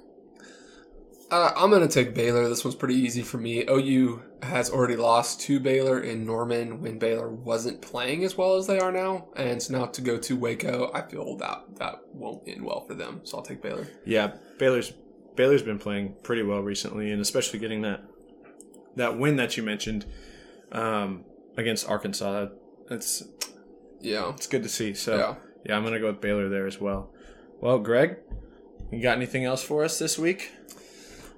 Uh, 1.33 1.51
I'm 1.57 1.71
going 1.71 1.87
to 1.87 1.93
take 1.93 2.15
Baylor. 2.15 2.47
This 2.47 2.63
one's 2.63 2.75
pretty 2.75 2.97
easy 2.97 3.23
for 3.23 3.39
me. 3.39 3.65
OU 3.67 4.23
has 4.43 4.69
already 4.69 4.97
lost 4.97 5.41
to 5.41 5.59
Baylor 5.59 6.01
in 6.01 6.27
Norman 6.27 6.83
when 6.83 6.99
Baylor 6.99 7.31
wasn't 7.31 7.81
playing 7.81 8.23
as 8.23 8.37
well 8.37 8.57
as 8.57 8.67
they 8.67 8.79
are 8.79 8.93
now, 8.93 9.29
and 9.35 9.63
so 9.63 9.79
now 9.79 9.87
to 9.87 10.03
go 10.03 10.19
to 10.19 10.37
Waco, 10.37 10.91
I 10.93 11.01
feel 11.01 11.37
that 11.39 11.65
that 11.77 12.01
won't 12.13 12.47
end 12.47 12.63
well 12.63 12.81
for 12.81 12.93
them. 12.93 13.23
So 13.25 13.39
I'll 13.39 13.43
take 13.43 13.63
Baylor. 13.63 13.87
Yeah, 14.05 14.35
Baylor's 14.59 14.93
Baylor's 15.37 15.63
been 15.63 15.79
playing 15.79 16.15
pretty 16.23 16.43
well 16.43 16.61
recently, 16.61 17.11
and 17.11 17.21
especially 17.21 17.59
getting 17.59 17.83
that 17.83 18.03
that 18.97 19.19
win 19.19 19.37
that 19.37 19.57
you 19.57 19.63
mentioned 19.63 20.05
um, 20.73 21.25
against 21.57 21.89
Arkansas. 21.89 22.47
That's 22.89 23.23
Yeah. 24.01 24.31
it's 24.35 24.47
good 24.47 24.63
to 24.63 24.69
see. 24.69 24.93
So 24.95 25.17
Yeah. 25.17 25.35
yeah, 25.67 25.77
I'm 25.77 25.83
going 25.83 25.95
to 25.95 26.01
go 26.01 26.09
with 26.09 26.21
Baylor 26.21 26.49
there 26.49 26.67
as 26.67 26.81
well. 26.81 27.11
Well, 27.61 27.79
Greg, 27.79 28.17
you 28.91 29.01
got 29.03 29.17
anything 29.17 29.45
else 29.45 29.63
for 29.63 29.85
us 29.85 29.99
this 29.99 30.19
week? 30.19 30.51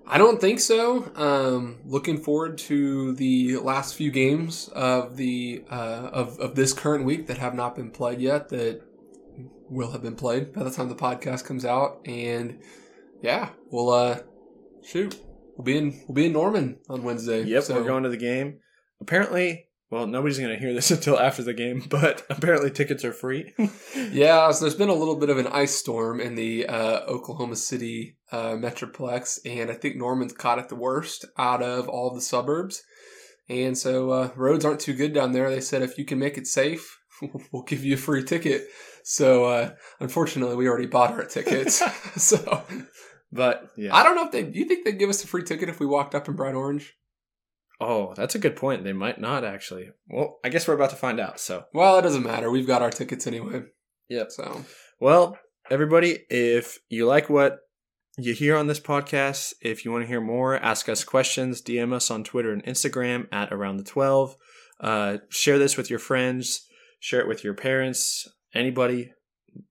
I 0.07 0.18
don't 0.18 0.40
think 0.40 0.61
so. 0.61 1.11
Um, 1.16 1.78
looking 1.86 2.18
forward 2.18 2.59
to 2.59 3.12
the 3.14 3.57
last 3.59 3.95
few 3.95 4.11
games 4.11 4.68
of 4.74 5.16
the 5.16 5.64
uh, 5.70 6.11
of 6.12 6.38
of 6.40 6.55
this 6.57 6.72
current 6.74 7.05
week 7.05 7.26
that 7.28 7.38
have 7.38 7.55
not 7.55 7.74
been 7.76 7.90
played 7.90 8.20
yet. 8.20 8.49
That 8.51 8.82
will 9.70 9.92
have 9.92 10.03
been 10.03 10.14
played 10.16 10.53
by 10.53 10.62
the 10.62 10.70
time 10.70 10.88
the 10.90 10.95
podcast 10.95 11.45
comes 11.45 11.64
out. 11.64 12.01
And 12.05 12.59
yeah, 13.25 13.49
we'll 13.70 13.91
uh, 13.91 14.18
shoot. 14.85 15.16
We'll 15.57 15.64
be 15.64 15.77
in 15.77 16.03
we'll 16.07 16.14
be 16.14 16.27
in 16.27 16.33
Norman 16.33 16.79
on 16.89 17.03
Wednesday. 17.03 17.43
Yep, 17.45 17.62
So- 17.64 17.75
we're 17.77 17.85
going 17.87 18.03
to 18.05 18.09
the 18.11 18.16
game. 18.16 18.61
Apparently, 19.01 19.66
well, 19.91 20.07
nobody's 20.07 20.39
going 20.39 20.51
to 20.53 20.59
hear 20.59 20.72
this 20.75 20.91
until 20.97 21.18
after 21.18 21.43
the 21.43 21.55
game, 21.55 21.83
but 21.89 22.25
apparently 22.31 22.70
tickets 22.70 23.05
are 23.05 23.12
free. 23.12 23.53
Yeah, 24.11 24.51
so 24.53 24.64
there's 24.64 24.77
been 24.77 24.89
a 24.91 24.95
little 24.95 25.18
bit 25.18 25.31
of 25.31 25.39
an 25.39 25.47
ice 25.49 25.75
storm 25.75 26.20
in 26.20 26.35
the 26.37 26.66
uh, 26.66 27.01
Oklahoma 27.07 27.57
City 27.57 28.16
uh, 28.31 28.53
metroplex, 28.53 29.39
and 29.45 29.70
I 29.70 29.75
think 29.75 29.97
Norman's 29.97 30.33
caught 30.33 30.59
it 30.61 30.68
the 30.68 30.77
worst 30.77 31.25
out 31.37 31.62
of 31.62 31.89
all 31.89 32.14
the 32.14 32.20
suburbs. 32.20 32.83
And 33.49 33.77
so 33.77 34.11
uh, 34.11 34.31
roads 34.37 34.64
aren't 34.64 34.81
too 34.81 34.93
good 34.95 35.12
down 35.14 35.33
there. 35.33 35.51
They 35.51 35.61
said 35.61 35.83
if 35.83 35.99
you 35.99 36.05
can 36.05 36.18
make 36.18 36.39
it 36.39 36.47
safe, 36.47 36.99
we'll 37.53 37.62
give 37.64 37.85
you 37.85 37.95
a 37.95 37.99
free 37.99 38.22
ticket. 38.22 38.66
So 39.03 39.45
uh, 39.45 39.70
unfortunately, 40.01 40.57
we 40.57 40.68
already 40.68 40.87
bought 40.87 41.12
our 41.12 41.25
tickets. 41.25 41.83
so 42.16 42.62
but 43.35 43.70
yeah, 43.76 43.95
I 43.95 44.03
don't 44.03 44.14
know 44.14 44.24
if 44.24 44.32
they. 44.32 44.45
Do 44.45 44.59
you 44.59 44.64
think 44.64 44.85
they'd 44.85 44.99
give 44.99 45.11
us 45.11 45.24
a 45.24 45.26
free 45.26 45.43
ticket 45.43 45.68
if 45.68 45.80
we 45.80 45.87
walked 45.87 46.14
up 46.14 46.28
in 46.28 46.35
bright 46.35 46.55
orange? 46.55 46.95
Oh, 47.80 48.14
that's 48.14 48.35
a 48.35 48.39
good 48.39 48.57
point. 48.57 48.85
They 48.85 48.93
might 48.93 49.20
not 49.20 49.45
actually. 49.45 49.91
Well, 50.09 50.39
I 50.45 50.49
guess 50.49 50.68
we're 50.68 50.74
about 50.74 50.91
to 50.91 50.97
find 50.97 51.18
out. 51.18 51.41
So, 51.41 51.64
Well, 51.74 51.99
it 51.99 52.03
doesn't 52.03 52.22
matter. 52.22 52.51
We've 52.51 52.66
got 52.66 52.82
our 52.82 52.91
tickets 52.91 53.26
anyway. 53.26 53.64
Yep. 54.09 54.30
So 54.30 54.64
well, 55.01 55.39
everybody, 55.70 56.20
if 56.30 56.78
you 56.89 57.07
like 57.07 57.28
what 57.28 57.59
you 58.16 58.32
hear 58.32 58.57
on 58.57 58.68
this 58.68 58.80
podcast, 58.80 59.55
if 59.61 59.85
you 59.85 59.91
want 59.91 60.05
to 60.05 60.09
hear 60.09 60.20
more, 60.20 60.57
ask 60.57 60.89
us 60.89 61.03
questions, 61.03 61.61
DM 61.61 61.93
us 61.93 62.11
on 62.11 62.22
Twitter 62.22 62.53
and 62.53 62.64
Instagram 62.64 63.26
at 63.32 63.53
around 63.53 63.78
the 63.78 63.85
12. 63.85 64.37
Uh, 64.80 65.16
share 65.30 65.59
this 65.59 65.76
with 65.76 65.91
your 65.91 65.99
friends, 65.99 66.66
share 67.01 67.20
it 67.20 67.28
with 67.28 67.43
your 67.43 67.55
parents, 67.55 68.28
anybody. 68.55 69.12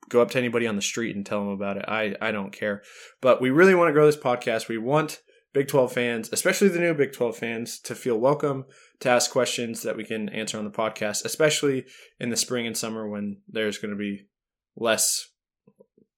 Go 0.10 0.22
up 0.22 0.32
to 0.32 0.38
anybody 0.38 0.68
on 0.68 0.76
the 0.76 0.82
street 0.82 1.16
and 1.16 1.26
tell 1.26 1.40
them 1.40 1.50
about 1.50 1.78
it. 1.78 1.86
I, 1.88 2.16
I 2.22 2.32
don't 2.32 2.52
care. 2.52 2.84
But 3.22 3.42
we 3.42 3.50
really 3.50 3.76
want 3.76 3.90
to 3.90 3.94
grow 3.94 4.06
this 4.06 4.18
podcast. 4.18 4.68
We 4.68 4.78
want 4.78 5.22
Big 5.54 5.68
12 5.68 5.92
fans, 5.94 6.30
especially 6.32 6.68
the 6.68 6.80
new 6.80 6.94
Big 6.94 7.14
12 7.14 7.38
fans, 7.38 7.80
to 7.82 7.96
feel 7.96 8.18
welcome, 8.18 8.66
to 9.00 9.10
ask 9.10 9.32
questions 9.32 9.84
that 9.84 9.96
we 9.96 10.04
can 10.04 10.30
answer 10.30 10.58
on 10.58 10.66
the 10.66 10.72
podcast, 10.72 11.26
especially 11.26 11.86
in 12.20 12.30
the 12.30 12.38
spring 12.38 12.66
and 12.66 12.78
summer 12.78 13.08
when 13.08 13.42
there's 13.48 13.78
going 13.78 13.92
to 13.92 13.98
be 13.98 14.28
less 14.76 15.30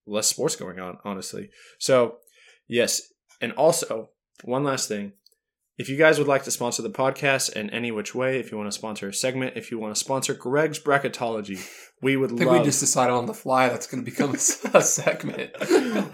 less 0.07 0.27
sports 0.27 0.55
going 0.55 0.79
on, 0.79 0.97
honestly. 1.03 1.49
So, 1.79 2.17
yes, 2.67 3.01
and 3.41 3.51
also 3.53 4.09
one 4.43 4.63
last 4.63 4.87
thing. 4.87 5.13
If 5.77 5.89
you 5.89 5.97
guys 5.97 6.17
would 6.19 6.27
like 6.27 6.43
to 6.45 6.51
sponsor 6.51 6.81
the 6.81 6.89
podcast 6.89 7.51
in 7.51 7.69
any 7.69 7.91
which 7.91 8.15
way, 8.15 8.39
if 8.39 8.49
you 8.49 8.57
want 8.57 8.69
to 8.69 8.77
sponsor 8.77 9.09
a 9.09 9.13
segment, 9.13 9.57
if 9.57 9.71
you 9.71 9.77
want 9.77 9.93
to 9.93 9.99
sponsor 9.99 10.33
Greg's 10.33 10.79
bracketology, 10.79 11.67
we 12.01 12.15
would 12.15 12.31
I 12.31 12.35
think 12.37 12.49
love 12.49 12.59
we 12.59 12.65
just 12.65 12.79
decided 12.79 13.11
on 13.11 13.25
the 13.25 13.33
fly 13.33 13.67
that's 13.67 13.85
going 13.85 14.03
to 14.03 14.09
become 14.09 14.29
a, 14.29 14.33
a 14.77 14.81
segment. 14.81 15.51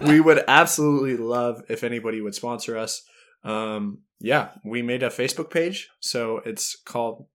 we 0.00 0.18
would 0.18 0.42
absolutely 0.48 1.16
love 1.16 1.62
if 1.68 1.84
anybody 1.84 2.20
would 2.20 2.34
sponsor 2.34 2.76
us. 2.76 3.04
Um, 3.44 3.98
yeah, 4.18 4.50
we 4.64 4.82
made 4.82 5.04
a 5.04 5.10
Facebook 5.10 5.50
page, 5.50 5.88
so 6.00 6.40
it's 6.44 6.76
called 6.76 7.26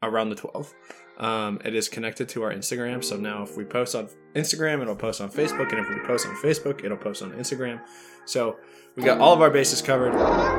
Around 0.00 0.30
the 0.30 0.36
Twelve. 0.36 0.72
Um, 1.18 1.60
it 1.64 1.74
is 1.74 1.88
connected 1.88 2.28
to 2.30 2.44
our 2.44 2.52
Instagram, 2.52 3.02
so 3.02 3.16
now 3.16 3.42
if 3.42 3.56
we 3.56 3.64
post 3.64 3.94
on 3.96 4.08
Instagram, 4.34 4.80
it'll 4.82 4.94
post 4.94 5.20
on 5.20 5.30
Facebook, 5.30 5.72
and 5.72 5.80
if 5.80 5.88
we 5.88 5.98
post 6.06 6.26
on 6.26 6.36
Facebook, 6.36 6.84
it'll 6.84 6.96
post 6.96 7.22
on 7.22 7.32
Instagram. 7.32 7.80
So 8.24 8.56
we 8.94 9.02
got 9.02 9.18
all 9.20 9.34
of 9.34 9.40
our 9.40 9.50
bases 9.50 9.82
covered. 9.82 10.14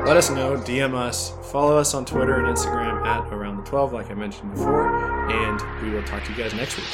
Let 0.06 0.16
us 0.16 0.28
know, 0.28 0.56
DM 0.56 0.94
us, 0.94 1.32
follow 1.50 1.78
us 1.78 1.94
on 1.94 2.04
Twitter 2.04 2.34
and 2.34 2.46
Instagram 2.54 3.06
at 3.06 3.32
Around 3.32 3.58
the 3.58 3.62
Twelve, 3.62 3.92
like 3.92 4.10
I 4.10 4.14
mentioned 4.14 4.52
before, 4.52 5.30
and 5.30 5.82
we 5.82 5.90
will 5.90 6.02
talk 6.04 6.24
to 6.24 6.30
you 6.32 6.36
guys 6.36 6.52
next 6.52 6.76
week. 6.76 6.86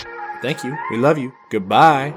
Thank 0.42 0.62
you. 0.62 0.76
We 0.90 0.98
love 0.98 1.18
you. 1.18 1.32
Goodbye. 1.50 2.14